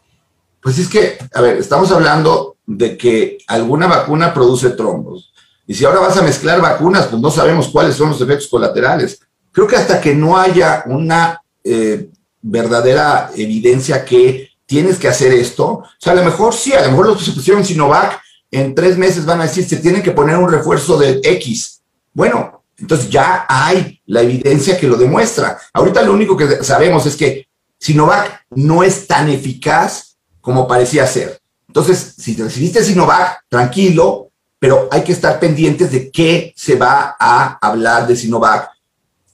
Pues 0.61 0.79
es 0.79 0.89
que, 0.89 1.17
a 1.33 1.41
ver, 1.41 1.57
estamos 1.57 1.91
hablando 1.91 2.57
de 2.65 2.97
que 2.97 3.37
alguna 3.47 3.87
vacuna 3.87 4.33
produce 4.33 4.71
trombos. 4.71 5.31
Y 5.67 5.73
si 5.73 5.85
ahora 5.85 5.99
vas 5.99 6.17
a 6.17 6.23
mezclar 6.23 6.59
vacunas, 6.59 7.07
pues 7.07 7.21
no 7.21 7.29
sabemos 7.29 7.69
cuáles 7.69 7.95
son 7.95 8.09
los 8.09 8.19
efectos 8.19 8.47
colaterales. 8.47 9.21
Creo 9.51 9.67
que 9.67 9.75
hasta 9.75 10.01
que 10.01 10.15
no 10.15 10.37
haya 10.37 10.83
una 10.87 11.41
eh, 11.69 12.09
verdadera 12.41 13.31
evidencia 13.35 14.03
que 14.03 14.49
tienes 14.65 14.97
que 14.97 15.07
hacer 15.07 15.33
esto, 15.33 15.65
o 15.67 15.85
sea, 15.97 16.13
a 16.13 16.15
lo 16.15 16.23
mejor 16.23 16.53
sí, 16.53 16.73
a 16.73 16.81
lo 16.83 16.91
mejor 16.91 17.07
los 17.07 17.17
que 17.17 17.25
se 17.25 17.31
pusieron 17.31 17.65
Sinovac 17.65 18.21
en 18.51 18.73
tres 18.73 18.97
meses 18.97 19.25
van 19.25 19.41
a 19.41 19.43
decir, 19.43 19.67
se 19.67 19.77
tienen 19.77 20.01
que 20.01 20.11
poner 20.11 20.37
un 20.37 20.51
refuerzo 20.51 20.97
de 20.97 21.19
X. 21.23 21.81
Bueno, 22.13 22.63
Entonces 22.77 23.09
ya 23.09 23.45
hay 23.49 24.01
la 24.05 24.21
evidencia 24.21 24.79
que 24.79 24.87
lo 24.87 24.95
demuestra. 24.95 25.59
Ahorita 25.73 26.01
lo 26.01 26.13
único 26.13 26.37
que 26.37 26.63
sabemos 26.63 27.05
es 27.05 27.15
que 27.15 27.47
Sinovac 27.77 28.45
no 28.51 28.83
es 28.83 29.05
tan 29.05 29.29
eficaz 29.29 30.17
como 30.39 30.67
parecía 30.67 31.05
ser. 31.05 31.39
Entonces, 31.67 32.15
si 32.17 32.35
recibiste 32.35 32.83
Sinovac, 32.83 33.43
tranquilo, 33.49 34.31
pero 34.59 34.87
hay 34.91 35.03
que 35.03 35.11
estar 35.11 35.39
pendientes 35.39 35.91
de 35.91 36.09
qué 36.09 36.53
se 36.55 36.75
va 36.75 37.15
a 37.19 37.57
hablar 37.61 38.07
de 38.07 38.15
Sinovac. 38.15 38.69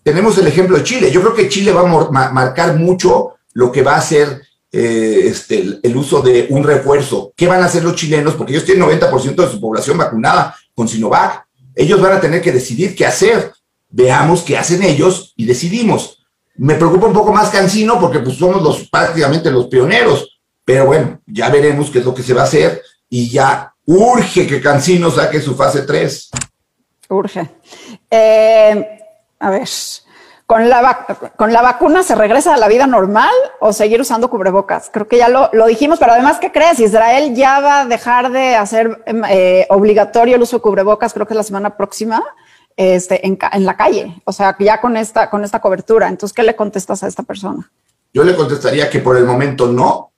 Tenemos 0.05 0.37
el 0.37 0.45
ejemplo 0.45 0.77
de 0.77 0.83
Chile. 0.83 1.09
Yo 1.09 1.19
creo 1.21 1.33
que 1.33 1.49
Chile 1.49 1.71
va 1.71 1.81
a 1.81 2.31
marcar 2.31 2.77
mucho 2.77 3.37
lo 3.53 3.71
que 3.71 3.81
va 3.81 3.95
a 3.95 4.01
ser 4.01 4.39
eh, 4.71 5.21
este, 5.23 5.79
el 5.81 5.97
uso 5.97 6.21
de 6.21 6.45
un 6.51 6.63
refuerzo. 6.63 7.33
¿Qué 7.35 7.47
van 7.47 7.63
a 7.63 7.65
hacer 7.65 7.83
los 7.83 7.95
chilenos? 7.95 8.35
Porque 8.35 8.53
ellos 8.53 8.65
tienen 8.65 8.87
90% 8.87 9.33
de 9.33 9.49
su 9.49 9.59
población 9.59 9.97
vacunada 9.97 10.55
con 10.75 10.87
Sinovac. 10.87 11.47
Ellos 11.73 11.99
van 11.99 12.13
a 12.13 12.21
tener 12.21 12.39
que 12.39 12.51
decidir 12.51 12.95
qué 12.95 13.07
hacer. 13.07 13.51
Veamos 13.89 14.43
qué 14.43 14.59
hacen 14.59 14.83
ellos 14.83 15.33
y 15.37 15.45
decidimos. 15.45 16.23
Me 16.57 16.75
preocupa 16.75 17.07
un 17.07 17.13
poco 17.13 17.33
más 17.33 17.49
Cancino 17.49 17.99
porque 17.99 18.19
pues 18.19 18.37
somos 18.37 18.61
los, 18.61 18.87
prácticamente 18.87 19.49
los 19.49 19.65
pioneros, 19.65 20.39
pero 20.63 20.85
bueno, 20.85 21.19
ya 21.25 21.49
veremos 21.49 21.89
qué 21.89 21.97
es 21.97 22.05
lo 22.05 22.13
que 22.13 22.21
se 22.21 22.35
va 22.35 22.41
a 22.41 22.45
hacer 22.45 22.79
y 23.09 23.27
ya 23.27 23.73
urge 23.85 24.45
que 24.45 24.61
Cancino 24.61 25.09
saque 25.09 25.41
su 25.41 25.55
fase 25.55 25.81
3. 25.81 26.29
Urge. 27.09 27.49
Eh, 28.11 28.99
a 29.39 29.49
ver, 29.49 29.67
¿con 30.45 30.69
la, 30.69 31.05
¿con 31.35 31.53
la 31.53 31.61
vacuna 31.61 32.03
se 32.03 32.15
regresa 32.15 32.53
a 32.53 32.57
la 32.57 32.67
vida 32.67 32.87
normal 32.87 33.33
o 33.59 33.73
seguir 33.73 33.99
usando 34.01 34.29
cubrebocas? 34.29 34.89
Creo 34.91 35.07
que 35.07 35.17
ya 35.17 35.29
lo, 35.29 35.49
dijimos, 35.67 35.99
pero 35.99 36.13
además, 36.13 36.37
¿qué 36.39 36.51
crees? 36.51 36.79
Israel 36.79 37.35
ya 37.35 37.59
va 37.59 37.81
a 37.81 37.85
dejar 37.85 38.31
de 38.31 38.55
hacer 38.55 39.03
em, 39.05 39.23
eh, 39.29 39.65
obligatorio 39.69 40.35
el 40.35 40.41
uso 40.41 40.57
de 40.57 40.61
cubrebocas, 40.61 41.13
creo 41.13 41.27
que 41.27 41.33
la 41.33 41.43
semana 41.43 41.77
próxima 41.77 42.23
este, 42.77 43.25
en, 43.25 43.37
la 43.65 43.77
calle, 43.77 44.21
o 44.25 44.33
sea, 44.33 44.55
ya 44.59 44.81
con 44.81 44.97
esta, 44.97 45.29
con 45.29 45.43
esta 45.43 45.61
cobertura. 45.61 46.09
Entonces, 46.09 46.33
¿qué 46.35 46.43
le 46.43 46.55
contestas 46.55 47.03
a 47.03 47.07
esta 47.07 47.23
persona? 47.23 47.71
Yo 48.13 48.23
le 48.23 48.35
contestaría 48.35 48.89
que 48.89 48.99
por 48.99 49.17
el 49.17 49.25
momento 49.25 49.67
no, 49.67 50.11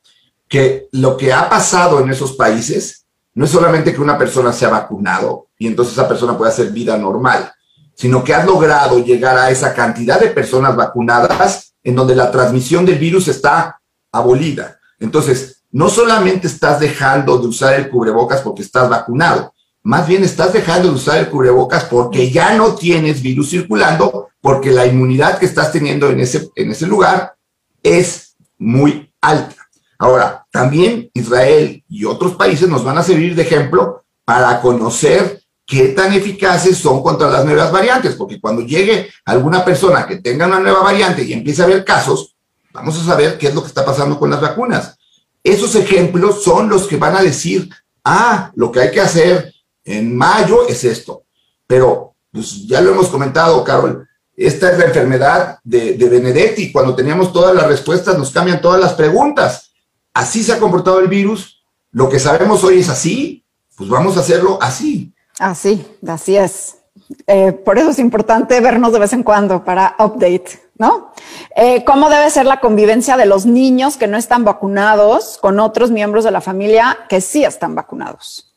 que 0.48 0.88
lo 0.92 1.18
que 1.18 1.34
ha 1.34 1.50
pasado 1.50 2.00
en 2.00 2.10
esos 2.10 2.34
países 2.34 3.06
no 3.34 3.46
es 3.46 3.52
solamente 3.52 3.94
que 3.94 4.02
una 4.02 4.18
persona 4.18 4.52
se 4.52 4.66
ha 4.66 4.70
vacunado 4.70 5.48
y 5.60 5.68
entonces 5.68 5.94
esa 5.94 6.08
persona 6.08 6.38
puede 6.38 6.52
hacer 6.52 6.72
vida 6.72 6.98
normal, 6.98 7.52
sino 7.98 8.24
que 8.24 8.34
has 8.34 8.46
logrado 8.46 9.04
llegar 9.04 9.38
a 9.38 9.50
esa 9.50 9.74
cantidad 9.74 10.20
de 10.20 10.30
personas 10.30 10.76
vacunadas 10.76 11.74
en 11.84 11.96
donde 11.96 12.16
la 12.16 12.30
transmisión 12.30 12.86
del 12.86 13.00
virus 13.00 13.28
está 13.28 13.82
abolida. 14.12 14.80
Entonces, 15.00 15.64
no 15.72 15.90
solamente 15.90 16.48
estás 16.48 16.80
dejando 16.80 17.40
de 17.40 17.48
usar 17.48 17.74
el 17.74 17.90
cubrebocas 17.90 18.42
porque 18.42 18.62
estás 18.62 18.88
vacunado, 18.88 19.52
más 19.82 20.08
bien 20.08 20.24
estás 20.24 20.54
dejando 20.54 20.90
de 20.90 20.96
usar 20.96 21.18
el 21.18 21.30
cubrebocas 21.30 21.86
porque 21.86 22.30
ya 22.30 22.56
no 22.56 22.76
tienes 22.76 23.22
virus 23.22 23.50
circulando, 23.50 24.30
porque 24.42 24.72
la 24.72 24.86
inmunidad 24.86 25.40
que 25.40 25.46
estás 25.46 25.72
teniendo 25.72 26.10
en 26.10 26.20
ese, 26.20 26.50
en 26.56 26.72
ese 26.72 26.86
lugar 26.86 27.36
es 27.82 28.36
muy 28.60 29.12
alta. 29.22 29.56
Ahora, 29.98 30.46
también 30.52 31.10
Israel 31.14 31.84
y 31.90 32.06
otros 32.06 32.36
países 32.36 32.70
nos 32.70 32.84
van 32.84 32.98
a 33.00 33.04
servir 33.04 33.34
de 33.34 33.42
ejemplo 33.42 34.04
para 34.24 34.62
conocer 34.62 35.42
qué 35.68 35.90
tan 35.90 36.14
eficaces 36.14 36.78
son 36.78 37.04
contra 37.04 37.30
las 37.30 37.44
nuevas 37.44 37.72
variantes, 37.74 38.16
porque 38.16 38.40
cuando 38.40 38.62
llegue 38.62 39.10
alguna 39.26 39.66
persona 39.66 40.08
que 40.08 40.16
tenga 40.16 40.48
una 40.48 40.62
nueva 40.62 40.82
variante 40.82 41.24
y 41.24 41.34
empiece 41.34 41.62
a 41.62 41.66
haber 41.66 41.84
casos, 41.84 42.38
vamos 42.72 42.98
a 42.98 43.04
saber 43.06 43.38
qué 43.38 43.48
es 43.48 43.54
lo 43.54 43.62
que 43.62 43.68
está 43.68 43.86
pasando 43.86 44.18
con 44.18 44.30
las 44.32 44.40
vacunas. 44.40 44.98
Esos 45.44 45.76
ejemplos 45.76 46.42
son 46.42 46.70
los 46.70 46.88
que 46.88 46.96
van 46.96 47.18
a 47.18 47.22
decir, 47.22 47.70
ah, 48.06 48.50
lo 48.56 48.72
que 48.72 48.80
hay 48.80 48.92
que 48.92 49.02
hacer 49.02 49.54
en 49.84 50.16
mayo 50.16 50.66
es 50.70 50.86
esto. 50.86 51.24
Pero, 51.68 52.16
pues 52.32 52.66
ya 52.66 52.80
lo 52.80 52.92
hemos 52.92 53.10
comentado, 53.10 53.62
Carol, 53.66 54.08
esta 54.38 54.72
es 54.72 54.80
la 54.80 54.86
enfermedad 54.86 55.60
de, 55.66 55.96
de 55.96 56.10
Benedetti. 56.10 56.72
Cuando 56.72 56.96
teníamos 56.96 57.34
todas 57.34 57.54
las 57.54 57.68
respuestas, 57.68 58.18
nos 58.18 58.32
cambian 58.32 58.62
todas 58.62 58.80
las 58.80 58.94
preguntas. 58.94 59.74
Así 60.14 60.44
se 60.44 60.54
ha 60.54 60.60
comportado 60.60 61.02
el 61.02 61.10
virus. 61.10 61.62
Lo 61.92 62.08
que 62.08 62.20
sabemos 62.20 62.64
hoy 62.64 62.80
es 62.80 62.88
así, 62.88 63.44
pues 63.76 63.90
vamos 63.90 64.16
a 64.16 64.22
hacerlo 64.22 64.60
así. 64.62 65.14
Así, 65.40 65.86
así 66.08 66.38
es. 66.38 66.78
Eh, 67.26 67.52
por 67.52 67.78
eso 67.78 67.92
es 67.92 68.00
importante 68.00 68.60
vernos 68.60 68.92
de 68.92 69.00
vez 69.00 69.14
en 69.14 69.24
cuando 69.24 69.64
para 69.64 69.96
update, 70.00 70.60
¿no? 70.78 71.14
Eh, 71.56 71.84
¿Cómo 71.86 72.10
debe 72.10 72.30
ser 72.30 72.46
la 72.46 72.60
convivencia 72.60 73.18
de 73.18 73.26
los 73.26 73.46
niños 73.46 73.98
que 73.98 74.08
no 74.08 74.18
están 74.18 74.44
vacunados 74.44 75.38
con 75.40 75.60
otros 75.60 75.92
miembros 75.92 76.24
de 76.24 76.32
la 76.32 76.42
familia 76.42 76.98
que 77.08 77.22
sí 77.22 77.44
están 77.44 77.76
vacunados? 77.76 78.54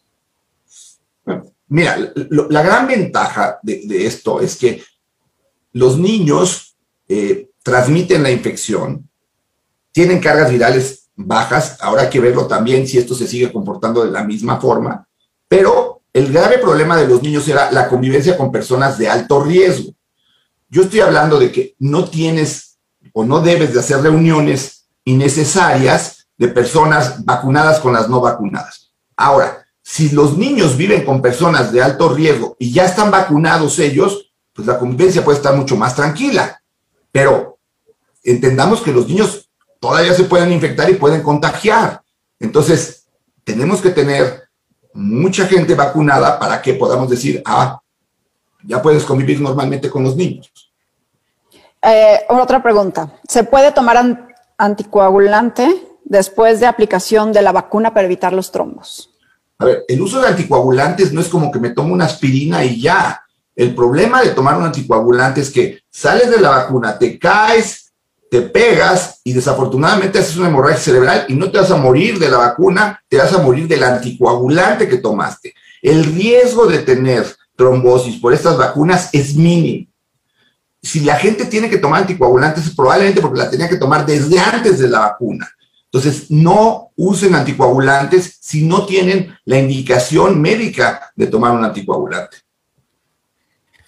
Mira, 1.69 1.97
la 2.15 2.63
gran 2.63 2.89
ventaja 2.89 3.61
de, 3.63 4.07
esto 4.07 4.41
es 4.41 4.57
que 4.57 4.83
los 5.73 5.99
niños 5.99 6.77
eh, 7.09 7.51
transmiten 7.63 8.25
la 8.25 8.31
infección, 8.33 9.09
tienen 9.93 10.19
cargas 10.19 10.51
virales 10.51 11.11
bajas, 11.15 11.79
ahora 11.81 12.03
hay 12.03 12.11
que 12.11 12.19
verlo 12.19 12.47
también 12.47 12.89
si 12.89 12.99
esto 12.99 13.15
se 13.15 13.29
sigue 13.29 13.53
comportando 13.53 14.05
de 14.05 14.11
la 14.11 14.25
misma 14.25 14.61
forma, 14.61 15.07
pero 15.47 16.00
el 16.13 16.33
grave 16.33 16.59
problema 16.59 16.97
de 16.97 17.07
los 17.07 17.23
niños 17.23 17.47
era 17.49 17.71
la 17.71 17.89
convivencia 17.89 18.37
con 18.37 18.51
personas 18.51 18.99
de 18.99 19.09
alto 19.09 19.43
riesgo. 19.43 19.93
Yo 20.69 20.83
estoy 20.83 21.01
hablando 21.01 21.39
de 21.39 21.53
que 21.53 21.75
no 21.79 22.05
tienes 22.09 22.79
o 23.13 23.25
no 23.25 23.41
debes 23.41 23.73
de 23.75 23.81
hacer 23.81 24.01
reuniones 24.01 24.89
innecesarias 25.05 26.29
de 26.37 26.49
personas 26.49 27.25
vacunadas 27.25 27.81
con 27.81 27.93
las 27.93 28.09
no 28.09 28.21
vacunadas. 28.21 28.93
Ahora, 29.17 29.67
si 29.83 30.11
los 30.11 30.37
niños 30.37 30.77
viven 30.77 31.05
con 31.05 31.21
personas 31.21 31.73
de 31.73 31.83
alto 31.83 32.15
riesgo 32.15 32.57
y 32.59 32.73
ya 32.73 32.85
están 32.85 33.11
vacunados 33.11 33.79
ellos, 33.79 34.33
pues 34.53 34.67
la 34.67 34.79
convivencia 34.79 35.25
puede 35.25 35.39
estar 35.39 35.55
mucho 35.55 35.77
más 35.77 35.95
tranquila. 35.95 36.63
Pero 37.13 37.59
entendamos 38.23 38.81
que 38.81 38.93
los 38.93 39.09
niños 39.09 39.51
todavía 39.81 40.15
se 40.15 40.25
pueden 40.25 40.53
infectar 40.53 40.89
y 40.91 40.95
pueden 40.95 41.23
contagiar. 41.23 42.03
Entonces, 42.39 43.07
tenemos 43.45 43.81
que 43.81 43.91
tener 43.91 44.50
mucha 44.95 45.47
gente 45.47 45.75
vacunada 45.75 46.39
para 46.39 46.61
que 46.61 46.75
podamos 46.75 47.09
decir, 47.09 47.43
ah, 47.45 47.81
ya 48.65 48.83
puedes 48.83 49.05
convivir 49.05 49.41
normalmente 49.41 49.89
con 49.89 50.03
los 50.03 50.17
niños. 50.17 50.51
Eh, 51.83 52.21
otra 52.29 52.63
pregunta. 52.63 53.13
¿Se 53.27 53.45
puede 53.45 53.73
tomar 53.73 54.29
anticoagulante 54.59 55.89
después 56.05 56.61
de 56.61 56.67
aplicación 56.67 57.33
de 57.33 57.43
la 57.43 57.53
vacuna 57.53 57.95
para 57.95 58.07
evitar 58.07 58.33
los 58.33 58.51
trombos? 58.53 59.11
A 59.59 59.65
ver, 59.65 59.85
el 59.89 60.01
uso 60.01 60.21
de 60.21 60.29
anticoagulantes 60.29 61.13
no 61.13 61.21
es 61.21 61.29
como 61.29 61.51
que 61.51 61.59
me 61.59 61.71
tomo 61.71 61.93
una 61.93 62.07
aspirina 62.07 62.65
y 62.65 62.81
ya. 62.81 63.23
El 63.55 63.75
problema 63.75 64.23
de 64.23 64.31
tomar 64.31 64.57
un 64.57 64.65
anticoagulante 64.65 65.43
es 65.43 65.51
que 65.51 65.81
sales 65.91 66.31
de 66.31 66.41
la 66.41 66.51
vacuna, 66.51 66.99
te 66.99 67.19
caes, 67.19 67.90
te 68.31 68.43
pegas 68.43 69.21
y 69.25 69.33
desafortunadamente 69.33 70.21
haces 70.21 70.37
una 70.37 70.49
hemorragia 70.49 70.79
cerebral 70.79 71.25
y 71.29 71.35
no 71.35 71.51
te 71.51 71.59
vas 71.59 71.71
a 71.73 71.77
morir 71.77 72.19
de 72.19 72.31
la 72.31 72.39
vacuna, 72.39 73.03
te 73.09 73.17
vas 73.17 73.33
a 73.33 73.43
morir 73.43 73.67
del 73.67 73.83
anticoagulante 73.83 74.89
que 74.89 74.99
tomaste. 74.99 75.53
El 75.83 76.05
riesgo 76.05 76.67
de 76.67 76.79
tener 76.79 77.27
trombosis 77.57 78.21
por 78.21 78.33
estas 78.33 78.57
vacunas 78.57 79.11
es 79.13 79.35
mínimo. 79.35 79.89
Si 80.81 81.01
la 81.01 81.17
gente 81.17 81.45
tiene 81.45 81.69
que 81.69 81.79
tomar 81.79 82.03
anticoagulantes 82.03 82.67
es 82.67 82.75
probablemente 82.75 83.21
porque 83.21 83.41
la 83.41 83.51
tenía 83.51 83.69
que 83.69 83.77
tomar 83.77 84.07
desde 84.07 84.39
antes 84.39 84.79
de 84.79 84.89
la 84.89 85.01
vacuna. 85.01 85.51
Entonces, 85.93 86.31
no 86.31 86.93
usen 86.97 87.35
anticoagulantes 87.35 88.39
si 88.41 88.65
no 88.65 88.87
tienen 88.87 89.37
la 89.45 89.59
indicación 89.59 90.41
médica 90.41 91.11
de 91.17 91.27
tomar 91.27 91.51
un 91.51 91.65
anticoagulante. 91.65 92.37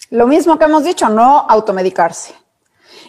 Lo 0.09 0.27
mismo 0.27 0.59
que 0.59 0.65
hemos 0.65 0.83
dicho, 0.83 1.07
no 1.07 1.45
automedicarse. 1.47 2.35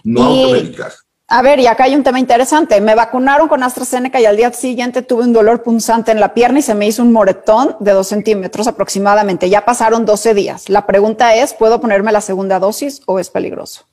No 0.04 0.22
automedicarse. 0.22 1.03
A 1.26 1.42
ver, 1.42 1.58
y 1.58 1.66
acá 1.66 1.84
hay 1.84 1.94
un 1.94 2.02
tema 2.02 2.20
interesante. 2.20 2.80
Me 2.80 2.94
vacunaron 2.94 3.48
con 3.48 3.62
AstraZeneca 3.62 4.20
y 4.20 4.26
al 4.26 4.36
día 4.36 4.52
siguiente 4.52 5.02
tuve 5.02 5.24
un 5.24 5.32
dolor 5.32 5.62
punzante 5.62 6.12
en 6.12 6.20
la 6.20 6.34
pierna 6.34 6.58
y 6.58 6.62
se 6.62 6.74
me 6.74 6.86
hizo 6.86 7.02
un 7.02 7.12
moretón 7.12 7.76
de 7.80 7.92
dos 7.92 8.08
centímetros 8.08 8.66
aproximadamente. 8.66 9.48
Ya 9.48 9.64
pasaron 9.64 10.04
12 10.04 10.34
días. 10.34 10.68
La 10.68 10.86
pregunta 10.86 11.34
es, 11.34 11.54
¿puedo 11.54 11.80
ponerme 11.80 12.12
la 12.12 12.20
segunda 12.20 12.58
dosis 12.58 13.00
o 13.06 13.18
es 13.18 13.30
peligroso? 13.30 13.86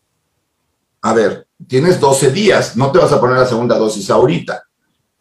A 1.01 1.13
ver, 1.13 1.47
tienes 1.67 1.99
12 1.99 2.31
días, 2.31 2.75
no 2.75 2.91
te 2.91 2.99
vas 2.99 3.11
a 3.11 3.19
poner 3.19 3.37
la 3.37 3.47
segunda 3.47 3.77
dosis 3.77 4.09
ahorita. 4.09 4.63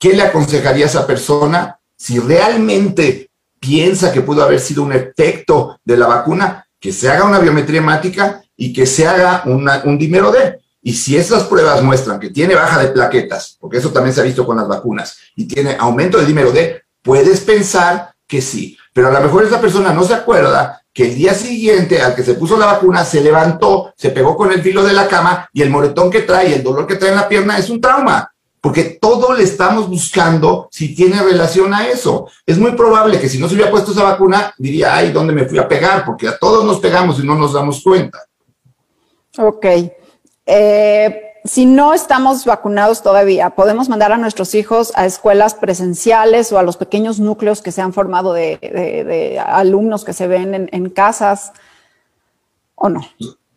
¿qué 0.00 0.14
le 0.14 0.22
aconsejaría 0.22 0.86
a 0.86 0.88
esa 0.88 1.06
persona 1.06 1.78
si 1.94 2.18
realmente 2.18 3.30
piensa 3.60 4.10
que 4.10 4.22
pudo 4.22 4.42
haber 4.42 4.58
sido 4.58 4.82
un 4.82 4.92
efecto 4.92 5.78
de 5.84 5.96
la 5.96 6.08
vacuna? 6.08 6.66
Que 6.80 6.90
se 6.90 7.08
haga 7.08 7.24
una 7.24 7.38
biometría 7.38 7.80
hemática 7.80 8.42
y 8.56 8.72
que 8.72 8.86
se 8.86 9.06
haga 9.06 9.42
un 9.44 9.98
dímero 9.98 10.32
D. 10.32 10.58
Y 10.82 10.94
si 10.94 11.16
esas 11.16 11.44
pruebas 11.44 11.82
muestran 11.82 12.18
que 12.18 12.30
tiene 12.30 12.54
baja 12.54 12.80
de 12.80 12.88
plaquetas, 12.88 13.56
porque 13.60 13.78
eso 13.78 13.90
también 13.90 14.14
se 14.14 14.20
ha 14.20 14.24
visto 14.24 14.46
con 14.46 14.56
las 14.56 14.68
vacunas, 14.68 15.18
y 15.36 15.46
tiene 15.46 15.76
aumento 15.78 16.18
de 16.18 16.26
dímero 16.26 16.52
D, 16.52 16.82
puedes 17.02 17.40
pensar 17.40 18.14
que 18.26 18.40
sí. 18.40 18.76
Pero 18.92 19.08
a 19.08 19.12
lo 19.12 19.20
mejor 19.20 19.44
esa 19.44 19.60
persona 19.60 19.92
no 19.92 20.04
se 20.04 20.14
acuerda 20.14 20.82
que 20.92 21.04
el 21.04 21.14
día 21.14 21.34
siguiente 21.34 22.00
al 22.00 22.14
que 22.14 22.22
se 22.22 22.34
puso 22.34 22.56
la 22.56 22.66
vacuna 22.66 23.04
se 23.04 23.20
levantó, 23.20 23.92
se 23.96 24.10
pegó 24.10 24.36
con 24.36 24.50
el 24.52 24.62
filo 24.62 24.82
de 24.82 24.92
la 24.92 25.06
cama 25.06 25.48
y 25.52 25.62
el 25.62 25.70
moretón 25.70 26.10
que 26.10 26.22
trae, 26.22 26.54
el 26.54 26.62
dolor 26.62 26.86
que 26.86 26.96
trae 26.96 27.10
en 27.10 27.16
la 27.16 27.28
pierna 27.28 27.58
es 27.58 27.70
un 27.70 27.80
trauma 27.80 28.30
porque 28.60 28.98
todo 29.00 29.34
le 29.34 29.42
estamos 29.42 29.88
buscando 29.88 30.68
si 30.70 30.94
tiene 30.94 31.22
relación 31.22 31.72
a 31.72 31.88
eso. 31.88 32.28
Es 32.44 32.58
muy 32.58 32.72
probable 32.72 33.18
que 33.18 33.28
si 33.28 33.38
no 33.38 33.48
se 33.48 33.54
hubiera 33.54 33.70
puesto 33.70 33.92
esa 33.92 34.04
vacuna, 34.04 34.54
diría, 34.58 34.94
ay, 34.94 35.12
¿dónde 35.12 35.32
me 35.32 35.46
fui 35.46 35.58
a 35.58 35.66
pegar? 35.66 36.04
Porque 36.04 36.28
a 36.28 36.38
todos 36.38 36.64
nos 36.64 36.78
pegamos 36.78 37.18
y 37.18 37.26
no 37.26 37.34
nos 37.36 37.54
damos 37.54 37.82
cuenta. 37.82 38.18
Ok. 39.38 39.66
Eh, 40.52 41.22
si 41.44 41.64
no 41.64 41.94
estamos 41.94 42.44
vacunados 42.44 43.02
todavía, 43.02 43.50
podemos 43.50 43.88
mandar 43.88 44.10
a 44.10 44.18
nuestros 44.18 44.54
hijos 44.56 44.92
a 44.96 45.06
escuelas 45.06 45.54
presenciales 45.54 46.50
o 46.50 46.58
a 46.58 46.64
los 46.64 46.76
pequeños 46.76 47.20
núcleos 47.20 47.62
que 47.62 47.70
se 47.70 47.80
han 47.80 47.92
formado 47.92 48.32
de, 48.32 49.40
alumnos 49.46 50.04
que 50.04 50.12
se 50.12 50.26
ven 50.26 50.68
en, 50.70 50.90
casas 50.90 51.52
o 52.74 52.88
no. 52.88 53.00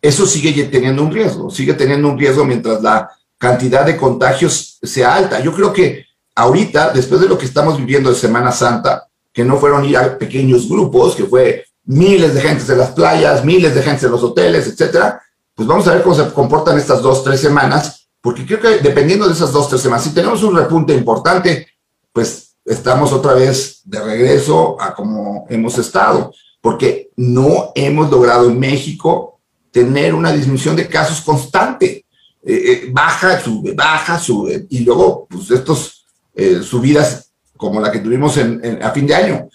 Eso 0.00 0.24
sigue 0.24 0.64
teniendo 0.64 1.02
un 1.02 1.10
riesgo, 1.10 1.50
sigue 1.50 1.74
teniendo 1.74 2.08
un 2.08 2.18
riesgo 2.18 2.44
mientras 2.44 2.80
la 2.80 3.10
cantidad 3.38 3.84
de 3.84 3.96
contagios 3.96 4.78
sea 4.80 5.16
alta. 5.16 5.40
Yo 5.40 5.52
creo 5.52 5.72
que 5.72 6.06
ahorita, 6.36 6.90
después 6.90 7.20
de 7.20 7.28
lo 7.28 7.36
que 7.36 7.46
estamos 7.46 7.76
viviendo 7.76 8.08
de 8.08 8.16
Semana 8.16 8.52
Santa, 8.52 9.08
que 9.32 9.44
no 9.44 9.56
fueron 9.56 9.84
ir 9.84 9.96
a 9.96 10.16
pequeños 10.16 10.68
grupos, 10.68 11.16
que 11.16 11.24
fue 11.24 11.66
miles 11.86 12.34
de 12.34 12.40
gente 12.40 12.70
en 12.70 12.78
las 12.78 12.92
playas, 12.92 13.44
miles 13.44 13.74
de 13.74 13.82
gente 13.82 14.06
en 14.06 14.12
los 14.12 14.22
hoteles, 14.22 14.68
etcétera, 14.68 15.20
pues 15.54 15.68
vamos 15.68 15.86
a 15.86 15.94
ver 15.94 16.02
cómo 16.02 16.14
se 16.14 16.30
comportan 16.32 16.78
estas 16.78 17.00
dos, 17.00 17.22
tres 17.22 17.40
semanas, 17.40 18.08
porque 18.20 18.44
creo 18.44 18.60
que 18.60 18.78
dependiendo 18.78 19.26
de 19.26 19.34
esas 19.34 19.52
dos, 19.52 19.68
tres 19.68 19.80
semanas, 19.80 20.04
si 20.04 20.10
tenemos 20.10 20.42
un 20.42 20.56
repunte 20.56 20.94
importante, 20.94 21.68
pues 22.12 22.56
estamos 22.64 23.12
otra 23.12 23.34
vez 23.34 23.82
de 23.84 24.00
regreso 24.00 24.80
a 24.80 24.94
como 24.94 25.46
hemos 25.48 25.78
estado, 25.78 26.32
porque 26.60 27.10
no 27.16 27.72
hemos 27.74 28.10
logrado 28.10 28.48
en 28.48 28.58
México 28.58 29.40
tener 29.70 30.14
una 30.14 30.32
disminución 30.32 30.74
de 30.76 30.88
casos 30.88 31.20
constante. 31.20 32.06
Eh, 32.46 32.72
eh, 32.72 32.88
baja, 32.92 33.40
sube, 33.40 33.72
baja, 33.72 34.18
sube, 34.18 34.66
y 34.70 34.80
luego, 34.80 35.26
pues 35.28 35.50
estos 35.50 36.04
eh, 36.34 36.60
subidas 36.62 37.32
como 37.56 37.80
la 37.80 37.90
que 37.90 38.00
tuvimos 38.00 38.36
a 38.36 38.90
fin 38.90 39.06
de 39.06 39.14
año. 39.14 39.48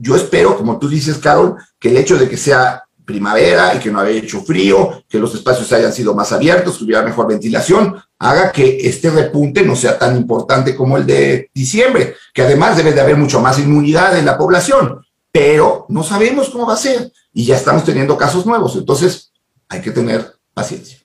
yo 0.00 0.16
espero, 0.16 0.56
como 0.56 0.78
tú 0.78 0.88
dices, 0.88 1.18
Carol, 1.18 1.56
que 1.78 1.90
el 1.90 1.96
hecho 1.96 2.16
de 2.16 2.28
que 2.28 2.36
sea 2.36 2.82
primavera 3.08 3.74
y 3.74 3.78
que 3.78 3.90
no 3.90 4.00
haya 4.00 4.10
hecho 4.10 4.42
frío, 4.42 5.02
que 5.08 5.18
los 5.18 5.34
espacios 5.34 5.72
hayan 5.72 5.92
sido 5.94 6.14
más 6.14 6.30
abiertos, 6.30 6.76
que 6.76 6.84
hubiera 6.84 7.02
mejor 7.02 7.26
ventilación, 7.26 7.96
haga 8.18 8.52
que 8.52 8.86
este 8.86 9.08
repunte 9.08 9.62
no 9.62 9.74
sea 9.74 9.98
tan 9.98 10.14
importante 10.14 10.76
como 10.76 10.98
el 10.98 11.06
de 11.06 11.50
diciembre, 11.54 12.16
que 12.34 12.42
además 12.42 12.76
debe 12.76 12.92
de 12.92 13.00
haber 13.00 13.16
mucho 13.16 13.40
más 13.40 13.58
inmunidad 13.58 14.18
en 14.18 14.26
la 14.26 14.36
población, 14.36 15.00
pero 15.32 15.86
no 15.88 16.02
sabemos 16.02 16.50
cómo 16.50 16.66
va 16.66 16.74
a 16.74 16.76
ser 16.76 17.10
y 17.32 17.46
ya 17.46 17.56
estamos 17.56 17.82
teniendo 17.82 18.18
casos 18.18 18.44
nuevos, 18.44 18.76
entonces 18.76 19.32
hay 19.70 19.80
que 19.80 19.90
tener 19.90 20.30
paciencia. 20.52 20.98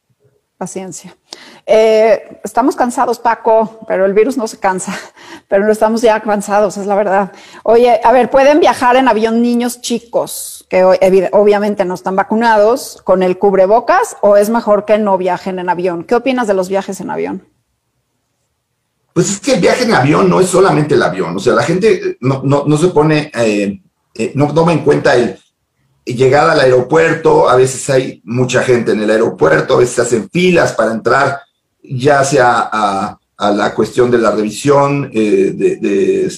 Paciencia. 0.57 1.15
Eh, 1.65 2.39
estamos 2.43 2.75
cansados, 2.75 3.17
Paco, 3.17 3.79
pero 3.87 4.05
el 4.05 4.13
virus 4.13 4.35
no 4.35 4.47
se 4.47 4.59
cansa, 4.59 4.93
pero 5.47 5.65
no 5.65 5.71
estamos 5.71 6.01
ya 6.01 6.19
cansados, 6.19 6.75
es 6.75 6.85
la 6.85 6.95
verdad. 6.95 7.31
Oye, 7.63 8.01
a 8.03 8.11
ver, 8.11 8.29
¿pueden 8.29 8.59
viajar 8.59 8.97
en 8.97 9.07
avión 9.07 9.41
niños 9.41 9.79
chicos 9.79 10.62
que 10.73 11.29
obviamente 11.33 11.85
no 11.85 11.93
están 11.93 12.15
vacunados 12.15 12.99
con 13.03 13.21
el 13.21 13.37
cubrebocas 13.37 14.17
o 14.21 14.37
es 14.37 14.49
mejor 14.49 14.85
que 14.85 14.97
no 14.97 15.19
viajen 15.19 15.59
en 15.59 15.69
avión? 15.69 16.03
¿Qué 16.03 16.15
opinas 16.15 16.47
de 16.47 16.55
los 16.55 16.67
viajes 16.67 16.99
en 16.99 17.11
avión? 17.11 17.47
Pues 19.13 19.29
es 19.29 19.39
que 19.39 19.53
el 19.53 19.61
viaje 19.61 19.83
en 19.83 19.93
avión 19.93 20.27
no 20.27 20.41
es 20.41 20.49
solamente 20.49 20.95
el 20.95 21.03
avión, 21.03 21.35
o 21.35 21.39
sea, 21.39 21.53
la 21.53 21.61
gente 21.61 22.17
no, 22.21 22.77
se 22.77 22.87
pone, 22.87 23.31
eh, 23.35 23.81
eh, 24.15 24.31
no 24.33 24.51
toma 24.51 24.73
en 24.73 24.79
cuenta 24.79 25.15
el, 25.15 25.37
llegada 26.05 26.53
al 26.53 26.61
aeropuerto, 26.61 27.47
a 27.47 27.55
veces 27.55 27.87
hay 27.91 28.21
mucha 28.23 28.63
gente 28.63 28.93
en 28.93 29.03
el 29.03 29.11
aeropuerto, 29.11 29.75
a 29.75 29.77
veces 29.77 29.93
se 29.93 30.01
hacen 30.01 30.29
filas 30.31 30.73
para 30.73 30.91
entrar 30.91 31.39
ya 31.83 32.23
sea 32.23 32.69
a, 32.71 33.19
la 33.37 33.75
cuestión 33.75 34.09
de 34.09 34.17
la 34.17 34.31
revisión, 34.31 35.11
eh, 35.13 35.51
de, 35.53 36.31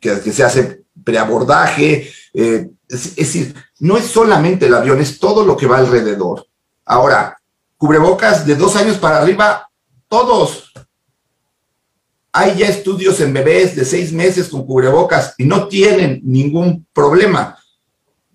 que, 0.00 0.32
se 0.32 0.42
hace 0.42 0.82
preabordaje. 1.04 2.08
Eh, 2.32 2.70
es, 2.88 3.16
decir, 3.16 3.54
no 3.78 3.96
es 3.96 4.06
solamente 4.06 4.66
el 4.66 4.74
avión, 4.74 5.00
es 5.00 5.18
todo 5.18 5.44
lo 5.44 5.56
que 5.56 5.66
va 5.66 5.78
alrededor. 5.78 6.46
Ahora, 6.84 7.38
cubrebocas 7.76 8.46
de 8.46 8.54
dos 8.54 8.76
años 8.76 8.96
para 8.96 9.18
arriba, 9.18 9.68
todos. 10.08 10.72
Hay 12.32 12.58
ya 12.58 12.68
estudios 12.68 13.20
en 13.20 13.32
bebés 13.32 13.76
de 13.76 13.84
seis 13.84 14.12
meses 14.12 14.48
con 14.48 14.66
cubrebocas 14.66 15.34
y 15.38 15.44
no 15.44 15.68
tienen 15.68 16.20
ningún 16.24 16.86
problema. 16.92 17.58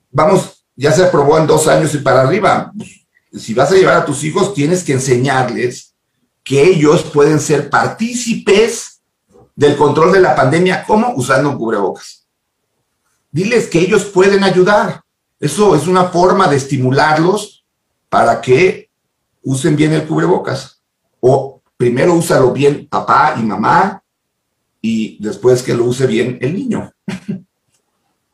Vamos, 0.09 0.65
ya 0.75 0.91
se 0.91 1.03
aprobó 1.03 1.37
en 1.37 1.47
dos 1.47 1.67
años 1.67 1.93
y 1.93 1.99
para 1.99 2.21
arriba. 2.21 2.71
Si 3.31 3.53
vas 3.53 3.71
a 3.71 3.75
llevar 3.75 3.97
a 3.97 4.05
tus 4.05 4.23
hijos, 4.23 4.53
tienes 4.53 4.83
que 4.83 4.93
enseñarles 4.93 5.93
que 6.43 6.63
ellos 6.63 7.03
pueden 7.03 7.39
ser 7.39 7.69
partícipes 7.69 9.01
del 9.55 9.77
control 9.77 10.11
de 10.11 10.19
la 10.19 10.35
pandemia, 10.35 10.83
¿cómo? 10.85 11.13
Usando 11.15 11.55
cubrebocas. 11.57 12.27
Diles 13.31 13.67
que 13.67 13.79
ellos 13.79 14.05
pueden 14.05 14.43
ayudar. 14.43 15.03
Eso 15.41 15.75
es 15.75 15.87
una 15.87 16.05
forma 16.05 16.47
de 16.47 16.57
estimularlos 16.57 17.65
para 18.09 18.39
que 18.39 18.91
usen 19.41 19.75
bien 19.75 19.91
el 19.91 20.07
cubrebocas. 20.07 20.83
O 21.19 21.61
primero 21.75 22.13
úsalo 22.13 22.51
bien 22.51 22.87
papá 22.87 23.33
y 23.39 23.41
mamá 23.41 24.03
y 24.79 25.17
después 25.19 25.63
que 25.63 25.73
lo 25.73 25.85
use 25.85 26.05
bien 26.05 26.37
el 26.41 26.53
niño. 26.53 26.91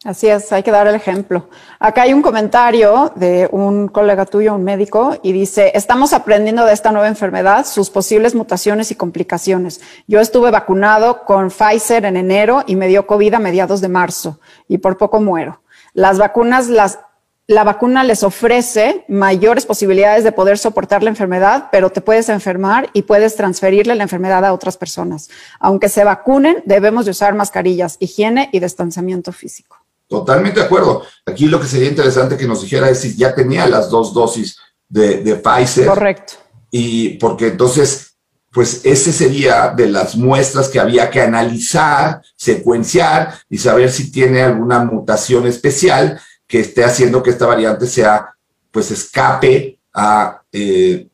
Así 0.03 0.27
es, 0.27 0.51
hay 0.51 0.63
que 0.63 0.71
dar 0.71 0.85
el 0.87 0.95
ejemplo. 0.95 1.49
Acá 1.79 2.03
hay 2.03 2.13
un 2.13 2.21
comentario 2.21 3.11
de 3.15 3.49
un 3.51 3.87
colega 3.87 4.25
tuyo, 4.25 4.53
un 4.53 4.63
médico, 4.63 5.17
y 5.23 5.31
dice, 5.31 5.71
estamos 5.75 6.13
aprendiendo 6.13 6.65
de 6.65 6.73
esta 6.73 6.91
nueva 6.91 7.07
enfermedad, 7.07 7.65
sus 7.65 7.89
posibles 7.89 8.35
mutaciones 8.35 8.91
y 8.91 8.95
complicaciones. 8.95 9.81
Yo 10.07 10.19
estuve 10.19 10.51
vacunado 10.51 11.25
con 11.25 11.49
Pfizer 11.49 12.05
en 12.05 12.15
enero 12.15 12.63
y 12.67 12.75
me 12.75 12.87
dio 12.87 13.07
COVID 13.07 13.33
a 13.33 13.39
mediados 13.39 13.81
de 13.81 13.89
marzo 13.89 14.39
y 14.67 14.77
por 14.77 14.97
poco 14.97 15.19
muero. 15.19 15.61
Las 15.97 16.19
vacunas, 16.19 16.67
las, 16.67 16.99
la 17.47 17.63
vacuna 17.63 18.03
les 18.03 18.21
ofrece 18.21 19.03
mayores 19.07 19.65
posibilidades 19.65 20.23
de 20.23 20.31
poder 20.31 20.59
soportar 20.59 21.01
la 21.01 21.09
enfermedad, 21.09 21.69
pero 21.71 21.89
te 21.89 22.01
puedes 22.01 22.29
enfermar 22.29 22.91
y 22.93 23.01
puedes 23.01 23.35
transferirle 23.35 23.95
la 23.95 24.03
enfermedad 24.03 24.45
a 24.45 24.53
otras 24.53 24.77
personas. 24.77 25.27
Aunque 25.59 25.89
se 25.89 26.03
vacunen, 26.03 26.61
debemos 26.65 27.05
de 27.05 27.11
usar 27.11 27.33
mascarillas, 27.33 27.97
higiene 27.99 28.47
y 28.53 28.59
distanciamiento 28.59 29.31
físico. 29.31 29.77
Totalmente 30.07 30.59
de 30.59 30.67
acuerdo. 30.67 31.01
Aquí 31.25 31.47
lo 31.47 31.59
que 31.59 31.65
sería 31.65 31.89
interesante 31.89 32.37
que 32.37 32.45
nos 32.45 32.61
dijera 32.61 32.91
es 32.91 32.99
si 32.99 33.17
ya 33.17 33.33
tenía 33.33 33.65
las 33.65 33.89
dos 33.89 34.13
dosis 34.13 34.55
de, 34.87 35.23
de 35.23 35.35
Pfizer. 35.37 35.87
Correcto. 35.87 36.33
Y 36.69 37.17
porque 37.17 37.47
entonces, 37.47 38.16
pues 38.57 38.83
ese 38.85 39.13
sería 39.13 39.69
de 39.69 39.85
las 39.85 40.15
muestras 40.15 40.67
que 40.67 40.79
había 40.79 41.11
que 41.11 41.21
analizar, 41.21 42.23
secuenciar 42.35 43.35
y 43.51 43.59
saber 43.59 43.91
si 43.91 44.11
tiene 44.11 44.41
alguna 44.41 44.83
mutación 44.83 45.45
especial 45.45 46.19
que 46.47 46.61
esté 46.61 46.83
haciendo 46.83 47.21
que 47.21 47.29
esta 47.29 47.45
variante 47.45 47.85
sea, 47.85 48.33
pues 48.71 48.89
escape 48.89 49.77
a 49.93 50.41
eh, 50.51 51.07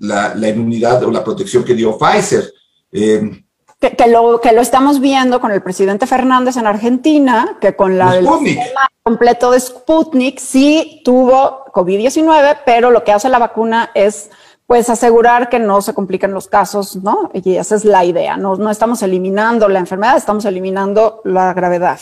la, 0.00 0.34
inmunidad 0.46 1.02
o 1.04 1.10
la 1.10 1.24
protección 1.24 1.64
que 1.64 1.72
dio 1.72 1.96
Pfizer. 1.96 2.52
Eh, 2.92 3.42
que, 3.80 4.06
lo, 4.06 4.38
que 4.38 4.52
lo 4.52 4.60
estamos 4.60 5.00
viendo 5.00 5.40
con 5.40 5.52
el 5.52 5.62
presidente 5.62 6.06
Fernández 6.06 6.58
en 6.58 6.66
Argentina, 6.66 7.56
que 7.62 7.74
con 7.74 7.96
la, 7.96 8.14
el 8.14 8.28
sistema 8.44 8.90
completo 9.02 9.52
de 9.52 9.60
Sputnik 9.60 10.38
sí 10.38 11.00
tuvo 11.02 11.64
COVID-19, 11.72 12.58
pero 12.66 12.90
lo 12.90 13.04
que 13.04 13.12
hace 13.12 13.30
la 13.30 13.38
vacuna 13.38 13.90
es 13.94 14.28
pues 14.66 14.90
asegurar 14.90 15.48
que 15.48 15.58
no 15.58 15.80
se 15.80 15.94
compliquen 15.94 16.32
los 16.32 16.48
casos, 16.48 16.96
¿no? 16.96 17.30
Y 17.32 17.56
esa 17.56 17.76
es 17.76 17.84
la 17.84 18.04
idea. 18.04 18.36
No, 18.36 18.56
no 18.56 18.70
estamos 18.70 19.02
eliminando 19.02 19.68
la 19.68 19.78
enfermedad, 19.78 20.16
estamos 20.16 20.44
eliminando 20.44 21.20
la 21.24 21.54
gravedad. 21.54 22.00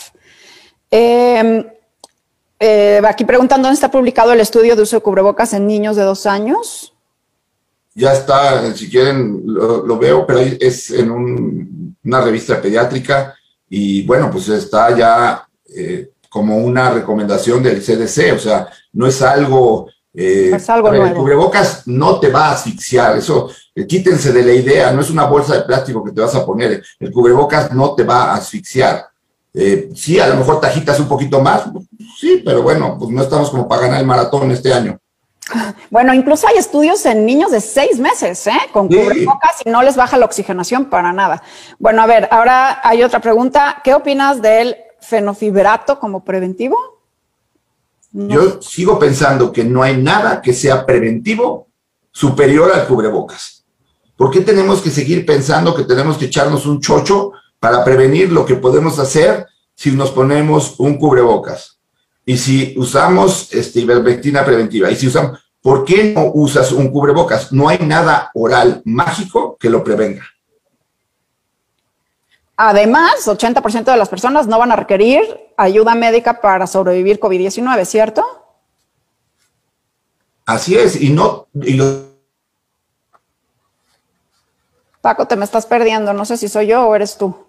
Em, 0.91 1.67
eh, 2.59 3.03
aquí 3.07 3.25
preguntando 3.25 3.69
dónde 3.69 3.75
está 3.75 3.91
publicado 3.91 4.33
el 4.33 4.41
estudio 4.41 4.77
de 4.77 4.83
uso 4.83 4.97
de 4.97 5.03
cubrebocas 5.03 5.53
en 5.53 5.67
niños 5.67 5.97
de 5.97 6.03
dos 6.03 6.25
años 6.25 6.95
ya 7.95 8.13
está, 8.13 8.75
si 8.75 8.91
quieren 8.91 9.43
lo, 9.47 9.99
veo, 9.99 10.27
pero 10.27 10.41
es 10.41 10.91
en 10.91 11.11
una 12.05 12.21
revista 12.21 12.61
pediátrica 12.61 13.35
y 13.71 14.03
bueno, 14.05 14.31
pues 14.31 14.49
está 14.49 14.97
ya 14.97 15.49
eh, 15.77 16.11
como 16.29 16.59
una 16.59 16.91
recomendación 16.91 17.63
del 17.63 17.81
CDC, 17.81 18.35
o 18.35 18.39
sea, 18.39 18.69
no 18.93 19.07
es 19.07 19.23
algo... 19.23 19.89
Eh, 20.17 20.57
algo 20.69 20.93
El 20.93 21.13
cubrebocas 21.13 21.87
no 21.87 22.21
te 22.21 22.31
va 22.31 22.47
a 22.47 22.53
asfixiar, 22.53 23.17
eso, 23.17 23.51
eh, 23.75 23.87
quítense 23.87 24.33
de 24.33 24.45
la 24.45 24.53
idea, 24.53 24.93
no 24.93 25.01
es 25.01 25.11
una 25.11 25.25
bolsa 25.25 25.57
de 25.57 25.63
plástico 25.63 26.05
que 26.05 26.13
te 26.13 26.21
vas 26.21 26.35
a 26.37 26.47
poner, 26.47 26.83
el 27.01 27.11
cubrebocas 27.11 27.73
no 27.73 27.95
te 27.95 28.05
va 28.05 28.31
a 28.31 28.35
asfixiar. 28.35 29.07
sí, 29.95 30.21
a 30.21 30.29
lo 30.29 30.37
mejor 30.37 30.61
te 30.61 30.69
agitas 30.69 31.01
un 31.01 31.09
poquito 31.09 31.41
más, 31.41 31.65
sí, 32.19 32.43
pero 32.45 32.63
bueno, 32.63 32.97
pues 32.99 33.11
no 33.11 33.23
estamos 33.23 33.51
como 33.51 33.67
para 33.67 33.83
ganar 33.83 34.01
el 34.01 34.07
maratón 34.07 34.51
este 34.53 34.73
año. 34.73 34.99
Bueno, 35.91 36.15
incluso 36.15 36.49
hay 36.49 36.57
estudios 36.57 37.05
en 37.07 37.27
niños 37.27 37.51
de 37.51 37.61
seis 37.61 37.99
meses, 37.99 38.47
¿eh? 38.47 38.59
Con 38.73 38.89
cubrebocas 38.89 39.63
y 39.65 39.71
no 39.71 39.83
les 39.83 39.97
baja 39.97 40.19
la 40.19 40.25
oxigenación 40.27 40.87
para 40.87 41.13
nada. 41.13 41.43
Bueno, 41.79 42.03
a 42.03 42.07
ver, 42.07 42.29
ahora 42.31 42.81
hay 42.83 43.03
otra 43.03 43.21
pregunta. 43.21 43.81
¿Qué 43.85 43.95
opinas 43.95 44.43
del 44.43 44.77
fenofibrato 45.01 45.99
como 46.01 46.25
preventivo? 46.25 46.94
Yo 48.17 48.63
sigo 48.63 48.99
pensando 48.99 49.51
que 49.51 49.65
no 49.65 49.83
hay 49.83 49.97
nada 50.01 50.41
que 50.41 50.53
sea 50.53 50.87
preventivo 50.87 51.69
superior 52.13 52.71
al 52.73 52.87
cubrebocas. 52.87 53.65
¿Por 54.17 54.31
qué 54.31 54.41
tenemos 54.41 54.81
que 54.81 54.91
seguir 54.91 55.27
pensando 55.27 55.75
que 55.75 55.83
tenemos 55.83 56.17
que 56.17 56.27
echarnos 56.27 56.65
un 56.65 56.81
chocho 56.81 57.33
para 57.59 57.85
prevenir 57.85 58.31
lo 58.31 58.47
que 58.47 58.55
podemos 58.55 59.01
hacer 59.01 59.47
si 59.75 59.91
nos 59.91 60.13
ponemos 60.13 60.77
un 60.79 60.97
cubrebocas? 60.97 61.75
y 62.27 62.37
si 62.37 62.75
usamos 62.77 63.53
este, 63.53 63.81
ivermectina 63.81 64.45
preventiva, 64.45 64.91
y 64.91 64.97
si 64.97 65.09
usamos, 65.09 65.39
¿por 65.61 65.85
qué 65.85 66.13
no 66.15 66.31
usas 66.35 66.73
un 66.73 66.89
cubrebocas? 66.89 67.53
No 67.53 67.69
hay 67.69 67.79
nada 67.79 68.31
oral 68.35 68.83
mágico 68.85 69.57
que 69.59 69.71
lo 69.71 69.85
prevenga. 69.85 70.25
Además, 72.57 73.27
80% 73.27 73.85
de 73.85 73.97
las 73.97 74.09
personas 74.09 74.47
no 74.47 74.59
van 74.59 74.71
a 74.71 74.77
requerir 74.77 75.23
ayuda 75.57 75.95
médica 75.95 76.41
para 76.41 76.67
sobrevivir 76.67 77.19
COVID-19, 77.19 77.85
¿cierto? 77.85 78.25
Así 80.47 80.77
es, 80.77 81.01
y 81.01 81.11
no... 81.11 81.49
Paco, 85.01 85.27
te 85.27 85.37
me 85.37 85.45
estás 85.45 85.67
perdiendo, 85.67 86.13
no 86.13 86.25
sé 86.25 86.37
si 86.37 86.49
soy 86.49 86.69
yo 86.69 86.87
o 86.87 86.95
eres 86.95 87.19
tú. 87.19 87.47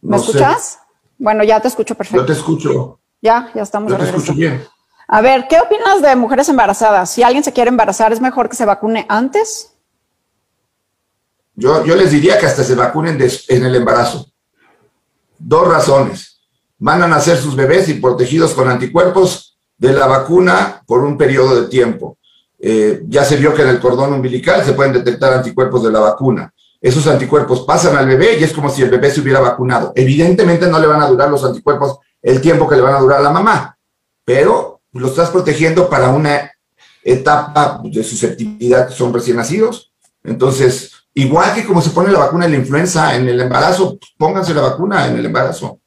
¿Me 0.00 0.16
escuchas? 0.16 0.78
Bueno, 1.18 1.44
ya 1.44 1.60
te 1.60 1.68
escucho 1.68 1.94
perfecto. 1.94 2.22
Yo 2.22 2.26
te 2.26 2.32
escucho. 2.32 2.98
Ya, 3.20 3.50
ya 3.54 3.62
estamos 3.62 3.90
Yo 3.92 3.98
te 3.98 4.04
escucho 4.04 4.32
bien. 4.32 4.66
A 5.06 5.20
ver, 5.20 5.48
¿qué 5.48 5.60
opinas 5.60 6.00
de 6.00 6.16
mujeres 6.16 6.48
embarazadas? 6.48 7.10
Si 7.10 7.22
alguien 7.22 7.44
se 7.44 7.52
quiere 7.52 7.68
embarazar, 7.68 8.12
¿es 8.12 8.20
mejor 8.20 8.48
que 8.48 8.56
se 8.56 8.64
vacune 8.64 9.04
antes? 9.08 9.76
Yo, 11.60 11.84
les 11.84 12.10
diría 12.10 12.38
que 12.38 12.46
hasta 12.46 12.64
se 12.64 12.74
vacunen 12.74 13.18
en 13.48 13.64
el 13.64 13.74
embarazo. 13.74 14.26
Dos 15.38 15.68
razones. 15.68 16.40
Van 16.78 17.02
a 17.02 17.08
nacer 17.08 17.36
sus 17.36 17.54
bebés 17.54 17.88
y 17.88 17.94
protegidos 17.94 18.54
con 18.54 18.68
anticuerpos 18.68 19.58
de 19.76 19.92
la 19.92 20.06
vacuna 20.06 20.82
por 20.86 21.04
un 21.04 21.16
periodo 21.16 21.60
de 21.60 21.68
tiempo. 21.68 22.18
Eh, 22.58 23.02
ya 23.06 23.24
se 23.24 23.36
vio 23.36 23.54
que 23.54 23.62
en 23.62 23.68
el 23.68 23.80
cordón 23.80 24.12
umbilical 24.12 24.64
se 24.64 24.72
pueden 24.72 24.92
detectar 24.92 25.32
anticuerpos 25.32 25.82
de 25.82 25.92
la 25.92 26.00
vacuna 26.00 26.52
esos 26.80 27.06
anticuerpos 27.06 27.60
pasan 27.62 27.96
al 27.96 28.06
bebé 28.06 28.38
y 28.38 28.44
es 28.44 28.52
como 28.52 28.70
si 28.70 28.82
el 28.82 28.90
bebé 28.90 29.10
se 29.10 29.20
hubiera 29.20 29.40
vacunado. 29.40 29.92
Evidentemente 29.94 30.66
no 30.66 30.78
le 30.78 30.86
van 30.86 31.02
a 31.02 31.08
durar 31.08 31.28
los 31.28 31.44
anticuerpos 31.44 31.98
el 32.22 32.40
tiempo 32.40 32.66
que 32.66 32.76
le 32.76 32.82
van 32.82 32.94
a 32.94 33.00
durar 33.00 33.20
a 33.20 33.22
la 33.22 33.30
mamá, 33.30 33.78
pero 34.24 34.80
lo 34.92 35.08
estás 35.08 35.30
protegiendo 35.30 35.88
para 35.88 36.08
una 36.08 36.50
etapa 37.02 37.80
de 37.84 38.02
susceptibilidad 38.02 38.88
que 38.88 38.94
son 38.94 39.12
recién 39.12 39.36
nacidos. 39.36 39.92
Entonces, 40.24 40.92
igual 41.22 41.54
que 41.54 41.64
como 41.64 41.80
se 41.80 41.90
pone 41.90 42.12
la 42.12 42.20
vacuna 42.20 42.46
en 42.46 42.52
la 42.52 42.58
influenza 42.58 43.14
en 43.14 43.28
el 43.28 43.40
embarazo, 43.40 43.98
pónganse 44.16 44.54
la 44.54 44.62
vacuna 44.62 45.06
en 45.06 45.16
el 45.18 45.26
embarazo. 45.26 45.78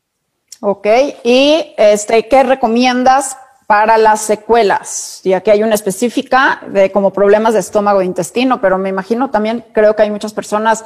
Ok, 0.61 0.87
y 1.23 1.73
este, 1.77 2.27
¿qué 2.27 2.43
recomiendas 2.43 3.37
para 3.67 3.97
las 3.97 4.21
secuelas. 4.21 5.21
Y 5.23 5.33
aquí 5.33 5.49
hay 5.49 5.63
una 5.63 5.75
específica 5.75 6.61
de 6.69 6.91
como 6.91 7.11
problemas 7.11 7.53
de 7.53 7.59
estómago 7.59 8.01
e 8.01 8.05
intestino, 8.05 8.61
pero 8.61 8.77
me 8.77 8.89
imagino 8.89 9.29
también, 9.29 9.65
creo 9.73 9.95
que 9.95 10.03
hay 10.03 10.11
muchas 10.11 10.33
personas 10.33 10.85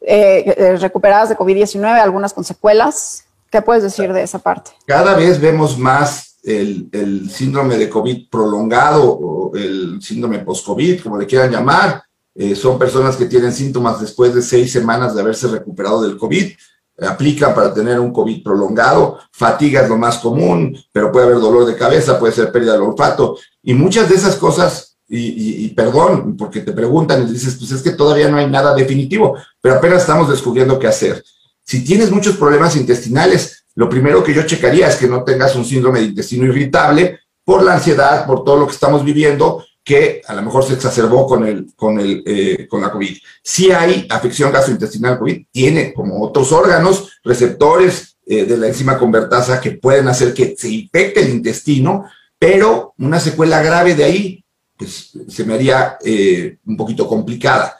eh, 0.00 0.54
eh, 0.56 0.76
recuperadas 0.76 1.30
de 1.30 1.36
COVID-19, 1.36 1.84
algunas 1.84 2.32
con 2.32 2.44
secuelas. 2.44 3.24
¿Qué 3.50 3.62
puedes 3.62 3.82
decir 3.82 4.12
de 4.12 4.22
esa 4.22 4.38
parte? 4.38 4.70
Cada 4.86 5.14
vez 5.14 5.40
vemos 5.40 5.78
más 5.78 6.36
el, 6.44 7.28
síndrome 7.30 7.76
de 7.76 7.88
COVID 7.88 8.28
prolongado 8.30 9.10
o 9.10 9.56
el 9.56 10.00
síndrome 10.02 10.40
post-COVID, 10.40 11.02
como 11.02 11.18
le 11.18 11.26
quieran 11.26 11.50
llamar. 11.50 12.02
Eh, 12.40 12.54
son 12.54 12.78
personas 12.78 13.16
que 13.16 13.26
tienen 13.26 13.52
síntomas 13.52 14.00
después 14.00 14.32
de 14.32 14.42
seis 14.42 14.70
semanas 14.70 15.12
de 15.12 15.20
haberse 15.20 15.48
recuperado 15.48 16.02
del 16.02 16.16
COVID 16.16 16.52
aplica 17.00 17.54
para 17.54 17.72
tener 17.72 18.00
un 18.00 18.12
COVID 18.12 18.42
prolongado. 18.42 19.18
Fatiga 19.32 19.82
es 19.82 19.88
lo 19.88 19.96
más 19.96 20.18
común, 20.18 20.76
pero 20.92 21.12
puede 21.12 21.26
haber 21.26 21.38
dolor 21.38 21.66
de 21.66 21.76
cabeza, 21.76 22.18
puede 22.18 22.32
ser 22.32 22.50
pérdida 22.50 22.72
del 22.72 22.82
olfato. 22.82 23.38
Y 23.62 23.74
muchas 23.74 24.08
de 24.08 24.16
esas 24.16 24.36
cosas, 24.36 24.96
y, 25.08 25.68
perdón, 25.70 26.36
porque 26.36 26.60
te 26.60 26.72
preguntan 26.72 27.22
y 27.22 27.32
dices, 27.32 27.56
pues 27.58 27.70
es 27.70 27.82
que 27.82 27.92
todavía 27.92 28.28
no 28.28 28.36
hay 28.36 28.48
nada 28.48 28.74
definitivo, 28.74 29.36
pero 29.60 29.76
apenas 29.76 30.02
estamos 30.02 30.28
descubriendo 30.28 30.78
qué 30.78 30.86
hacer. 30.86 31.24
Si 31.64 31.84
tienes 31.84 32.10
muchos 32.10 32.36
problemas 32.36 32.76
intestinales, 32.76 33.64
lo 33.74 33.88
primero 33.88 34.22
que 34.24 34.34
yo 34.34 34.42
checaría 34.42 34.88
es 34.88 34.96
que 34.96 35.06
no 35.06 35.22
tengas 35.24 35.54
un 35.54 35.64
síndrome 35.64 36.00
de 36.00 36.06
intestino 36.06 36.46
irritable 36.46 37.20
por 37.44 37.62
la 37.62 37.74
ansiedad, 37.74 38.26
por 38.26 38.44
todo 38.44 38.58
lo 38.58 38.66
que 38.66 38.72
estamos 38.72 39.04
viviendo, 39.04 39.64
que 39.88 40.20
a 40.28 40.34
lo 40.34 40.42
mejor 40.42 40.64
se 40.64 40.74
exacerbó 40.74 41.26
con, 41.26 41.46
el, 41.46 41.72
con, 41.74 41.98
el, 41.98 42.22
eh, 42.26 42.68
con 42.68 42.82
la 42.82 42.92
COVID. 42.92 43.16
Si 43.42 43.72
hay 43.72 44.06
afección 44.10 44.52
gastrointestinal 44.52 45.18
COVID, 45.18 45.46
tiene 45.50 45.94
como 45.94 46.22
otros 46.22 46.52
órganos 46.52 47.18
receptores 47.24 48.18
eh, 48.26 48.44
de 48.44 48.58
la 48.58 48.66
enzima 48.66 48.98
convertasa 48.98 49.62
que 49.62 49.70
pueden 49.70 50.06
hacer 50.08 50.34
que 50.34 50.54
se 50.58 50.68
infecte 50.68 51.22
el 51.22 51.30
intestino, 51.30 52.04
pero 52.38 52.92
una 52.98 53.18
secuela 53.18 53.62
grave 53.62 53.94
de 53.94 54.04
ahí, 54.04 54.44
pues 54.76 55.12
se 55.26 55.44
me 55.46 55.54
haría 55.54 55.96
eh, 56.04 56.58
un 56.66 56.76
poquito 56.76 57.08
complicada. 57.08 57.78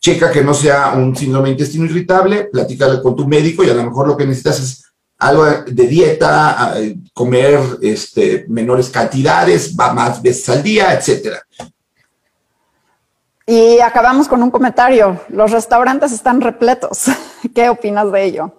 Checa 0.00 0.32
que 0.32 0.42
no 0.42 0.52
sea 0.52 0.94
un 0.96 1.14
síndrome 1.14 1.50
de 1.50 1.52
intestino 1.52 1.84
irritable, 1.84 2.46
platícale 2.46 3.00
con 3.00 3.14
tu 3.14 3.28
médico 3.28 3.62
y 3.62 3.70
a 3.70 3.74
lo 3.74 3.84
mejor 3.84 4.08
lo 4.08 4.16
que 4.16 4.26
necesitas 4.26 4.58
es 4.58 4.84
algo 5.18 5.44
de 5.44 5.86
dieta, 5.86 6.74
comer 7.18 7.58
este, 7.82 8.44
menores 8.48 8.90
cantidades, 8.90 9.74
va 9.74 9.92
más 9.92 10.22
veces 10.22 10.48
al 10.50 10.62
día, 10.62 10.94
etcétera. 10.94 11.42
Y 13.44 13.80
acabamos 13.80 14.28
con 14.28 14.40
un 14.40 14.52
comentario. 14.52 15.20
Los 15.28 15.50
restaurantes 15.50 16.12
están 16.12 16.40
repletos. 16.40 17.06
¿Qué 17.54 17.68
opinas 17.68 18.12
de 18.12 18.24
ello? 18.24 18.54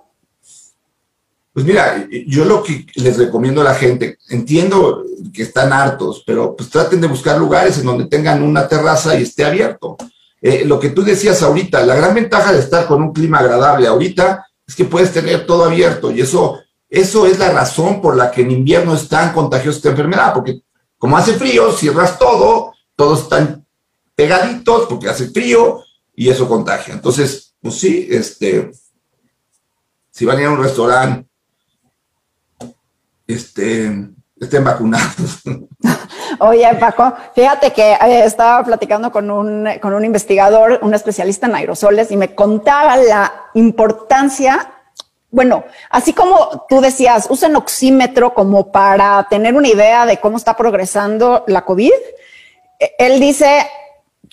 Pues 1.53 1.65
mira, 1.65 2.05
yo 2.27 2.43
lo 2.43 2.61
que 2.61 2.85
les 2.95 3.17
recomiendo 3.17 3.61
a 3.61 3.63
la 3.63 3.75
gente, 3.75 4.17
entiendo 4.27 5.05
que 5.33 5.43
están 5.43 5.71
hartos, 5.71 6.21
pero 6.27 6.53
pues 6.53 6.69
traten 6.69 6.99
de 6.99 7.07
buscar 7.07 7.37
lugares 7.37 7.77
en 7.77 7.85
donde 7.85 8.07
tengan 8.07 8.43
una 8.43 8.67
terraza 8.67 9.17
y 9.17 9.23
esté 9.23 9.45
abierto. 9.45 9.95
Eh, 10.41 10.65
lo 10.65 10.81
que 10.81 10.89
tú 10.89 11.01
decías 11.01 11.41
ahorita, 11.43 11.85
la 11.85 11.95
gran 11.95 12.13
ventaja 12.13 12.51
de 12.51 12.59
estar 12.59 12.87
con 12.87 13.01
un 13.01 13.13
clima 13.13 13.39
agradable 13.39 13.87
ahorita 13.87 14.45
es 14.67 14.75
que 14.75 14.83
puedes 14.83 15.13
tener 15.13 15.45
todo 15.45 15.63
abierto 15.63 16.11
y 16.11 16.19
eso, 16.19 16.59
eso 16.89 17.25
es 17.27 17.37
la 17.37 17.51
razón 17.51 18.01
por 18.01 18.15
la 18.15 18.31
que 18.31 18.41
en 18.41 18.51
invierno 18.51 18.95
es 18.95 19.07
tan 19.07 19.31
contagiosa 19.31 19.77
esta 19.77 19.89
enfermedad, 19.89 20.33
porque 20.33 20.61
como 20.97 21.17
hace 21.17 21.33
frío, 21.33 21.71
cierras 21.71 22.17
todo, 22.17 22.73
todos 22.95 23.23
están 23.23 23.65
pegaditos 24.15 24.87
porque 24.87 25.07
hace 25.07 25.29
frío 25.29 25.83
y 26.15 26.29
eso 26.29 26.49
contagia. 26.49 26.93
Entonces, 26.93 27.55
pues 27.61 27.79
sí, 27.79 28.07
este, 28.09 28.71
si 30.11 30.25
van 30.25 30.37
a 30.37 30.41
ir 30.41 30.47
a 30.47 30.51
un 30.51 30.63
restaurante, 30.63 31.29
este, 33.27 34.09
estén 34.39 34.63
vacunados. 34.63 35.41
Oye, 36.39 36.67
Paco, 36.79 37.13
fíjate 37.35 37.71
que 37.71 37.93
eh, 37.93 38.25
estaba 38.25 38.63
platicando 38.63 39.11
con 39.11 39.29
un, 39.29 39.67
con 39.81 39.93
un 39.93 40.03
investigador, 40.05 40.79
un 40.81 40.93
especialista 40.93 41.47
en 41.47 41.55
aerosoles, 41.55 42.11
y 42.11 42.17
me 42.17 42.33
contaba 42.33 42.97
la 42.97 43.31
importancia 43.53 44.78
bueno, 45.31 45.63
así 45.89 46.13
como 46.13 46.65
tú 46.67 46.81
decías, 46.81 47.27
usen 47.29 47.55
oxímetro 47.55 48.33
como 48.33 48.71
para 48.71 49.27
tener 49.29 49.53
una 49.53 49.67
idea 49.67 50.05
de 50.05 50.17
cómo 50.17 50.37
está 50.37 50.55
progresando 50.57 51.43
la 51.47 51.65
COVID. 51.65 51.91
E, 52.79 52.95
él 52.97 53.19
dice, 53.19 53.67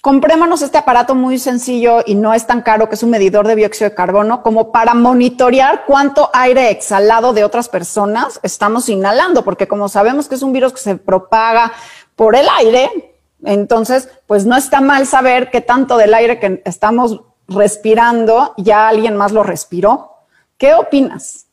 comprémonos 0.00 0.62
este 0.62 0.78
aparato 0.78 1.14
muy 1.14 1.38
sencillo 1.38 2.02
y 2.06 2.14
no 2.14 2.32
es 2.32 2.46
tan 2.46 2.62
caro, 2.62 2.88
que 2.88 2.94
es 2.94 3.02
un 3.02 3.10
medidor 3.10 3.46
de 3.46 3.56
dióxido 3.56 3.90
de 3.90 3.96
carbono, 3.96 4.42
como 4.42 4.72
para 4.72 4.94
monitorear 4.94 5.84
cuánto 5.86 6.30
aire 6.32 6.70
exhalado 6.70 7.34
de 7.34 7.44
otras 7.44 7.68
personas 7.68 8.40
estamos 8.42 8.88
inhalando, 8.88 9.44
porque 9.44 9.68
como 9.68 9.88
sabemos 9.88 10.28
que 10.28 10.36
es 10.36 10.42
un 10.42 10.52
virus 10.52 10.72
que 10.72 10.80
se 10.80 10.96
propaga 10.96 11.72
por 12.14 12.36
el 12.36 12.46
aire, 12.58 13.16
entonces, 13.44 14.08
pues 14.26 14.46
no 14.46 14.56
está 14.56 14.80
mal 14.80 15.06
saber 15.06 15.50
qué 15.50 15.60
tanto 15.60 15.96
del 15.98 16.14
aire 16.14 16.40
que 16.40 16.62
estamos 16.64 17.20
respirando 17.48 18.54
ya 18.56 18.88
alguien 18.88 19.16
más 19.16 19.32
lo 19.32 19.42
respiró. 19.42 20.15
¿Qué 20.58 20.74
opinas? 20.74 21.46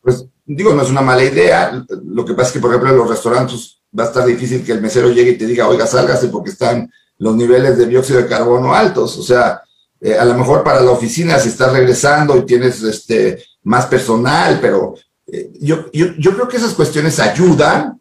Pues 0.00 0.24
digo, 0.44 0.74
no 0.74 0.82
es 0.82 0.90
una 0.90 1.00
mala 1.00 1.24
idea. 1.24 1.84
Lo 2.04 2.24
que 2.24 2.34
pasa 2.34 2.48
es 2.48 2.52
que, 2.52 2.60
por 2.60 2.70
ejemplo, 2.70 2.90
en 2.90 2.98
los 2.98 3.08
restaurantes 3.08 3.78
va 3.98 4.04
a 4.04 4.06
estar 4.06 4.26
difícil 4.26 4.64
que 4.64 4.72
el 4.72 4.80
mesero 4.80 5.10
llegue 5.10 5.32
y 5.32 5.38
te 5.38 5.46
diga, 5.46 5.68
oiga, 5.68 5.86
sálgase 5.86 6.28
porque 6.28 6.50
están 6.50 6.90
los 7.18 7.34
niveles 7.36 7.78
de 7.78 7.86
dióxido 7.86 8.20
de 8.20 8.28
carbono 8.28 8.74
altos. 8.74 9.16
O 9.18 9.22
sea, 9.22 9.62
eh, 10.00 10.18
a 10.18 10.24
lo 10.24 10.34
mejor 10.34 10.62
para 10.62 10.80
la 10.80 10.90
oficina 10.90 11.38
si 11.38 11.48
estás 11.48 11.72
regresando 11.72 12.36
y 12.36 12.44
tienes 12.44 12.82
este, 12.82 13.42
más 13.62 13.86
personal, 13.86 14.58
pero 14.60 14.94
eh, 15.26 15.50
yo, 15.60 15.90
yo 15.92 16.34
creo 16.34 16.48
que 16.48 16.58
esas 16.58 16.74
cuestiones 16.74 17.18
ayudan, 17.18 18.00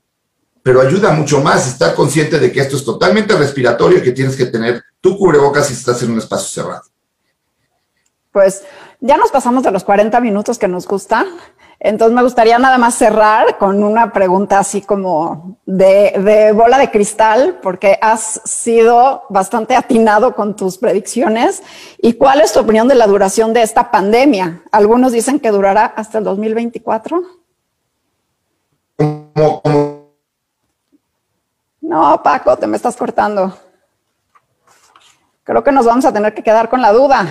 pero 0.62 0.82
ayuda 0.82 1.12
mucho 1.12 1.42
más 1.42 1.68
estar 1.68 1.96
consciente 1.96 2.40
de 2.40 2.52
que 2.52 2.60
esto 2.60 2.76
es 2.76 2.84
totalmente 2.84 3.36
respiratorio 3.36 4.00
y 4.00 4.02
que 4.02 4.12
tienes 4.12 4.36
que 4.36 4.46
tener 4.46 4.84
tu 5.00 5.18
cubrebocas 5.18 5.68
si 5.68 5.74
estás 5.74 6.02
en 6.04 6.12
un 6.12 6.18
espacio 6.18 6.64
cerrado. 6.64 6.84
Pues 8.32 8.64
ya 9.06 9.18
nos 9.18 9.32
pasamos 9.32 9.64
de 9.64 9.72
los 9.72 9.84
40 9.84 10.18
minutos 10.22 10.58
que 10.58 10.70
nos 10.70 10.88
gustan. 10.88 11.26
Entonces 11.82 12.16
me 12.16 12.24
gustaría 12.24 12.58
nada 12.58 12.78
más 12.78 12.96
cerrar 12.96 13.58
con 13.58 13.84
una 13.84 14.14
pregunta 14.14 14.60
así 14.60 14.82
como 14.82 15.58
de, 15.66 16.14
de, 16.24 16.54
bola 16.54 16.78
de 16.78 16.90
cristal, 16.90 17.60
porque 17.62 18.00
has 18.02 18.40
sido 18.46 19.24
bastante 19.30 19.76
atinado 19.76 20.34
con 20.34 20.56
tus 20.56 20.78
predicciones. 20.78 21.64
¿Y 21.98 22.14
cuál 22.14 22.40
es 22.40 22.54
tu 22.54 22.62
opinión 22.62 22.88
de 22.88 22.96
la 22.96 23.06
duración 23.06 23.52
de 23.52 23.64
esta 23.64 23.92
pandemia? 23.92 24.64
Algunos 24.72 25.12
dicen 25.12 25.42
que 25.42 25.52
durará 25.52 25.84
hasta 25.84 26.20
el 26.20 26.24
2024. 26.24 27.22
No, 31.82 32.24
Paco, 32.24 32.56
te 32.56 32.68
me 32.68 32.78
estás 32.78 32.96
cortando. 32.96 33.54
Creo 35.44 35.62
que 35.62 35.74
nos 35.74 35.86
vamos 35.86 36.06
a 36.06 36.14
tener 36.14 36.34
que 36.34 36.42
quedar 36.42 36.70
con 36.70 36.82
la 36.82 36.94
duda. 36.94 37.28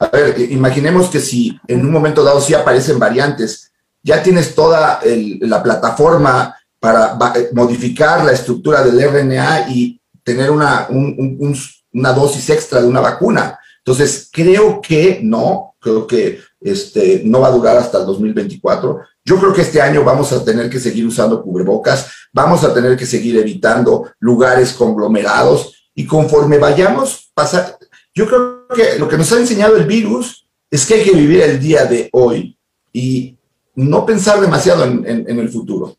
A 0.00 0.08
ver, 0.08 0.50
imaginemos 0.50 1.08
que 1.08 1.20
si 1.20 1.60
en 1.68 1.84
un 1.84 1.92
momento 1.92 2.24
dado 2.24 2.40
sí 2.40 2.54
aparecen 2.54 2.98
variantes 2.98 3.70
ya 4.02 4.22
tienes 4.22 4.54
toda 4.54 5.00
la 5.40 5.62
plataforma 5.62 6.56
para 6.78 7.18
modificar 7.52 8.24
la 8.24 8.32
estructura 8.32 8.82
del 8.82 8.98
RNA 8.98 9.68
y 9.68 10.00
tener 10.24 10.50
una, 10.50 10.88
una 10.90 12.12
dosis 12.12 12.48
extra 12.48 12.80
de 12.80 12.88
una 12.88 13.00
vacuna. 13.00 13.58
Entonces, 13.78 14.30
creo 14.32 14.80
que 14.80 15.20
no, 15.22 15.74
creo 15.78 16.06
que 16.06 16.40
este, 16.60 17.22
no 17.24 17.40
va 17.40 17.48
a 17.48 17.52
durar 17.52 17.76
hasta 17.76 17.98
el 17.98 18.06
2024. 18.06 19.00
Yo 19.24 19.38
creo 19.38 19.52
que 19.52 19.62
este 19.62 19.82
año 19.82 20.02
vamos 20.02 20.32
a 20.32 20.42
tener 20.44 20.70
que 20.70 20.80
seguir 20.80 21.06
usando 21.06 21.42
cubrebocas, 21.42 22.10
vamos 22.32 22.64
a 22.64 22.72
tener 22.72 22.96
que 22.96 23.06
seguir 23.06 23.36
evitando 23.38 24.10
lugares 24.18 24.72
conglomerados 24.72 25.90
y 25.94 26.06
conforme 26.06 26.58
vayamos 26.58 27.30
pasar, 27.34 27.76
yo 28.14 28.26
creo 28.26 28.68
que 28.68 28.98
lo 28.98 29.08
que 29.08 29.16
nos 29.16 29.32
ha 29.32 29.38
enseñado 29.38 29.76
el 29.76 29.86
virus 29.86 30.48
es 30.70 30.86
que 30.86 30.94
hay 30.94 31.04
que 31.04 31.16
vivir 31.16 31.40
el 31.42 31.60
día 31.60 31.84
de 31.84 32.08
hoy 32.12 32.58
y 32.92 33.36
no 33.74 34.04
pensar 34.04 34.40
demasiado 34.40 34.84
en, 34.84 35.06
en 35.06 35.38
el 35.38 35.48
futuro. 35.48 35.96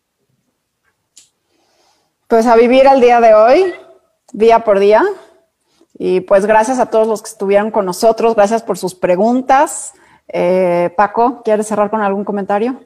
Pues 2.27 2.45
a 2.45 2.55
vivir 2.55 2.85
el 2.85 3.01
día 3.01 3.19
de 3.19 3.33
hoy, 3.33 3.73
día 4.31 4.63
por 4.63 4.79
día. 4.79 5.03
Y 5.97 6.21
pues 6.21 6.45
gracias 6.45 6.79
a 6.79 6.87
todos 6.87 7.07
los 7.07 7.21
que 7.21 7.29
estuvieron 7.29 7.71
con 7.71 7.85
nosotros, 7.85 8.35
gracias 8.35 8.63
por 8.63 8.77
sus 8.77 8.95
preguntas. 8.95 9.93
Eh, 10.27 10.93
Paco, 10.95 11.41
¿quieres 11.43 11.67
cerrar 11.67 11.89
con 11.89 12.01
algún 12.01 12.23
comentario? 12.23 12.81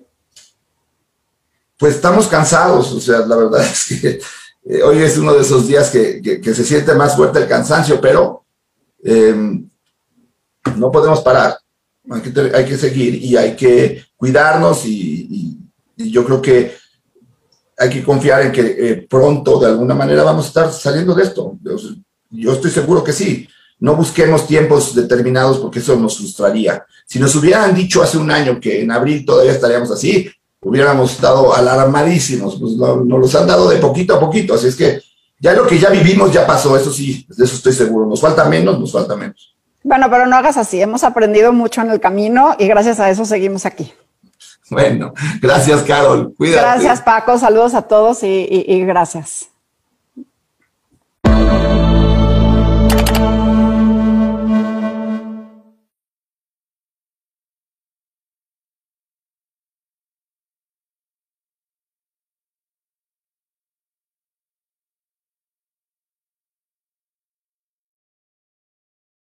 Pues 1.77 1.95
estamos 1.95 2.27
cansados, 2.27 2.91
o 2.91 2.99
sea, 2.99 3.19
la 3.19 3.35
verdad 3.35 3.61
es 3.61 3.85
que 3.85 4.19
eh, 4.65 4.81
hoy 4.83 5.01
es 5.03 5.17
uno 5.17 5.33
de 5.33 5.41
esos 5.41 5.67
días 5.67 5.89
que, 5.91 6.41
se 6.43 6.65
siente 6.65 6.93
más 6.95 7.15
fuerte 7.15 7.39
el 7.39 7.47
cansancio, 7.47 8.01
pero 8.01 8.44
em, 9.05 9.69
no 10.77 10.91
podemos 10.91 11.21
parar, 11.21 11.57
hay 12.09 12.65
que, 12.65 12.77
seguir 12.77 13.15
y 13.23 13.35
hay 13.37 13.55
que 13.55 14.03
cuidarnos 14.15 14.85
y, 14.85 15.59
yo 15.97 16.25
creo 16.25 16.41
que 16.41 16.73
hay 17.77 17.89
que 17.89 18.03
confiar 18.03 18.41
en 18.41 18.51
que 18.51 18.61
eh, 18.61 19.07
pronto, 19.09 19.59
de 19.59 19.67
alguna 19.67 19.95
manera, 19.95 20.23
vamos 20.23 20.45
a 20.45 20.47
estar 20.49 20.73
saliendo 20.73 21.15
de 21.15 21.23
esto. 21.23 21.57
Yo 22.29 22.51
estoy 22.51 22.69
seguro 22.69 23.01
que 23.03 23.13
sí. 23.13 23.47
No 23.79 23.95
busquemos 23.95 24.45
tiempos 24.45 24.93
determinados 24.93 25.57
porque 25.57 25.79
eso 25.79 25.95
nos 25.95 26.17
frustraría. 26.17 26.85
Si 27.05 27.17
nos 27.17 27.33
hubieran 27.35 27.73
dicho 27.73 28.03
hace 28.03 28.17
un 28.17 28.29
año 28.29 28.59
que 28.59 28.81
en 28.81 28.91
abril 28.91 29.25
todavía 29.25 29.53
estaríamos 29.53 29.89
así, 29.91 30.29
hubiéramos 30.61 31.13
estado 31.13 31.55
alarmadísimos. 31.55 32.57
Pues 32.59 32.73
nos 32.73 33.19
los 33.19 33.35
han 33.35 33.47
dado 33.47 33.69
de 33.69 33.77
poquito 33.77 34.15
a 34.15 34.19
poquito. 34.19 34.53
Así 34.53 34.67
es 34.67 34.75
que 34.75 35.01
ya 35.45 35.53
lo 35.53 35.67
que 35.67 35.77
ya 35.77 35.91
vivimos 35.91 36.31
ya 36.31 36.43
pasó, 36.47 36.75
eso 36.75 36.91
sí, 36.91 37.23
de 37.29 37.45
eso 37.45 37.55
estoy 37.57 37.71
seguro. 37.71 38.07
Nos 38.07 38.19
falta 38.19 38.45
menos, 38.45 38.79
nos 38.79 38.91
falta 38.91 39.15
menos. 39.15 39.55
Bueno, 39.83 40.09
pero 40.09 40.25
no 40.25 40.35
hagas 40.35 40.57
así. 40.57 40.81
Hemos 40.81 41.03
aprendido 41.03 41.53
mucho 41.53 41.81
en 41.81 41.91
el 41.91 41.99
camino 41.99 42.55
y 42.57 42.65
gracias 42.65 42.99
a 42.99 43.11
eso 43.11 43.25
seguimos 43.25 43.67
aquí. 43.67 43.93
Bueno, 44.71 45.13
gracias, 45.39 45.83
Carol. 45.83 46.33
Cuídate. 46.35 46.61
Gracias, 46.61 47.01
Paco. 47.03 47.37
Saludos 47.37 47.75
a 47.75 47.83
todos 47.83 48.23
y, 48.23 48.47
y 48.49 48.83
gracias. 48.85 49.49